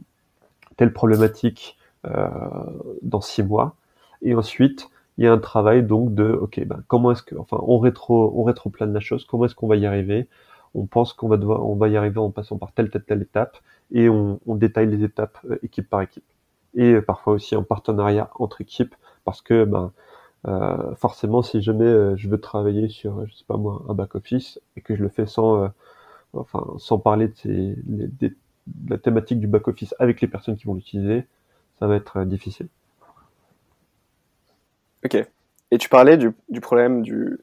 telle 0.77 0.93
problématique 0.93 1.79
euh, 2.05 2.29
dans 3.03 3.21
six 3.21 3.43
mois. 3.43 3.77
Et 4.23 4.35
ensuite, 4.35 4.91
il 5.19 5.25
y 5.25 5.27
a 5.27 5.33
un 5.33 5.39
travail 5.39 5.83
donc 5.83 6.15
de 6.15 6.33
ok 6.33 6.65
ben 6.67 6.83
comment 6.89 7.13
est-ce 7.13 7.23
que 7.23 7.35
enfin 7.37 7.59
on 7.67 7.79
rétro 7.79 8.33
on 8.37 8.45
rétroplane 8.45 8.93
la 8.93 9.01
chose 9.01 9.25
comment 9.25 9.45
est-ce 9.47 9.55
qu'on 9.55 9.69
va 9.69 9.77
y 9.77 9.87
arriver? 9.87 10.29
On 10.75 10.87
pense 10.87 11.13
qu'on 11.13 11.29
va 11.29 11.37
devoir 11.37 11.65
on 11.67 11.77
va 11.77 11.89
y 11.89 11.97
arriver 11.97 12.19
en 12.19 12.31
passant 12.31 12.59
par 12.59 12.73
telle 12.73 12.91
telle 12.91 13.05
telle 13.05 13.23
étape 13.23 13.59
et 13.93 14.09
on, 14.09 14.41
on 14.47 14.55
détaille 14.57 14.89
les 14.89 15.05
étapes 15.05 15.39
euh, 15.51 15.59
équipe 15.63 15.89
par 15.91 16.01
équipe. 16.03 16.25
Et 16.75 16.93
euh, 16.95 17.03
parfois 17.03 17.35
aussi 17.35 17.57
en 17.57 17.63
partenariat 17.65 18.31
entre 18.37 18.61
équipes 18.63 18.95
parce 19.25 19.43
que 19.43 19.65
ben 19.65 19.93
euh, 20.49 20.95
forcément 20.97 21.43
si 21.43 21.63
jamais 21.63 21.85
euh, 21.85 22.17
je 22.17 22.29
veux 22.29 22.41
travailler 22.41 22.89
sur 22.89 23.27
je 23.27 23.35
sais 23.35 23.45
pas 23.47 23.57
moi 23.57 23.85
un 23.89 23.95
back 23.95 24.15
office 24.17 24.61
et 24.77 24.81
que 24.81 24.97
je 24.97 25.03
le 25.03 25.09
fais 25.09 25.27
sans 25.27 25.71
enfin 26.35 26.65
sans 26.79 26.99
parler 26.99 27.29
de, 27.29 27.35
ces, 27.37 27.77
de 27.87 28.35
la 28.89 28.99
thématique 28.99 29.41
du 29.41 29.47
back 29.47 29.69
office 29.69 29.95
avec 29.99 30.21
les 30.21 30.29
personnes 30.29 30.57
qui 30.57 30.67
vont 30.67 30.75
l'utiliser 30.75 31.27
ça 31.79 31.87
va 31.87 31.97
être 31.97 32.25
difficile 32.25 32.69
Ok. 35.05 35.17
Et 35.71 35.79
tu 35.79 35.89
parlais 35.89 36.17
du, 36.17 36.33
du 36.49 36.61
problème 36.61 37.03
du, 37.03 37.39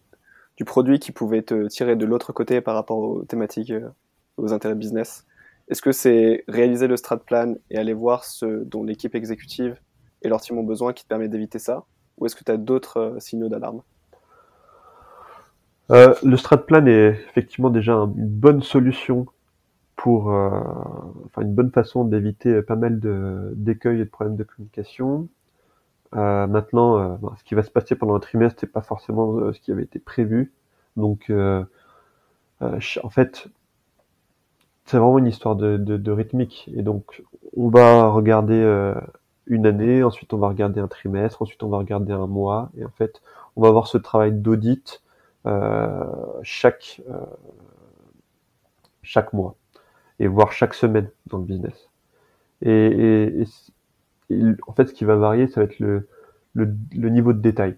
du, 0.57 0.65
produit 0.65 0.99
qui 0.99 1.11
pouvait 1.11 1.41
te 1.41 1.67
tirer 1.67 1.95
de 1.95 2.05
l'autre 2.05 2.31
côté 2.31 2.61
par 2.61 2.75
rapport 2.75 2.97
aux 2.97 3.23
thématiques, 3.23 3.71
euh, 3.71 3.89
aux 4.37 4.53
intérêts 4.53 4.75
business. 4.75 5.25
Est-ce 5.67 5.81
que 5.81 5.91
c'est 5.91 6.43
réaliser 6.47 6.87
le 6.87 6.97
strat 6.97 7.17
plan 7.17 7.55
et 7.69 7.77
aller 7.77 7.93
voir 7.93 8.23
ce 8.23 8.63
dont 8.63 8.83
l'équipe 8.83 9.13
exécutive 9.13 9.77
et 10.21 10.29
leur 10.29 10.41
team 10.41 10.57
ont 10.57 10.63
besoin 10.63 10.93
qui 10.93 11.03
te 11.03 11.09
permet 11.09 11.27
d'éviter 11.27 11.59
ça? 11.59 11.85
Ou 12.17 12.25
est-ce 12.25 12.35
que 12.35 12.43
tu 12.43 12.51
as 12.51 12.57
d'autres 12.57 12.97
euh, 12.97 13.19
signaux 13.19 13.49
d'alarme? 13.49 13.81
Euh, 15.91 16.13
Le 16.23 16.37
strat 16.37 16.57
plan 16.57 16.85
est 16.85 17.17
effectivement 17.29 17.69
déjà 17.69 17.93
une 17.93 18.13
bonne 18.27 18.61
solution 18.61 19.25
pour, 19.95 20.31
euh, 20.31 20.49
enfin 21.25 21.41
une 21.41 21.53
bonne 21.53 21.71
façon 21.71 22.05
d'éviter 22.05 22.61
pas 22.61 22.75
mal 22.75 22.99
d'écueils 23.55 24.01
et 24.01 24.05
de 24.05 24.09
problèmes 24.09 24.37
de 24.37 24.43
communication. 24.43 25.27
Euh, 26.15 26.47
maintenant, 26.47 26.97
euh, 26.97 27.17
ce 27.37 27.43
qui 27.43 27.55
va 27.55 27.63
se 27.63 27.71
passer 27.71 27.95
pendant 27.95 28.15
un 28.15 28.19
trimestre, 28.19 28.59
c'est 28.59 28.71
pas 28.71 28.81
forcément 28.81 29.37
euh, 29.37 29.53
ce 29.53 29.59
qui 29.59 29.71
avait 29.71 29.83
été 29.83 29.99
prévu. 29.99 30.53
Donc, 30.97 31.31
en 31.31 33.09
fait, 33.09 33.47
c'est 34.85 34.97
vraiment 34.97 35.19
une 35.19 35.27
histoire 35.27 35.55
de, 35.55 35.77
de, 35.77 35.97
de, 35.97 36.11
rythmique. 36.11 36.69
Et 36.75 36.81
donc, 36.81 37.23
on 37.55 37.69
va 37.69 38.09
regarder 38.09 38.93
une 39.47 39.65
année, 39.65 40.03
ensuite 40.03 40.33
on 40.33 40.37
va 40.37 40.49
regarder 40.49 40.81
un 40.81 40.87
trimestre, 40.87 41.41
ensuite 41.41 41.63
on 41.63 41.69
va 41.69 41.77
regarder 41.77 42.11
un 42.11 42.27
mois, 42.27 42.69
et 42.77 42.85
en 42.85 42.89
fait, 42.89 43.21
on 43.55 43.61
va 43.61 43.69
avoir 43.69 43.87
ce 43.87 43.97
travail 43.97 44.33
d'audit 44.33 45.01
euh, 45.45 46.05
chaque 46.43 47.01
chaque 49.01 49.33
mois 49.33 49.55
et 50.19 50.27
voire 50.27 50.51
chaque 50.51 50.73
semaine 50.73 51.09
dans 51.27 51.37
le 51.37 51.45
business. 51.45 51.89
Et, 52.61 52.71
et, 52.71 53.41
et 53.41 53.45
en 54.67 54.73
fait, 54.73 54.87
ce 54.87 54.93
qui 54.93 55.05
va 55.05 55.15
varier, 55.15 55.47
ça 55.47 55.61
va 55.61 55.65
être 55.65 55.79
le, 55.79 56.07
le, 56.53 56.75
le 56.93 57.09
niveau 57.09 57.33
de 57.33 57.39
détail. 57.39 57.75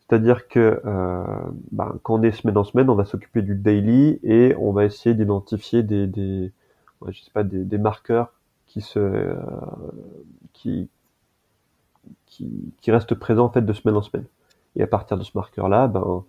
C'est-à-dire 0.00 0.48
que 0.48 0.80
euh, 0.84 1.24
ben, 1.70 1.98
quand 2.02 2.14
on 2.18 2.22
est 2.22 2.32
semaine 2.32 2.56
en 2.56 2.64
semaine, 2.64 2.90
on 2.90 2.96
va 2.96 3.04
s'occuper 3.04 3.42
du 3.42 3.54
daily 3.54 4.18
et 4.24 4.54
on 4.58 4.72
va 4.72 4.84
essayer 4.84 5.14
d'identifier 5.14 5.82
des, 5.84 6.06
des, 6.06 6.52
je 7.08 7.20
sais 7.20 7.30
pas, 7.32 7.44
des, 7.44 7.64
des 7.64 7.78
marqueurs 7.78 8.32
qui 8.66 8.80
se, 8.80 8.98
euh, 8.98 9.34
qui, 10.52 10.88
qui, 12.26 12.72
qui 12.80 12.90
restent 12.90 13.14
présents 13.14 13.46
en 13.46 13.50
fait 13.50 13.62
de 13.62 13.72
semaine 13.72 13.96
en 13.96 14.02
semaine. 14.02 14.24
Et 14.76 14.82
à 14.82 14.86
partir 14.86 15.18
de 15.18 15.24
ce 15.24 15.32
marqueur-là, 15.34 15.88
ben 15.88 16.24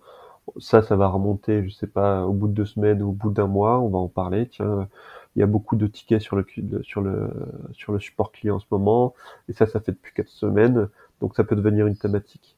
ça, 0.58 0.82
ça 0.82 0.96
va 0.96 1.08
remonter, 1.08 1.64
je 1.68 1.70
sais 1.74 1.86
pas, 1.86 2.26
au 2.26 2.32
bout 2.32 2.48
de 2.48 2.54
deux 2.54 2.66
semaines 2.66 3.02
ou 3.02 3.10
au 3.10 3.12
bout 3.12 3.30
d'un 3.30 3.46
mois, 3.46 3.80
on 3.80 3.88
va 3.88 3.98
en 3.98 4.08
parler. 4.08 4.48
Tiens, 4.48 4.88
il 5.36 5.40
y 5.40 5.42
a 5.42 5.46
beaucoup 5.46 5.76
de 5.76 5.86
tickets 5.86 6.20
sur 6.20 6.36
le, 6.36 6.46
sur 6.82 7.00
le, 7.00 7.30
sur 7.72 7.92
le 7.92 8.00
support 8.00 8.32
client 8.32 8.56
en 8.56 8.60
ce 8.60 8.66
moment, 8.70 9.14
et 9.48 9.52
ça, 9.52 9.66
ça 9.66 9.80
fait 9.80 9.92
depuis 9.92 10.12
quatre 10.14 10.28
semaines, 10.28 10.88
donc 11.20 11.34
ça 11.36 11.44
peut 11.44 11.56
devenir 11.56 11.86
une 11.86 11.96
thématique. 11.96 12.56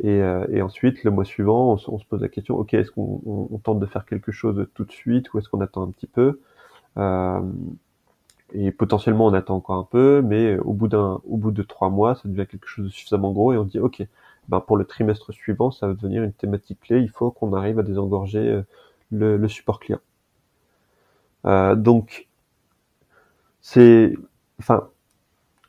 Et, 0.00 0.22
euh, 0.22 0.46
et 0.50 0.62
ensuite, 0.62 1.04
le 1.04 1.10
mois 1.10 1.24
suivant, 1.24 1.72
on, 1.88 1.98
se 1.98 2.06
pose 2.06 2.22
la 2.22 2.28
question, 2.28 2.56
ok, 2.56 2.74
est-ce 2.74 2.90
qu'on 2.92 3.20
on, 3.26 3.58
tente 3.58 3.80
de 3.80 3.86
faire 3.86 4.04
quelque 4.06 4.32
chose 4.32 4.66
tout 4.74 4.84
de 4.84 4.92
suite, 4.92 5.32
ou 5.34 5.38
est-ce 5.38 5.48
qu'on 5.48 5.60
attend 5.60 5.82
un 5.82 5.90
petit 5.90 6.06
peu? 6.06 6.40
Euh, 6.98 7.40
Et 8.52 8.72
potentiellement, 8.72 9.26
on 9.26 9.34
attend 9.34 9.56
encore 9.56 9.76
un 9.78 9.84
peu, 9.84 10.22
mais 10.22 10.58
au 10.58 10.72
bout 10.72 10.88
d'un, 10.88 11.20
au 11.28 11.36
bout 11.36 11.50
de 11.50 11.62
trois 11.62 11.90
mois, 11.90 12.14
ça 12.14 12.28
devient 12.28 12.46
quelque 12.46 12.66
chose 12.66 12.86
de 12.86 12.90
suffisamment 12.90 13.32
gros, 13.32 13.52
et 13.52 13.58
on 13.58 13.64
dit, 13.64 13.78
ok, 13.78 14.02
ben 14.48 14.60
pour 14.60 14.76
le 14.78 14.84
trimestre 14.86 15.32
suivant, 15.32 15.70
ça 15.70 15.86
va 15.88 15.94
devenir 15.94 16.22
une 16.22 16.32
thématique 16.32 16.80
clé. 16.80 17.00
Il 17.00 17.10
faut 17.10 17.30
qu'on 17.30 17.52
arrive 17.54 17.78
à 17.78 17.82
désengorger 17.82 18.38
euh, 18.38 18.62
le, 19.12 19.36
le 19.36 19.48
support 19.48 19.80
client. 19.80 20.00
Euh, 21.46 21.74
donc, 21.74 22.28
c'est, 23.60 24.14
enfin, 24.58 24.88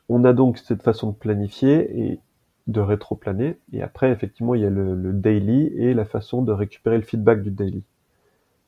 on 0.08 0.24
a 0.24 0.32
donc 0.32 0.58
cette 0.58 0.82
façon 0.82 1.10
de 1.10 1.16
planifier 1.16 2.10
et 2.12 2.20
de 2.66 2.80
rétro-planer. 2.80 3.58
Et 3.72 3.82
après, 3.82 4.10
effectivement, 4.10 4.54
il 4.54 4.62
y 4.62 4.66
a 4.66 4.70
le, 4.70 4.94
le, 4.94 5.12
daily 5.12 5.66
et 5.76 5.94
la 5.94 6.04
façon 6.04 6.42
de 6.42 6.52
récupérer 6.52 6.96
le 6.96 7.04
feedback 7.04 7.42
du 7.42 7.50
daily. 7.50 7.82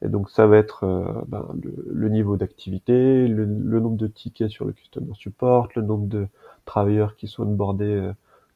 Et 0.03 0.09
donc, 0.09 0.31
ça 0.31 0.47
va 0.47 0.57
être 0.57 0.85
euh, 0.85 1.05
ben, 1.29 1.47
le, 1.63 1.87
le, 1.93 2.09
niveau 2.09 2.37
d'activité, 2.37 3.29
le, 3.29 3.45
le, 3.45 3.81
nombre 3.81 3.97
de 3.97 4.09
tickets 4.09 4.51
sur 4.51 4.65
le 4.65 4.73
customer 4.73 5.15
support, 5.15 5.69
le 5.77 5.83
nombre 5.83 6.07
de 6.07 6.27
travailleurs 6.65 7.17
qui 7.17 7.29
sont 7.29 7.45
onboardés 7.45 8.13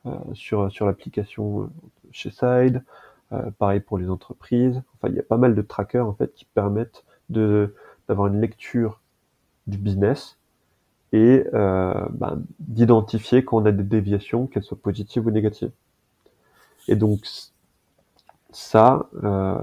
euh, 0.07 0.11
sur, 0.35 0.71
sur 0.73 0.87
l'application 0.87 1.71
chez 2.13 2.31
Side. 2.31 2.83
pareil 3.59 3.81
pour 3.81 3.99
les 3.99 4.09
entreprises. 4.11 4.83
Enfin, 4.95 5.09
il 5.13 5.17
y 5.17 5.21
a 5.21 5.25
pas 5.25 5.37
mal 5.37 5.55
de 5.55 5.63
trackers 5.63 6.07
en 6.07 6.15
fait 6.15 6.33
qui 6.35 6.45
permettent 6.45 7.05
de 7.29 7.75
d'avoir 8.09 8.29
une 8.29 8.41
lecture 8.41 9.01
du 9.67 9.79
business 9.79 10.39
et 11.13 11.45
euh, 11.55 11.95
ben, 12.11 12.43
d'identifier 12.61 13.45
quand 13.45 13.59
on 13.59 13.67
a 13.67 13.73
des 13.73 13.83
déviations, 13.83 14.47
qu'elles 14.47 14.65
soient 14.65 14.79
positives 14.81 15.27
ou 15.27 15.31
négatives. 15.31 15.71
Et 16.89 16.97
donc 16.97 17.21
ça, 18.51 19.09
euh, 19.25 19.59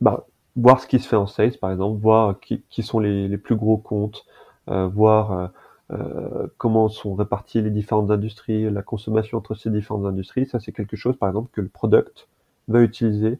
bah, 0.00 0.26
voir 0.56 0.80
ce 0.80 0.86
qui 0.86 0.98
se 0.98 1.08
fait 1.08 1.16
en 1.16 1.26
sales, 1.26 1.58
par 1.58 1.70
exemple, 1.70 2.00
voir 2.00 2.40
qui, 2.40 2.62
qui 2.70 2.82
sont 2.82 2.98
les, 3.00 3.28
les, 3.28 3.38
plus 3.38 3.56
gros 3.56 3.76
comptes, 3.76 4.26
euh, 4.68 4.86
voir 4.88 5.32
euh, 5.32 5.46
euh, 5.92 6.46
comment 6.58 6.88
sont 6.88 7.14
réparties 7.14 7.62
les 7.62 7.70
différentes 7.70 8.10
industries, 8.10 8.68
la 8.70 8.82
consommation 8.82 9.38
entre 9.38 9.54
ces 9.54 9.70
différentes 9.70 10.06
industries, 10.06 10.46
ça 10.46 10.58
c'est 10.58 10.72
quelque 10.72 10.96
chose, 10.96 11.16
par 11.16 11.28
exemple, 11.28 11.50
que 11.52 11.60
le 11.60 11.68
product 11.68 12.28
va 12.68 12.80
utiliser 12.80 13.38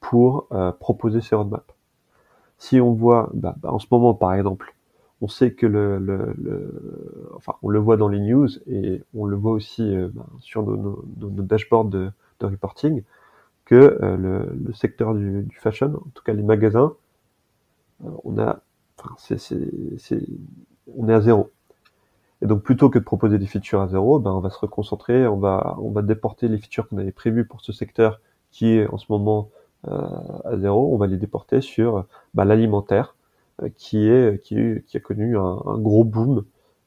pour 0.00 0.46
euh, 0.52 0.70
proposer 0.72 1.20
ses 1.20 1.34
roadmaps. 1.34 1.77
Si 2.58 2.80
on 2.80 2.92
voit, 2.92 3.30
bah, 3.34 3.54
bah, 3.60 3.72
en 3.72 3.78
ce 3.78 3.86
moment, 3.90 4.14
par 4.14 4.34
exemple, 4.34 4.74
on 5.20 5.28
sait 5.28 5.52
que 5.52 5.66
le, 5.66 7.32
enfin, 7.34 7.54
on 7.62 7.68
le 7.68 7.78
voit 7.78 7.96
dans 7.96 8.08
les 8.08 8.20
news 8.20 8.48
et 8.66 9.02
on 9.14 9.26
le 9.26 9.36
voit 9.36 9.52
aussi 9.52 9.82
euh, 9.82 10.08
ben, 10.12 10.26
sur 10.40 10.62
nos, 10.62 11.04
dashboards 11.20 11.86
de, 11.86 12.10
reporting 12.40 13.02
que 13.64 13.98
euh, 14.02 14.16
le, 14.16 14.72
secteur 14.72 15.14
du, 15.14 15.46
fashion, 15.60 15.94
en 15.94 16.10
tout 16.14 16.22
cas 16.24 16.32
les 16.32 16.42
magasins, 16.42 16.94
euh, 18.04 18.10
on 18.24 18.38
a, 18.38 18.60
on 20.96 21.08
est 21.08 21.14
à 21.14 21.20
zéro. 21.20 21.50
Et 22.40 22.46
donc 22.46 22.62
plutôt 22.62 22.88
que 22.88 23.00
de 23.00 23.04
proposer 23.04 23.38
des 23.38 23.46
features 23.46 23.80
à 23.80 23.88
zéro, 23.88 24.20
ben, 24.20 24.30
on 24.30 24.40
va 24.40 24.50
se 24.50 24.58
reconcentrer, 24.58 25.26
on 25.26 25.38
va, 25.38 25.76
on 25.80 25.90
va 25.90 26.02
déporter 26.02 26.46
les 26.46 26.58
features 26.58 26.88
qu'on 26.88 26.98
avait 26.98 27.12
prévues 27.12 27.44
pour 27.44 27.60
ce 27.60 27.72
secteur 27.72 28.20
qui 28.52 28.74
est 28.74 28.86
en 28.86 28.98
ce 28.98 29.06
moment 29.10 29.50
à 29.84 30.56
zéro, 30.56 30.92
on 30.92 30.96
va 30.96 31.06
les 31.06 31.16
déporter 31.16 31.60
sur 31.60 32.04
ben, 32.34 32.44
l'alimentaire 32.44 33.14
euh, 33.62 33.68
qui 33.70 34.08
a 34.10 35.00
connu 35.00 35.36
un, 35.36 35.78
gros 35.78 36.04
boom 36.04 36.44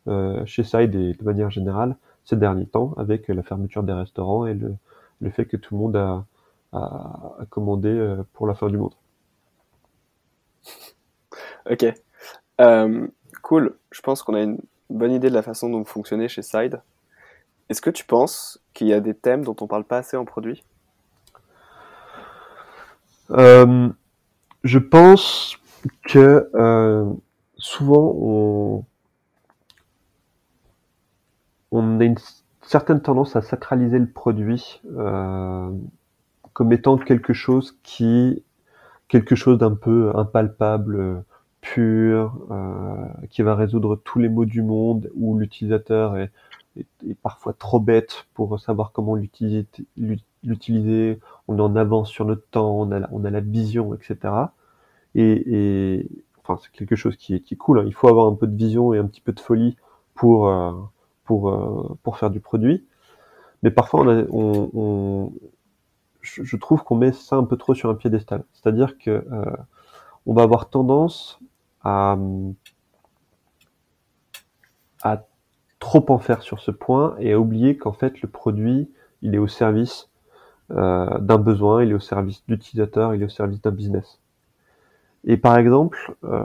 euh, 0.08 0.46
chez 0.46 0.64
Side 0.64 0.96
et 0.96 1.14
de 1.14 1.24
manière 1.24 1.52
générale 1.52 1.98
ces 2.24 2.36
derniers 2.36 2.66
temps 2.66 2.94
avec 2.98 3.28
la 3.28 3.44
fermeture 3.44 3.84
des 3.84 3.94
restaurants 3.94 4.46
et 4.46 4.54
le, 4.54 5.30
fait 5.32 5.46
que 5.46 5.58
tout 5.58 5.76
le 5.76 5.82
monde 5.82 5.96
a, 5.96 6.26
commandé 7.50 7.90
euh, 7.90 8.24
pour 8.34 8.48
la 8.48 8.54
fin 8.54 8.70
du 8.70 8.78
monde. 8.78 8.94
Ok, 11.70 11.86
euh, 12.60 13.08
cool. 13.44 13.78
Je 13.92 14.02
pense 14.02 14.24
qu'on 14.24 14.34
a 14.34 14.42
une 14.42 14.60
bonne 14.90 15.12
idée 15.12 15.30
de 15.30 15.36
la 15.36 15.44
façon 15.44 15.70
dont 15.70 15.78
vous 15.78 15.86
fonctionnez 15.86 16.28
chez 16.28 16.42
Side. 16.42 16.82
Est-ce 17.70 17.82
que 17.82 17.92
tu 17.92 18.04
penses 18.04 18.60
qu'il 18.74 18.88
y 18.88 18.94
a 18.94 19.00
des 19.00 19.14
thèmes 19.14 19.44
dont 19.46 19.56
on 19.62 19.68
parle 19.68 19.84
pas 19.84 20.00
assez 20.00 20.18
en 20.18 20.26
produit? 20.26 20.64
Euh, 23.32 23.90
Je 24.64 24.80
pense 24.80 25.58
que 26.04 26.50
euh, 26.56 27.12
souvent 27.58 28.84
on, 31.72 32.00
a 32.00 32.04
une 32.04 32.18
certaine 32.62 33.02
tendance 33.02 33.36
à 33.36 33.42
sacraliser 33.42 34.00
le 34.00 34.10
produit 34.10 34.82
euh, 34.98 35.72
comme 36.54 36.74
étant 36.74 36.98
quelque 36.98 37.34
chose 37.34 37.78
qui 37.84 38.44
quelque 39.08 39.36
chose 39.36 39.58
d'un 39.58 39.76
peu 39.76 40.12
impalpable, 40.16 41.24
pur, 41.60 42.34
qui 43.30 43.42
va 43.42 43.56
résoudre 43.56 43.98
tous 43.98 44.20
les 44.20 44.30
maux 44.30 44.46
du 44.46 44.62
monde, 44.62 45.12
où 45.16 45.38
l'utilisateur 45.38 46.16
est, 46.16 46.32
parfois 47.22 47.52
trop 47.52 47.82
bête 47.82 48.26
pour 48.34 48.58
savoir 48.58 48.94
comment 48.94 49.16
l'utiliser, 49.16 49.68
l'utiliser, 50.44 51.20
on 51.48 51.58
est 51.58 51.62
en 51.62 51.76
avance 51.76 52.10
sur 52.10 52.26
notre 52.26 52.48
temps, 52.50 52.80
on 52.80 52.92
a, 52.92 53.08
on 53.12 53.24
a 53.26 53.30
la 53.30 53.42
vision, 53.42 53.94
etc. 53.94 54.34
Et, 55.16 56.08
enfin, 56.44 56.60
c'est 56.62 56.72
quelque 56.72 56.96
chose 56.96 57.16
qui 57.18 57.36
est, 57.36 57.40
qui 57.42 57.56
est 57.56 57.58
cool. 57.58 57.80
Hein. 57.80 57.84
Il 57.86 57.94
faut 57.94 58.08
avoir 58.08 58.28
un 58.28 58.36
peu 58.36 58.48
de 58.48 58.56
vision 58.56 58.94
et 58.94 58.98
un 58.98 59.06
petit 59.06 59.22
peu 59.22 59.34
de 59.34 59.40
folie 59.40 59.78
pour 60.16 60.48
euh, 60.48 60.72
pour 61.26 61.50
euh, 61.50 61.98
pour 62.04 62.18
faire 62.18 62.30
du 62.30 62.40
produit. 62.40 62.86
Mais 63.64 63.72
parfois, 63.72 64.02
on, 64.32 65.32
je, 66.22 66.58
trouve 66.58 66.84
qu'on 66.84 66.96
met 66.96 67.12
ça 67.12 67.36
un 67.36 67.44
peu 67.44 67.58
trop 67.58 67.76
sur 67.76 67.90
un 67.90 67.96
piédestal. 67.96 68.44
C'est-à-dire 68.54 68.98
que 68.98 69.12
euh, 69.32 69.46
on 70.26 70.34
va 70.34 70.44
avoir 70.44 70.70
tendance 70.70 71.40
à 71.84 72.18
à 75.04 75.26
trop 75.80 76.06
en 76.10 76.20
faire 76.20 76.44
sur 76.44 76.60
ce 76.60 76.72
point 76.72 77.16
et 77.20 77.34
à 77.34 77.40
oublier 77.40 77.76
qu'en 77.76 77.92
fait 77.92 78.22
le 78.22 78.30
produit 78.30 78.92
il 79.24 79.34
est 79.34 79.40
au 79.40 79.48
service 79.48 80.11
d'un 80.74 81.38
besoin, 81.38 81.84
il 81.84 81.92
est 81.92 81.94
au 81.94 82.00
service 82.00 82.44
d'utilisateur, 82.48 83.14
il 83.14 83.22
est 83.22 83.26
au 83.26 83.30
service 83.30 83.62
d'un 83.62 83.72
business. 83.72 84.20
Et 85.24 85.38
par 85.38 85.58
exemple, 85.58 86.16
euh, 86.24 86.44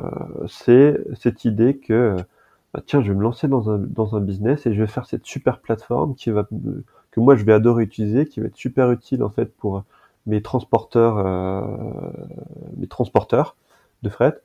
c'est 0.49 0.99
cette 1.19 1.45
idée 1.45 1.79
que 1.79 2.17
bah, 2.75 2.83
tiens, 2.85 3.01
je 3.03 3.09
vais 3.09 3.17
me 3.17 3.23
lancer 3.23 3.49
dans 3.49 3.71
un, 3.71 3.79
dans 3.79 4.17
un 4.17 4.21
business 4.21 4.67
et 4.67 4.75
je 4.75 4.81
vais 4.81 4.87
faire 4.87 5.07
cette 5.07 5.25
super 5.25 5.61
plateforme 5.61 6.15
qui 6.15 6.31
va 6.31 6.47
que 7.11 7.21
moi 7.21 7.37
je 7.37 7.45
vais 7.45 7.53
adorer 7.53 7.85
utiliser, 7.85 8.27
qui 8.27 8.41
va 8.41 8.47
être 8.47 8.57
super 8.57 8.91
utile 8.91 9.23
en 9.23 9.31
fait 9.31 9.47
pour 9.57 9.85
mes 10.27 10.43
transporteurs, 10.43 11.19
euh, 11.19 11.63
mes 12.77 12.89
transporteurs 12.89 13.57
de 14.03 14.09
fret. 14.11 14.39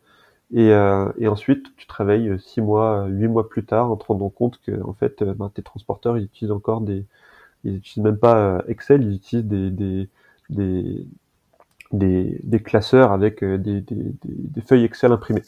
Et, 0.53 0.71
euh, 0.73 1.09
et, 1.17 1.27
ensuite, 1.29 1.75
tu 1.77 1.87
travailles 1.87 2.37
six 2.39 2.61
mois, 2.61 3.05
huit 3.07 3.29
mois 3.29 3.47
plus 3.49 3.65
tard 3.65 3.89
en 3.89 3.95
te 3.95 4.05
rendant 4.05 4.29
compte 4.29 4.59
que 4.65 4.81
en 4.83 4.93
fait, 4.93 5.23
ben, 5.23 5.49
tes 5.49 5.61
transporteurs 5.63 6.17
ils 6.17 6.25
utilisent 6.25 6.51
encore 6.51 6.81
des, 6.81 7.05
ils 7.63 7.77
utilisent 7.77 8.03
même 8.03 8.17
pas 8.17 8.63
Excel, 8.67 9.03
ils 9.03 9.15
utilisent 9.15 9.45
des, 9.45 9.71
des, 9.71 10.09
des 10.49 11.05
des, 11.91 12.39
des 12.43 12.59
classeurs 12.61 13.11
avec 13.11 13.43
euh, 13.43 13.57
des, 13.57 13.81
des, 13.81 14.61
feuilles 14.61 14.85
Excel 14.85 15.11
imprimées. 15.11 15.43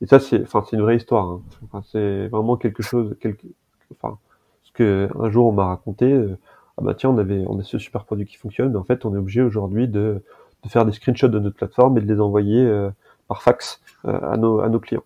Et 0.00 0.06
ça, 0.06 0.18
c'est, 0.18 0.42
enfin, 0.42 0.64
une 0.72 0.82
vraie 0.82 0.96
histoire. 0.96 1.26
Hein. 1.26 1.42
Enfin, 1.64 1.82
c'est 1.90 2.28
vraiment 2.28 2.56
quelque 2.56 2.82
chose, 2.82 3.16
quelque, 3.20 3.46
enfin, 3.92 4.18
ce 4.62 4.72
que 4.72 5.08
un 5.18 5.30
jour 5.30 5.46
on 5.46 5.52
m'a 5.52 5.66
raconté. 5.66 6.10
Euh, 6.12 6.38
ah 6.76 6.82
bah 6.82 6.94
tiens, 6.94 7.10
on 7.10 7.18
avait, 7.18 7.44
on 7.46 7.58
a 7.60 7.62
ce 7.62 7.78
super 7.78 8.04
produit 8.04 8.26
qui 8.26 8.36
fonctionne, 8.36 8.72
mais 8.72 8.78
en 8.78 8.84
fait, 8.84 9.04
on 9.04 9.14
est 9.14 9.18
obligé 9.18 9.42
aujourd'hui 9.42 9.86
de, 9.86 10.22
de 10.64 10.68
faire 10.68 10.84
des 10.84 10.92
screenshots 10.92 11.28
de 11.28 11.38
notre 11.38 11.56
plateforme 11.56 11.98
et 11.98 12.00
de 12.00 12.12
les 12.12 12.20
envoyer 12.20 12.60
euh, 12.60 12.90
par 13.28 13.42
fax 13.42 13.80
euh, 14.06 14.18
à 14.32 14.36
nos 14.36 14.60
à 14.60 14.68
nos 14.68 14.80
clients. 14.80 15.04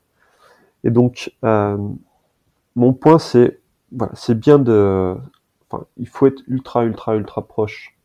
Et 0.85 0.91
donc, 0.91 1.33
euh, 1.45 1.77
mon 2.75 2.93
point, 2.95 3.19
c'est 3.19 3.61
voilà, 3.93 4.13
c'est 4.15 4.39
bien 4.39 4.59
de, 4.59 5.15
enfin, 5.71 5.87
il 5.97 6.09
faut 6.09 6.27
être 6.27 6.43
ultra, 6.49 6.85
ultra, 6.85 7.17
ultra 7.17 7.47
proche 7.47 7.97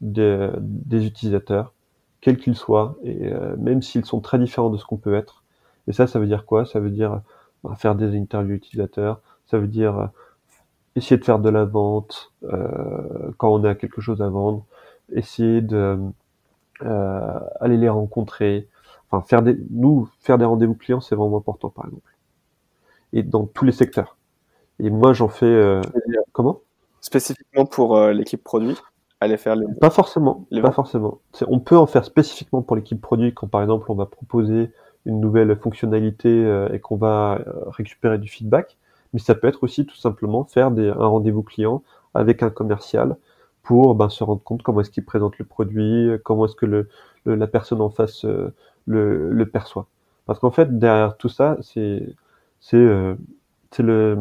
des, 0.00 0.50
des 0.60 1.06
utilisateurs 1.06 1.72
quels 2.20 2.38
qu'ils 2.38 2.56
soient, 2.56 2.96
et 3.04 3.32
euh, 3.32 3.56
même 3.58 3.82
s'ils 3.82 4.04
sont 4.04 4.20
très 4.20 4.38
différents 4.38 4.70
de 4.70 4.78
ce 4.78 4.84
qu'on 4.84 4.96
peut 4.96 5.14
être. 5.14 5.44
Et 5.88 5.92
ça, 5.92 6.06
ça 6.06 6.18
veut 6.18 6.26
dire 6.26 6.44
quoi? 6.46 6.66
Ça 6.66 6.80
veut 6.80 6.90
dire 6.90 7.20
bah, 7.62 7.74
faire 7.76 7.94
des 7.94 8.16
interviews 8.16 8.54
utilisateurs, 8.56 9.20
ça 9.46 9.58
veut 9.58 9.68
dire 9.68 9.98
euh, 9.98 10.06
essayer 10.96 11.18
de 11.18 11.24
faire 11.24 11.38
de 11.38 11.50
la 11.50 11.64
vente 11.64 12.32
euh, 12.44 13.30
quand 13.38 13.50
on 13.52 13.64
a 13.64 13.74
quelque 13.74 14.00
chose 14.00 14.22
à 14.22 14.28
vendre, 14.28 14.64
essayer 15.12 15.60
de 15.60 15.98
euh, 16.82 17.40
aller 17.60 17.76
les 17.76 17.88
rencontrer, 17.88 18.68
enfin 19.10 19.26
faire 19.26 19.42
des, 19.42 19.56
nous 19.70 20.08
faire 20.20 20.38
des 20.38 20.44
rendez-vous 20.44 20.74
clients, 20.74 21.00
c'est 21.00 21.14
vraiment 21.16 21.38
important, 21.38 21.70
par 21.70 21.86
exemple, 21.86 22.16
et 23.12 23.22
dans 23.22 23.46
tous 23.46 23.64
les 23.64 23.72
secteurs. 23.72 24.16
Et 24.80 24.90
moi, 24.90 25.12
j'en 25.12 25.28
fais 25.28 25.46
euh, 25.46 25.82
comment? 26.32 26.60
Spécifiquement 27.06 27.66
pour 27.66 27.96
euh, 27.96 28.12
l'équipe 28.12 28.42
produit 28.42 28.76
aller 29.20 29.36
faire 29.36 29.56
les... 29.56 29.66
Pas 29.80 29.90
forcément, 29.90 30.46
les 30.50 30.60
pas 30.60 30.72
forcément. 30.72 31.20
On 31.48 31.58
peut 31.58 31.78
en 31.78 31.86
faire 31.86 32.04
spécifiquement 32.04 32.62
pour 32.62 32.76
l'équipe 32.76 33.00
produit 33.00 33.32
quand 33.32 33.46
par 33.46 33.62
exemple 33.62 33.90
on 33.90 33.94
va 33.94 34.06
proposer 34.06 34.70
une 35.06 35.20
nouvelle 35.20 35.56
fonctionnalité 35.56 36.28
euh, 36.28 36.68
et 36.72 36.80
qu'on 36.80 36.96
va 36.96 37.38
euh, 37.46 37.52
récupérer 37.68 38.18
du 38.18 38.28
feedback, 38.28 38.76
mais 39.12 39.20
ça 39.20 39.34
peut 39.34 39.46
être 39.48 39.62
aussi 39.62 39.86
tout 39.86 39.96
simplement 39.96 40.44
faire 40.44 40.70
des, 40.70 40.88
un 40.88 41.06
rendez-vous 41.06 41.42
client 41.42 41.82
avec 42.12 42.42
un 42.42 42.50
commercial 42.50 43.16
pour 43.62 43.94
ben, 43.94 44.08
se 44.08 44.22
rendre 44.22 44.42
compte 44.42 44.62
comment 44.62 44.80
est-ce 44.80 44.90
qu'il 44.90 45.04
présente 45.04 45.38
le 45.38 45.44
produit, 45.44 46.10
comment 46.24 46.44
est-ce 46.44 46.56
que 46.56 46.66
le, 46.66 46.88
le, 47.24 47.34
la 47.34 47.46
personne 47.46 47.80
en 47.80 47.90
face 47.90 48.24
euh, 48.24 48.52
le, 48.86 49.30
le, 49.30 49.46
perçoit. 49.46 49.86
Parce 50.26 50.38
qu'en 50.38 50.50
fait 50.50 50.78
derrière 50.78 51.16
tout 51.16 51.28
ça, 51.28 51.56
c'est 51.60 52.14
c'est 52.60 52.76
euh, 52.76 53.14
c'est 53.70 53.82
le 53.82 54.18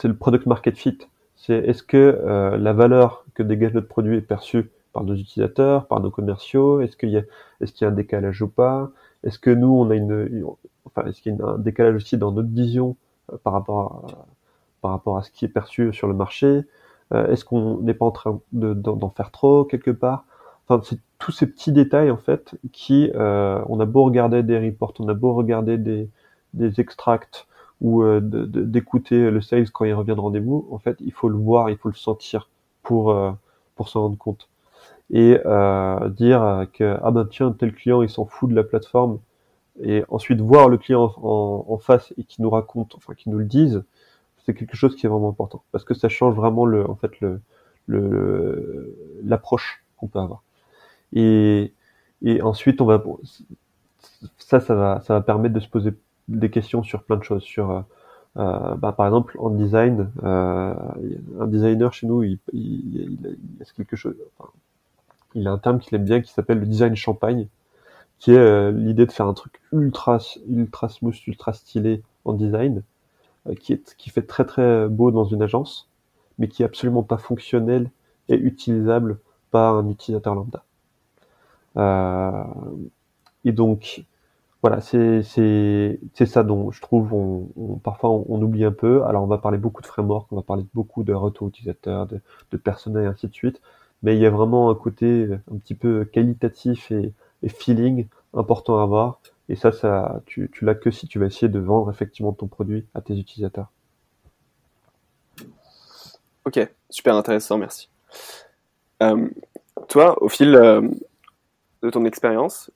c'est 0.00 0.08
le 0.08 0.16
product 0.16 0.46
market 0.46 0.76
fit. 0.76 0.98
C'est 1.36 1.54
est-ce 1.54 1.82
que 1.82 1.96
euh, 1.96 2.56
la 2.56 2.72
valeur 2.72 3.24
que 3.34 3.42
dégage 3.42 3.74
notre 3.74 3.88
produit 3.88 4.16
est 4.16 4.22
perçue 4.22 4.70
par 4.92 5.04
nos 5.04 5.14
utilisateurs, 5.14 5.86
par 5.86 6.00
nos 6.00 6.10
commerciaux? 6.10 6.80
Est-ce 6.80 6.96
qu'il 6.96 7.10
y 7.10 7.18
a, 7.18 7.22
est-ce 7.60 7.72
y 7.82 7.86
a 7.86 7.88
un 7.88 7.92
décalage 7.92 8.42
ou 8.42 8.48
pas? 8.48 8.90
Est-ce 9.24 9.38
que 9.38 9.50
nous, 9.50 9.68
on 9.68 9.90
a 9.90 9.94
une, 9.94 10.44
enfin, 10.84 11.06
est-ce 11.06 11.20
qu'il 11.20 11.36
y 11.36 11.40
a 11.40 11.46
un 11.46 11.58
décalage 11.58 11.96
aussi 11.96 12.16
dans 12.16 12.32
notre 12.32 12.50
vision 12.50 12.96
par 13.44 13.52
rapport 13.52 13.80
à, 13.80 14.24
par 14.80 14.90
rapport 14.92 15.18
à 15.18 15.22
ce 15.22 15.30
qui 15.30 15.44
est 15.44 15.48
perçu 15.48 15.92
sur 15.92 16.08
le 16.08 16.14
marché? 16.14 16.62
Est-ce 17.12 17.44
qu'on 17.44 17.78
n'est 17.78 17.94
pas 17.94 18.06
en 18.06 18.12
train 18.12 18.40
d'en 18.52 19.10
faire 19.10 19.32
trop 19.32 19.64
quelque 19.64 19.90
part? 19.90 20.24
Enfin, 20.68 20.80
c'est 20.84 21.00
tous 21.18 21.32
ces 21.32 21.46
petits 21.46 21.72
détails 21.72 22.10
en 22.10 22.16
fait 22.16 22.54
qui, 22.72 23.10
on 23.14 23.80
a 23.80 23.84
beau 23.84 24.04
regarder 24.04 24.42
des 24.42 24.58
reports, 24.58 24.94
on 25.00 25.08
a 25.08 25.14
beau 25.14 25.34
regarder 25.34 25.76
des, 25.76 26.08
des 26.54 26.80
extracts 26.80 27.46
ou 27.80 28.04
d'écouter 28.20 29.30
le 29.30 29.40
sales 29.40 29.70
quand 29.70 29.84
il 29.84 29.94
revient 29.94 30.14
de 30.14 30.20
rendez-vous, 30.20 30.68
en 30.70 30.78
fait, 30.78 30.96
il 31.00 31.12
faut 31.12 31.28
le 31.28 31.36
voir, 31.36 31.70
il 31.70 31.76
faut 31.76 31.88
le 31.88 31.94
sentir 31.94 32.48
pour 32.82 33.14
pour 33.76 33.88
s'en 33.88 34.02
rendre 34.02 34.18
compte. 34.18 34.48
Et 35.10 35.38
euh, 35.46 36.08
dire 36.10 36.66
que 36.72 36.98
ah 37.02 37.10
ben 37.10 37.24
tiens 37.24 37.52
tel 37.52 37.72
client 37.74 38.02
il 38.02 38.10
s'en 38.10 38.26
fout 38.26 38.50
de 38.50 38.54
la 38.54 38.62
plateforme 38.62 39.18
et 39.82 40.04
ensuite 40.08 40.40
voir 40.40 40.68
le 40.68 40.78
client 40.78 41.14
en, 41.22 41.64
en 41.68 41.78
face 41.78 42.12
et 42.18 42.24
qui 42.24 42.42
nous 42.42 42.50
raconte 42.50 42.94
enfin 42.96 43.14
qui 43.14 43.30
nous 43.30 43.38
le 43.38 43.44
dise 43.46 43.82
c'est 44.44 44.54
quelque 44.54 44.76
chose 44.76 44.96
qui 44.96 45.06
est 45.06 45.08
vraiment 45.08 45.30
important. 45.30 45.62
Parce 45.72 45.84
que 45.84 45.94
ça 45.94 46.08
change 46.08 46.34
vraiment 46.34 46.66
le 46.66 46.88
en 46.88 46.94
fait 46.94 47.12
le 47.20 47.40
l'approche 49.24 49.82
qu'on 49.96 50.08
peut 50.08 50.20
avoir. 50.20 50.42
Et 51.14 51.72
et 52.22 52.42
ensuite 52.42 52.80
on 52.80 52.86
va 52.86 53.02
ça 54.38 54.60
ça 54.60 54.74
va 54.74 55.00
ça 55.00 55.14
va 55.14 55.22
permettre 55.22 55.54
de 55.54 55.60
se 55.60 55.68
poser 55.68 55.92
des 56.36 56.50
questions 56.50 56.82
sur 56.82 57.02
plein 57.02 57.16
de 57.16 57.24
choses 57.24 57.42
sur 57.42 57.70
euh, 57.70 57.80
euh 58.36 58.74
bah, 58.76 58.92
par 58.92 59.06
exemple 59.06 59.36
en 59.38 59.50
design 59.50 60.10
euh, 60.22 60.74
un 61.40 61.46
designer 61.46 61.92
chez 61.92 62.06
nous 62.06 62.22
il, 62.22 62.38
il, 62.52 62.94
il, 62.94 63.38
il 63.56 63.62
a 63.62 63.64
quelque 63.76 63.96
chose 63.96 64.14
enfin, 64.38 64.50
il 65.34 65.46
a 65.46 65.52
un 65.52 65.58
terme 65.58 65.78
qu'il 65.78 65.94
aime 65.94 66.04
bien 66.04 66.20
qui 66.20 66.32
s'appelle 66.32 66.58
le 66.58 66.66
design 66.66 66.96
champagne, 66.96 67.46
qui 68.18 68.32
est 68.32 68.72
l'idée 68.72 69.06
de 69.06 69.12
faire 69.12 69.26
un 69.26 69.34
truc 69.34 69.60
ultra 69.72 70.18
ultra 70.48 70.88
smooth, 70.88 71.14
ultra 71.26 71.52
stylé 71.52 72.02
en 72.24 72.32
design, 72.32 72.82
qui 73.60 73.72
est 73.72 73.94
qui 73.96 74.10
fait 74.10 74.22
très 74.22 74.44
très 74.44 74.88
beau 74.88 75.12
dans 75.12 75.24
une 75.24 75.42
agence, 75.42 75.88
mais 76.38 76.48
qui 76.48 76.62
est 76.62 76.66
absolument 76.66 77.04
pas 77.04 77.16
fonctionnel 77.16 77.90
et 78.28 78.34
utilisable 78.34 79.18
par 79.50 79.76
un 79.76 79.88
utilisateur 79.88 80.34
lambda. 80.34 80.64
Euh, 81.76 82.44
et 83.44 83.52
donc 83.52 84.04
voilà, 84.62 84.80
c'est 84.80 85.22
ça 86.26 86.42
dont 86.42 86.70
je 86.70 86.80
trouve 86.80 87.12
on, 87.14 87.76
parfois 87.82 88.10
on, 88.10 88.42
oublie 88.42 88.64
un 88.64 88.72
peu. 88.72 89.04
Alors 89.04 89.22
on 89.22 89.26
va 89.26 89.38
parler 89.38 89.58
beaucoup 89.58 89.82
de 89.82 89.86
framework, 89.86 90.30
on 90.32 90.36
va 90.36 90.42
parler 90.42 90.64
beaucoup 90.74 91.02
de 91.02 91.12
retour 91.14 91.48
utilisateur, 91.48 92.06
de, 92.06 92.56
personnel 92.56 93.04
et 93.04 93.06
ainsi 93.06 93.26
de 93.26 93.34
suite 93.34 93.60
mais 94.02 94.16
il 94.16 94.20
y 94.20 94.26
a 94.26 94.30
vraiment 94.30 94.70
un 94.70 94.74
côté 94.74 95.28
un 95.52 95.56
petit 95.58 95.74
peu 95.74 96.04
qualitatif 96.04 96.90
et, 96.90 97.12
feeling 97.48 98.06
important 98.34 98.78
à 98.78 98.82
avoir. 98.82 99.20
Et 99.48 99.56
ça, 99.56 99.72
ça, 99.72 100.22
tu, 100.26 100.50
tu 100.52 100.64
l'as 100.64 100.74
que 100.74 100.90
si 100.90 101.08
tu 101.08 101.18
vas 101.18 101.26
essayer 101.26 101.48
de 101.48 101.58
vendre 101.58 101.90
effectivement 101.90 102.32
ton 102.32 102.46
produit 102.46 102.86
à 102.94 103.00
tes 103.00 103.16
utilisateurs. 103.18 103.70
Ok, 106.44 106.60
super 106.88 107.16
intéressant, 107.16 107.58
merci. 107.58 107.88
Euh, 109.02 109.28
toi, 109.88 110.22
au 110.22 110.28
fil 110.28 110.54
euh, 110.54 110.82
de 111.82 111.90
ton 111.90 112.04
expérience, 112.04 112.70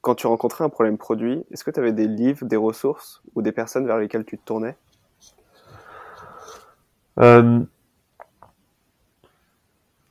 quand 0.00 0.14
tu 0.14 0.26
rencontrais 0.26 0.64
un 0.64 0.68
problème 0.68 0.98
produit, 0.98 1.44
est-ce 1.50 1.64
que 1.64 1.70
tu 1.70 1.80
avais 1.80 1.92
des 1.92 2.06
livres, 2.06 2.46
des 2.46 2.56
ressources 2.56 3.22
ou 3.34 3.42
des 3.42 3.52
personnes 3.52 3.86
vers 3.86 3.98
lesquelles 3.98 4.24
tu 4.24 4.38
te 4.38 4.44
tournais? 4.44 4.76
Euh, 7.18 7.60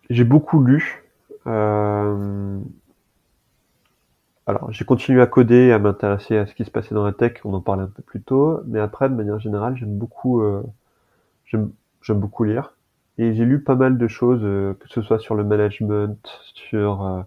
j'ai 0.09 0.23
beaucoup 0.23 0.61
lu. 0.61 1.05
Euh... 1.47 2.59
Alors, 4.45 4.71
j'ai 4.71 4.85
continué 4.85 5.21
à 5.21 5.27
coder, 5.27 5.71
à 5.71 5.79
m'intéresser 5.79 6.37
à 6.37 6.45
ce 6.45 6.53
qui 6.53 6.63
se 6.63 6.71
passait 6.71 6.95
dans 6.95 7.03
la 7.05 7.11
tech, 7.11 7.33
on 7.43 7.53
en 7.53 7.61
parlait 7.61 7.83
un 7.83 7.87
peu 7.87 8.01
plus 8.01 8.21
tôt, 8.21 8.61
mais 8.65 8.79
après, 8.79 9.09
de 9.09 9.13
manière 9.13 9.39
générale, 9.39 9.75
j'aime 9.75 9.97
beaucoup, 9.97 10.41
euh, 10.41 10.63
j'aime 11.45 11.71
beaucoup 12.09 12.45
lire. 12.45 12.73
Et 13.17 13.33
j'ai 13.33 13.43
lu 13.43 13.61
pas 13.61 13.75
mal 13.75 13.97
de 13.97 14.07
choses, 14.07 14.41
que 14.41 14.87
ce 14.87 15.01
soit 15.01 15.19
sur 15.19 15.35
le 15.35 15.43
management, 15.43 16.17
sur 16.53 17.25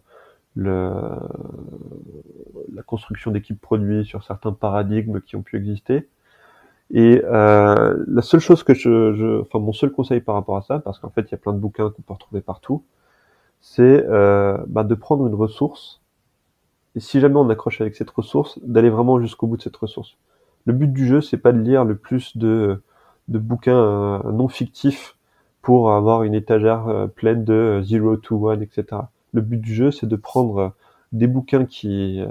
la 0.57 1.22
construction 2.86 3.30
d'équipes 3.30 3.61
produits, 3.61 4.05
sur 4.05 4.24
certains 4.24 4.53
paradigmes 4.53 5.20
qui 5.20 5.36
ont 5.36 5.42
pu 5.42 5.57
exister. 5.57 6.09
Et 6.92 7.22
euh, 7.24 8.05
la 8.09 8.22
seule 8.22 8.40
chose 8.40 8.62
que 8.64 8.74
je, 8.74 9.14
je, 9.14 9.40
enfin 9.42 9.61
mon 9.61 9.72
seul 9.72 9.92
conseil 9.92 10.20
par 10.20 10.34
rapport 10.34 10.57
à 10.57 10.62
ça, 10.62 10.80
parce 10.80 10.98
qu'en 10.98 11.11
fait 11.11 11.22
il 11.22 11.30
y 11.32 11.34
a 11.34 11.38
plein 11.38 11.53
de 11.53 11.59
bouquins 11.59 11.90
qu'on 11.90 12.03
peut 12.03 12.12
retrouver 12.12 12.40
partout, 12.40 12.84
c'est 13.61 14.05
euh, 14.09 14.59
bah, 14.66 14.84
de 14.84 14.94
prendre 14.94 15.26
une 15.26 15.34
ressource 15.34 16.01
et 16.96 17.01
si 17.01 17.20
jamais 17.20 17.36
on 17.36 17.48
accroche 17.51 17.80
avec 17.80 17.94
cette 17.94 18.11
ressource, 18.11 18.59
d'aller 18.64 18.90
vraiment 18.90 19.20
jusqu'au 19.20 19.46
bout 19.46 19.57
de 19.57 19.62
cette 19.62 19.76
ressource. 19.76 20.16
Le 20.66 20.72
but 20.72 20.92
du 20.92 21.07
jeu, 21.07 21.20
c'est 21.20 21.38
pas 21.38 21.53
de 21.53 21.61
lire 21.61 21.84
le 21.84 21.96
plus 21.96 22.36
de, 22.36 22.82
de 23.28 23.38
bouquins 23.38 23.76
euh, 24.24 24.32
non 24.32 24.48
fictifs 24.48 25.16
pour 25.62 25.92
avoir 25.92 26.24
une 26.24 26.34
étagère 26.34 27.09
pleine 27.14 27.44
de 27.44 27.80
0 27.84 28.16
to 28.16 28.48
1, 28.48 28.61
etc. 28.61 29.03
Le 29.33 29.41
but 29.43 29.59
du 29.59 29.74
jeu, 29.74 29.91
c'est 29.91 30.07
de 30.07 30.16
prendre 30.16 30.74
des 31.12 31.26
bouquins 31.26 31.64
qui, 31.64 32.20
euh, 32.20 32.28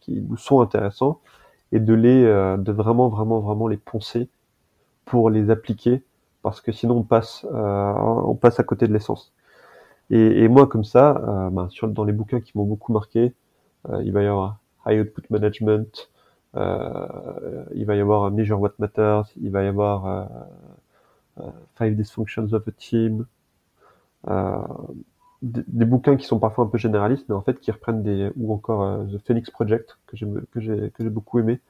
qui 0.00 0.20
nous 0.20 0.36
sont 0.36 0.60
intéressants 0.60 1.20
et 1.72 1.80
de 1.80 1.94
les, 1.94 2.24
euh, 2.24 2.56
de 2.56 2.72
vraiment, 2.72 3.08
vraiment, 3.08 3.40
vraiment 3.40 3.68
les 3.68 3.76
poncer 3.76 4.28
pour 5.04 5.30
les 5.30 5.50
appliquer, 5.50 6.02
parce 6.42 6.60
que 6.60 6.72
sinon 6.72 6.98
on 6.98 7.02
passe, 7.02 7.46
euh, 7.52 7.92
on 8.24 8.34
passe 8.34 8.60
à 8.60 8.64
côté 8.64 8.88
de 8.88 8.92
l'essence. 8.92 9.32
Et, 10.10 10.44
et, 10.44 10.48
moi, 10.48 10.66
comme 10.66 10.84
ça, 10.84 11.16
euh, 11.16 11.50
ben, 11.50 11.68
sur, 11.70 11.88
dans 11.88 12.04
les 12.04 12.12
bouquins 12.12 12.40
qui 12.40 12.52
m'ont 12.56 12.64
beaucoup 12.64 12.92
marqué, 12.92 13.34
il 14.02 14.12
va 14.12 14.22
y 14.22 14.26
avoir 14.26 14.58
High 14.86 15.00
Output 15.00 15.22
Management, 15.28 16.10
il 16.54 17.84
va 17.84 17.96
y 17.96 18.00
avoir 18.00 18.30
Measure 18.30 18.58
What 18.58 18.72
Matters, 18.78 19.24
il 19.42 19.50
va 19.50 19.62
y 19.62 19.66
avoir 19.66 20.28
Five 21.76 21.94
Dysfunctions 21.94 22.54
of 22.54 22.66
a 22.66 22.70
Team, 22.70 23.26
des, 25.44 25.84
bouquins 25.84 26.16
qui 26.16 26.26
sont 26.26 26.38
parfois 26.38 26.64
un 26.64 26.68
peu 26.68 26.78
généralistes, 26.78 27.26
mais 27.28 27.34
en 27.34 27.42
fait 27.42 27.60
qui 27.60 27.70
reprennent 27.70 28.02
des 28.02 28.30
ou 28.36 28.52
encore 28.52 28.82
euh, 28.82 29.04
The 29.04 29.18
Phoenix 29.26 29.50
Project 29.50 29.98
que 30.06 30.16
j'ai 30.16 30.26
que 30.50 30.60
j'ai 30.60 30.90
que 30.90 31.04
j'ai 31.04 31.10
beaucoup 31.10 31.38
aimé. 31.38 31.60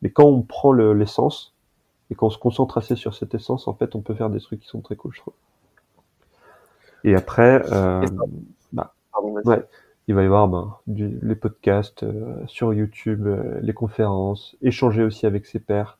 Mais 0.00 0.10
quand 0.10 0.24
on 0.24 0.42
prend 0.42 0.72
l'essence 0.72 1.54
et 2.10 2.14
qu'on 2.14 2.30
se 2.30 2.38
concentre 2.38 2.78
assez 2.78 2.96
sur 2.96 3.14
cette 3.14 3.34
essence, 3.34 3.68
en 3.68 3.74
fait, 3.74 3.94
on 3.94 4.00
peut 4.00 4.14
faire 4.14 4.30
des 4.30 4.40
trucs 4.40 4.60
qui 4.60 4.66
sont 4.66 4.80
très 4.80 4.96
cool, 4.96 5.12
je 5.14 5.20
trouve. 5.20 5.34
Et 7.04 7.14
après, 7.14 7.62
euh, 7.72 8.04
bah, 8.72 8.94
ouais, 9.44 9.64
il 10.08 10.14
va 10.14 10.22
y 10.22 10.26
avoir 10.26 10.48
ben, 10.48 10.74
du, 10.86 11.18
les 11.22 11.34
podcasts 11.34 12.02
euh, 12.02 12.36
sur 12.46 12.74
YouTube, 12.74 13.26
euh, 13.26 13.58
les 13.62 13.74
conférences, 13.74 14.56
échanger 14.62 15.04
aussi 15.04 15.26
avec 15.26 15.46
ses 15.46 15.60
pairs. 15.60 15.98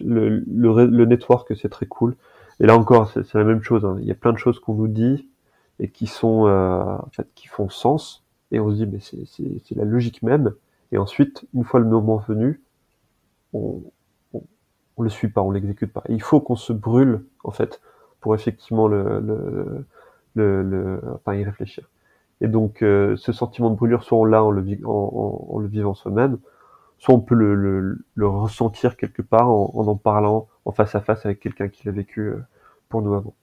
Le, 0.00 0.44
le, 0.46 0.86
le 0.86 1.04
network, 1.04 1.52
c'est 1.56 1.68
très 1.68 1.86
cool. 1.86 2.16
Et 2.60 2.66
là 2.66 2.76
encore, 2.76 3.10
c'est 3.10 3.34
la 3.34 3.44
même 3.44 3.62
chose. 3.62 3.84
Hein. 3.84 3.98
Il 4.00 4.06
y 4.06 4.10
a 4.10 4.16
plein 4.16 4.32
de 4.32 4.38
choses 4.38 4.58
qu'on 4.58 4.74
nous 4.74 4.88
dit, 4.88 5.28
et 5.80 5.90
qui 5.90 6.06
sont 6.06 6.46
euh, 6.46 6.82
en 6.82 7.08
fait 7.12 7.28
qui 7.34 7.48
font 7.48 7.68
sens. 7.68 8.24
Et 8.50 8.60
on 8.60 8.70
se 8.70 8.76
dit 8.76 8.86
mais 8.86 9.00
c'est 9.00 9.24
c'est 9.26 9.74
la 9.76 9.84
logique 9.84 10.22
même. 10.22 10.54
Et 10.92 10.98
ensuite 10.98 11.46
une 11.54 11.64
fois 11.64 11.80
le 11.80 11.86
moment 11.86 12.16
venu 12.16 12.62
on 13.52 13.82
on, 14.34 15.02
le 15.02 15.10
suit 15.10 15.28
pas 15.28 15.42
on 15.42 15.50
l'exécute 15.50 15.92
pas. 15.92 16.02
Il 16.08 16.22
faut 16.22 16.40
qu'on 16.40 16.56
se 16.56 16.72
brûle 16.72 17.24
en 17.44 17.50
fait 17.52 17.80
pour 18.20 18.34
effectivement 18.34 18.88
le 18.88 19.20
le, 19.20 19.84
le, 20.34 20.62
le 20.62 21.00
enfin 21.14 21.34
y 21.34 21.44
réfléchir. 21.44 21.88
Et 22.40 22.48
donc 22.48 22.82
euh, 22.82 23.16
ce 23.16 23.32
sentiment 23.32 23.70
de 23.70 23.76
brûlure 23.76 24.04
soit 24.04 24.18
on 24.18 24.24
l'a 24.24 24.42
en 24.44 24.50
le 24.50 24.62
en, 24.84 25.48
en, 25.50 25.58
le 25.58 25.68
vivant 25.68 25.94
soi-même 25.94 26.38
soit 26.98 27.14
on 27.14 27.20
peut 27.20 27.34
le, 27.34 27.54
le, 27.54 27.98
le 28.14 28.28
ressentir 28.28 28.96
quelque 28.96 29.22
part 29.22 29.50
en, 29.50 29.72
en, 29.74 29.86
en 29.86 29.96
parlant 29.96 30.48
en 30.64 30.72
face 30.72 30.94
à 30.94 31.00
face 31.00 31.24
avec 31.26 31.40
quelqu'un 31.40 31.68
qui 31.68 31.86
l'a 31.86 31.92
vécu 31.92 32.20
euh, 32.22 32.38
pour 32.88 33.02
nous 33.02 33.14
avant 33.14 33.34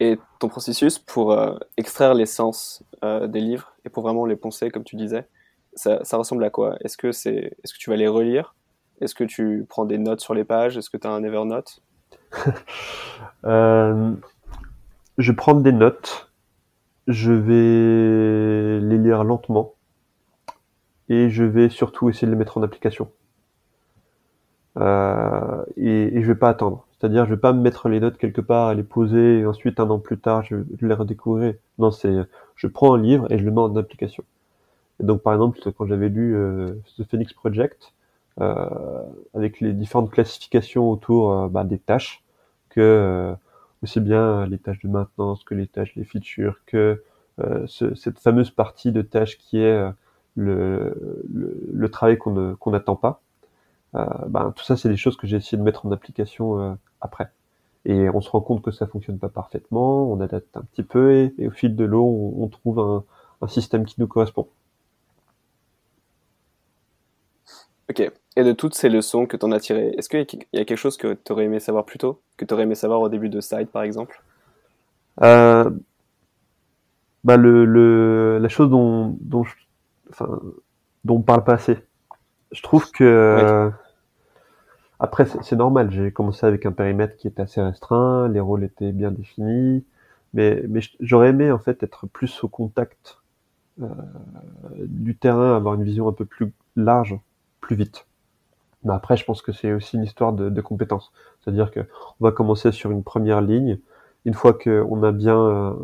et 0.00 0.18
ton 0.38 0.48
processus 0.48 0.98
pour 0.98 1.32
euh, 1.32 1.56
extraire 1.76 2.14
l'essence 2.14 2.82
euh, 3.04 3.26
des 3.26 3.40
livres 3.40 3.72
et 3.84 3.88
pour 3.88 4.02
vraiment 4.02 4.26
les 4.26 4.36
poncer, 4.36 4.70
comme 4.70 4.84
tu 4.84 4.96
disais, 4.96 5.28
ça, 5.74 5.98
ressemble 6.12 6.44
à 6.44 6.50
quoi? 6.50 6.76
Est-ce 6.80 6.96
que, 6.96 7.08
est-ce 7.08 7.74
que 7.74 7.78
tu 7.78 7.90
vas 7.90 7.96
les 7.96 8.08
relire? 8.08 8.54
Est-ce 9.00 9.14
que 9.14 9.24
tu 9.24 9.66
prends 9.68 9.84
des 9.84 9.98
notes 9.98 10.20
sur 10.20 10.34
les 10.34 10.44
pages? 10.44 10.76
Est-ce 10.76 10.90
que 10.90 10.96
tu 10.96 11.06
as 11.06 11.10
un 11.10 11.22
Evernote? 11.22 11.82
Euh, 13.44 14.12
Je 15.18 15.32
prends 15.32 15.54
des 15.54 15.72
notes. 15.72 16.32
Je 17.06 17.32
vais 17.32 18.80
les 18.80 18.98
lire 18.98 19.22
lentement. 19.22 19.74
Et 21.08 21.28
je 21.30 21.44
vais 21.44 21.68
surtout 21.68 22.08
essayer 22.08 22.26
de 22.26 22.32
les 22.32 22.38
mettre 22.38 22.56
en 22.56 22.62
application. 22.62 23.10
Euh, 24.78 25.64
et, 25.76 26.16
et 26.16 26.22
je 26.22 26.26
vais 26.26 26.38
pas 26.38 26.48
attendre. 26.48 26.83
C'est-à-dire, 26.98 27.26
je 27.26 27.34
vais 27.34 27.40
pas 27.40 27.52
me 27.52 27.60
mettre 27.60 27.88
les 27.88 28.00
notes 28.00 28.18
quelque 28.18 28.40
part 28.40 28.74
les 28.74 28.82
poser, 28.82 29.40
et 29.40 29.46
ensuite, 29.46 29.80
un 29.80 29.90
an 29.90 29.98
plus 29.98 30.18
tard, 30.18 30.42
je, 30.44 30.56
les 30.80 30.94
redécouvrir. 30.94 31.54
Non, 31.78 31.90
c'est, 31.90 32.14
je 32.56 32.66
prends 32.66 32.94
un 32.94 32.98
livre 33.02 33.30
et 33.32 33.38
je 33.38 33.44
le 33.44 33.50
mets 33.50 33.60
en 33.60 33.76
application. 33.76 34.24
Et 35.00 35.04
donc, 35.04 35.22
par 35.22 35.32
exemple, 35.34 35.58
quand 35.76 35.86
j'avais 35.86 36.08
lu 36.08 36.36
euh, 36.36 36.74
The 36.98 37.04
Phoenix 37.08 37.32
Project, 37.32 37.92
euh, 38.40 38.68
avec 39.34 39.60
les 39.60 39.72
différentes 39.72 40.10
classifications 40.10 40.90
autour 40.90 41.32
euh, 41.32 41.48
bah, 41.48 41.64
des 41.64 41.78
tâches, 41.78 42.22
que 42.70 42.80
euh, 42.80 43.34
aussi 43.82 44.00
bien 44.00 44.46
les 44.46 44.58
tâches 44.58 44.80
de 44.82 44.88
maintenance 44.88 45.44
que 45.44 45.54
les 45.54 45.66
tâches, 45.66 45.94
les 45.96 46.04
features, 46.04 46.58
que 46.66 47.02
euh, 47.40 47.64
ce, 47.66 47.94
cette 47.94 48.18
fameuse 48.20 48.50
partie 48.50 48.92
de 48.92 49.02
tâches 49.02 49.38
qui 49.38 49.58
est 49.58 49.90
le, 50.36 50.94
le, 51.32 51.56
le 51.72 51.88
travail 51.90 52.18
qu'on 52.18 52.56
n'attend 52.70 52.96
pas, 52.96 53.20
Euh, 53.20 53.23
ben, 53.94 54.52
tout 54.54 54.64
ça, 54.64 54.76
c'est 54.76 54.88
des 54.88 54.96
choses 54.96 55.16
que 55.16 55.26
j'ai 55.26 55.36
essayé 55.36 55.56
de 55.56 55.62
mettre 55.62 55.86
en 55.86 55.92
application 55.92 56.60
euh, 56.60 56.74
après. 57.00 57.30
Et 57.84 58.08
on 58.10 58.20
se 58.20 58.30
rend 58.30 58.40
compte 58.40 58.62
que 58.62 58.70
ça 58.70 58.86
fonctionne 58.86 59.18
pas 59.18 59.28
parfaitement, 59.28 60.10
on 60.10 60.20
adapte 60.20 60.56
un 60.56 60.62
petit 60.62 60.82
peu 60.82 61.12
et, 61.12 61.34
et 61.38 61.48
au 61.48 61.50
fil 61.50 61.76
de 61.76 61.84
l'eau, 61.84 62.04
on, 62.04 62.44
on 62.44 62.48
trouve 62.48 62.78
un, 62.80 63.04
un 63.42 63.48
système 63.48 63.84
qui 63.84 63.96
nous 63.98 64.06
correspond. 64.08 64.48
Ok. 67.90 68.10
Et 68.36 68.42
de 68.42 68.52
toutes 68.52 68.74
ces 68.74 68.88
leçons 68.88 69.26
que 69.26 69.36
tu 69.36 69.44
en 69.44 69.52
as 69.52 69.60
tirées, 69.60 69.94
est-ce 69.98 70.08
qu'il 70.08 70.18
y 70.52 70.58
a 70.58 70.64
quelque 70.64 70.76
chose 70.76 70.96
que 70.96 71.14
tu 71.14 71.32
aurais 71.32 71.44
aimé 71.44 71.60
savoir 71.60 71.84
plus 71.84 71.98
tôt? 71.98 72.20
Que 72.36 72.44
tu 72.44 72.52
aurais 72.54 72.64
aimé 72.64 72.74
savoir 72.74 73.00
au 73.00 73.08
début 73.08 73.28
de 73.28 73.40
Side, 73.40 73.68
par 73.68 73.82
exemple? 73.82 74.22
Euh, 75.22 75.70
bah 77.22 77.36
le, 77.36 77.64
le, 77.64 78.38
la 78.38 78.48
chose 78.48 78.70
dont, 78.70 79.16
dont, 79.20 79.44
je, 79.44 79.54
enfin, 80.10 80.40
dont 81.04 81.16
on 81.16 81.22
parle 81.22 81.44
pas 81.44 81.52
assez. 81.54 81.78
Je 82.50 82.62
trouve 82.62 82.90
que 82.90 83.04
euh, 83.04 83.70
après 85.04 85.26
c'est 85.42 85.56
normal. 85.56 85.90
J'ai 85.90 86.12
commencé 86.12 86.46
avec 86.46 86.66
un 86.66 86.72
périmètre 86.72 87.16
qui 87.16 87.28
était 87.28 87.42
assez 87.42 87.60
restreint, 87.62 88.28
les 88.28 88.40
rôles 88.40 88.64
étaient 88.64 88.92
bien 88.92 89.10
définis, 89.10 89.84
mais 90.34 90.64
j'aurais 91.00 91.30
aimé 91.30 91.50
en 91.52 91.58
fait 91.58 91.82
être 91.82 92.06
plus 92.06 92.42
au 92.44 92.48
contact 92.48 93.18
euh, 93.82 93.86
du 94.78 95.16
terrain, 95.16 95.56
avoir 95.56 95.74
une 95.74 95.84
vision 95.84 96.08
un 96.08 96.12
peu 96.12 96.24
plus 96.24 96.52
large, 96.76 97.18
plus 97.60 97.76
vite. 97.76 98.06
Mais 98.84 98.92
après, 98.94 99.16
je 99.16 99.24
pense 99.24 99.42
que 99.42 99.52
c'est 99.52 99.72
aussi 99.72 99.96
une 99.96 100.04
histoire 100.04 100.32
de, 100.32 100.50
de 100.50 100.60
compétences. 100.60 101.12
C'est-à-dire 101.40 101.70
que 101.70 101.80
on 102.20 102.24
va 102.24 102.32
commencer 102.32 102.72
sur 102.72 102.90
une 102.90 103.02
première 103.02 103.40
ligne. 103.40 103.78
Une 104.26 104.34
fois 104.34 104.54
qu'on 104.54 105.02
a 105.02 105.12
bien 105.12 105.38
euh, 105.38 105.74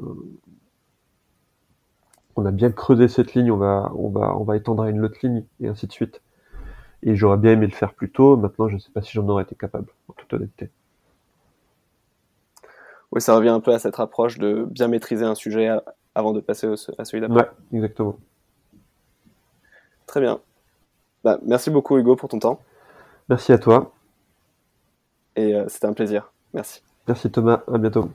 on 2.36 2.46
a 2.46 2.50
bien 2.52 2.70
creusé 2.70 3.08
cette 3.08 3.34
ligne, 3.34 3.50
on 3.52 3.56
va, 3.56 3.92
on 3.96 4.08
va, 4.10 4.36
on 4.36 4.44
va 4.44 4.56
étendre 4.56 4.82
à 4.82 4.90
une 4.90 5.04
autre 5.04 5.18
ligne, 5.22 5.44
et 5.60 5.68
ainsi 5.68 5.86
de 5.86 5.92
suite. 5.92 6.22
Et 7.02 7.16
j'aurais 7.16 7.38
bien 7.38 7.52
aimé 7.52 7.66
le 7.66 7.72
faire 7.72 7.94
plus 7.94 8.10
tôt, 8.10 8.36
maintenant 8.36 8.68
je 8.68 8.74
ne 8.74 8.78
sais 8.78 8.90
pas 8.90 9.02
si 9.02 9.12
j'en 9.12 9.26
aurais 9.28 9.42
été 9.44 9.54
capable, 9.54 9.88
en 10.08 10.12
toute 10.12 10.32
honnêteté. 10.32 10.70
Oui, 13.12 13.20
ça 13.20 13.34
revient 13.34 13.48
un 13.48 13.60
peu 13.60 13.72
à 13.72 13.78
cette 13.78 13.98
approche 13.98 14.38
de 14.38 14.64
bien 14.70 14.86
maîtriser 14.88 15.24
un 15.24 15.34
sujet 15.34 15.68
avant 16.14 16.32
de 16.32 16.40
passer 16.40 16.68
à 16.98 17.04
celui 17.04 17.20
d'après. 17.20 17.40
Ouais, 17.40 17.50
exactement. 17.72 18.16
Très 20.06 20.20
bien. 20.20 20.40
Bah, 21.24 21.38
merci 21.44 21.70
beaucoup 21.70 21.98
Hugo 21.98 22.16
pour 22.16 22.28
ton 22.28 22.38
temps 22.38 22.60
Merci 23.28 23.52
à 23.52 23.58
toi. 23.58 23.92
et 25.36 25.54
euh, 25.54 25.64
c'était 25.68 25.86
un 25.86 25.92
plaisir. 25.92 26.32
Merci. 26.52 26.82
Merci 27.06 27.30
Thomas, 27.30 27.62
à 27.72 27.78
bientôt. 27.78 28.10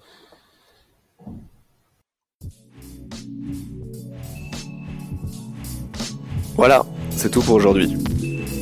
Voilà, 6.56 6.86
c'est 7.10 7.30
tout 7.30 7.42
pour 7.42 7.56
aujourd'hui. 7.56 7.98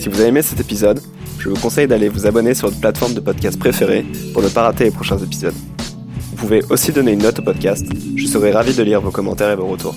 Si 0.03 0.09
vous 0.09 0.19
avez 0.19 0.27
aimé 0.27 0.41
cet 0.41 0.59
épisode, 0.59 0.99
je 1.39 1.47
vous 1.47 1.55
conseille 1.55 1.87
d'aller 1.87 2.09
vous 2.09 2.25
abonner 2.25 2.53
sur 2.53 2.67
votre 2.67 2.81
plateforme 2.81 3.13
de 3.13 3.21
podcast 3.21 3.57
préférée 3.57 4.05
pour 4.33 4.43
ne 4.43 4.49
pas 4.49 4.63
rater 4.63 4.83
les 4.83 4.91
prochains 4.91 5.17
épisodes. 5.17 5.53
Vous 5.77 6.35
pouvez 6.35 6.61
aussi 6.69 6.91
donner 6.91 7.13
une 7.13 7.21
note 7.21 7.39
au 7.39 7.41
podcast, 7.41 7.87
je 8.17 8.25
serai 8.27 8.51
ravi 8.51 8.73
de 8.73 8.83
lire 8.83 8.99
vos 8.99 9.11
commentaires 9.11 9.51
et 9.51 9.55
vos 9.55 9.65
retours. 9.65 9.95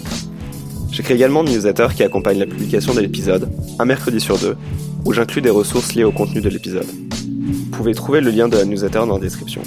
J'écris 0.92 1.14
également 1.14 1.42
une 1.42 1.52
newsletter 1.52 1.88
qui 1.96 2.04
accompagne 2.04 2.38
la 2.38 2.46
publication 2.46 2.94
de 2.94 3.00
l'épisode, 3.00 3.50
un 3.80 3.84
mercredi 3.84 4.20
sur 4.20 4.38
deux, 4.38 4.56
où 5.04 5.12
j'inclus 5.12 5.42
des 5.42 5.50
ressources 5.50 5.96
liées 5.96 6.04
au 6.04 6.12
contenu 6.12 6.40
de 6.40 6.50
l'épisode. 6.50 6.86
Vous 6.86 7.70
pouvez 7.72 7.92
trouver 7.92 8.20
le 8.20 8.30
lien 8.30 8.46
de 8.46 8.56
la 8.56 8.64
newsletter 8.64 9.00
dans 9.08 9.14
la 9.14 9.18
description. 9.18 9.62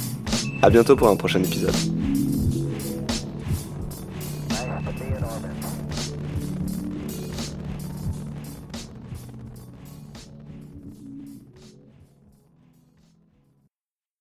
À 0.62 0.70
bientôt 0.70 0.96
pour 0.96 1.10
un 1.10 1.18
prochain 1.18 1.44
épisode. 1.44 1.76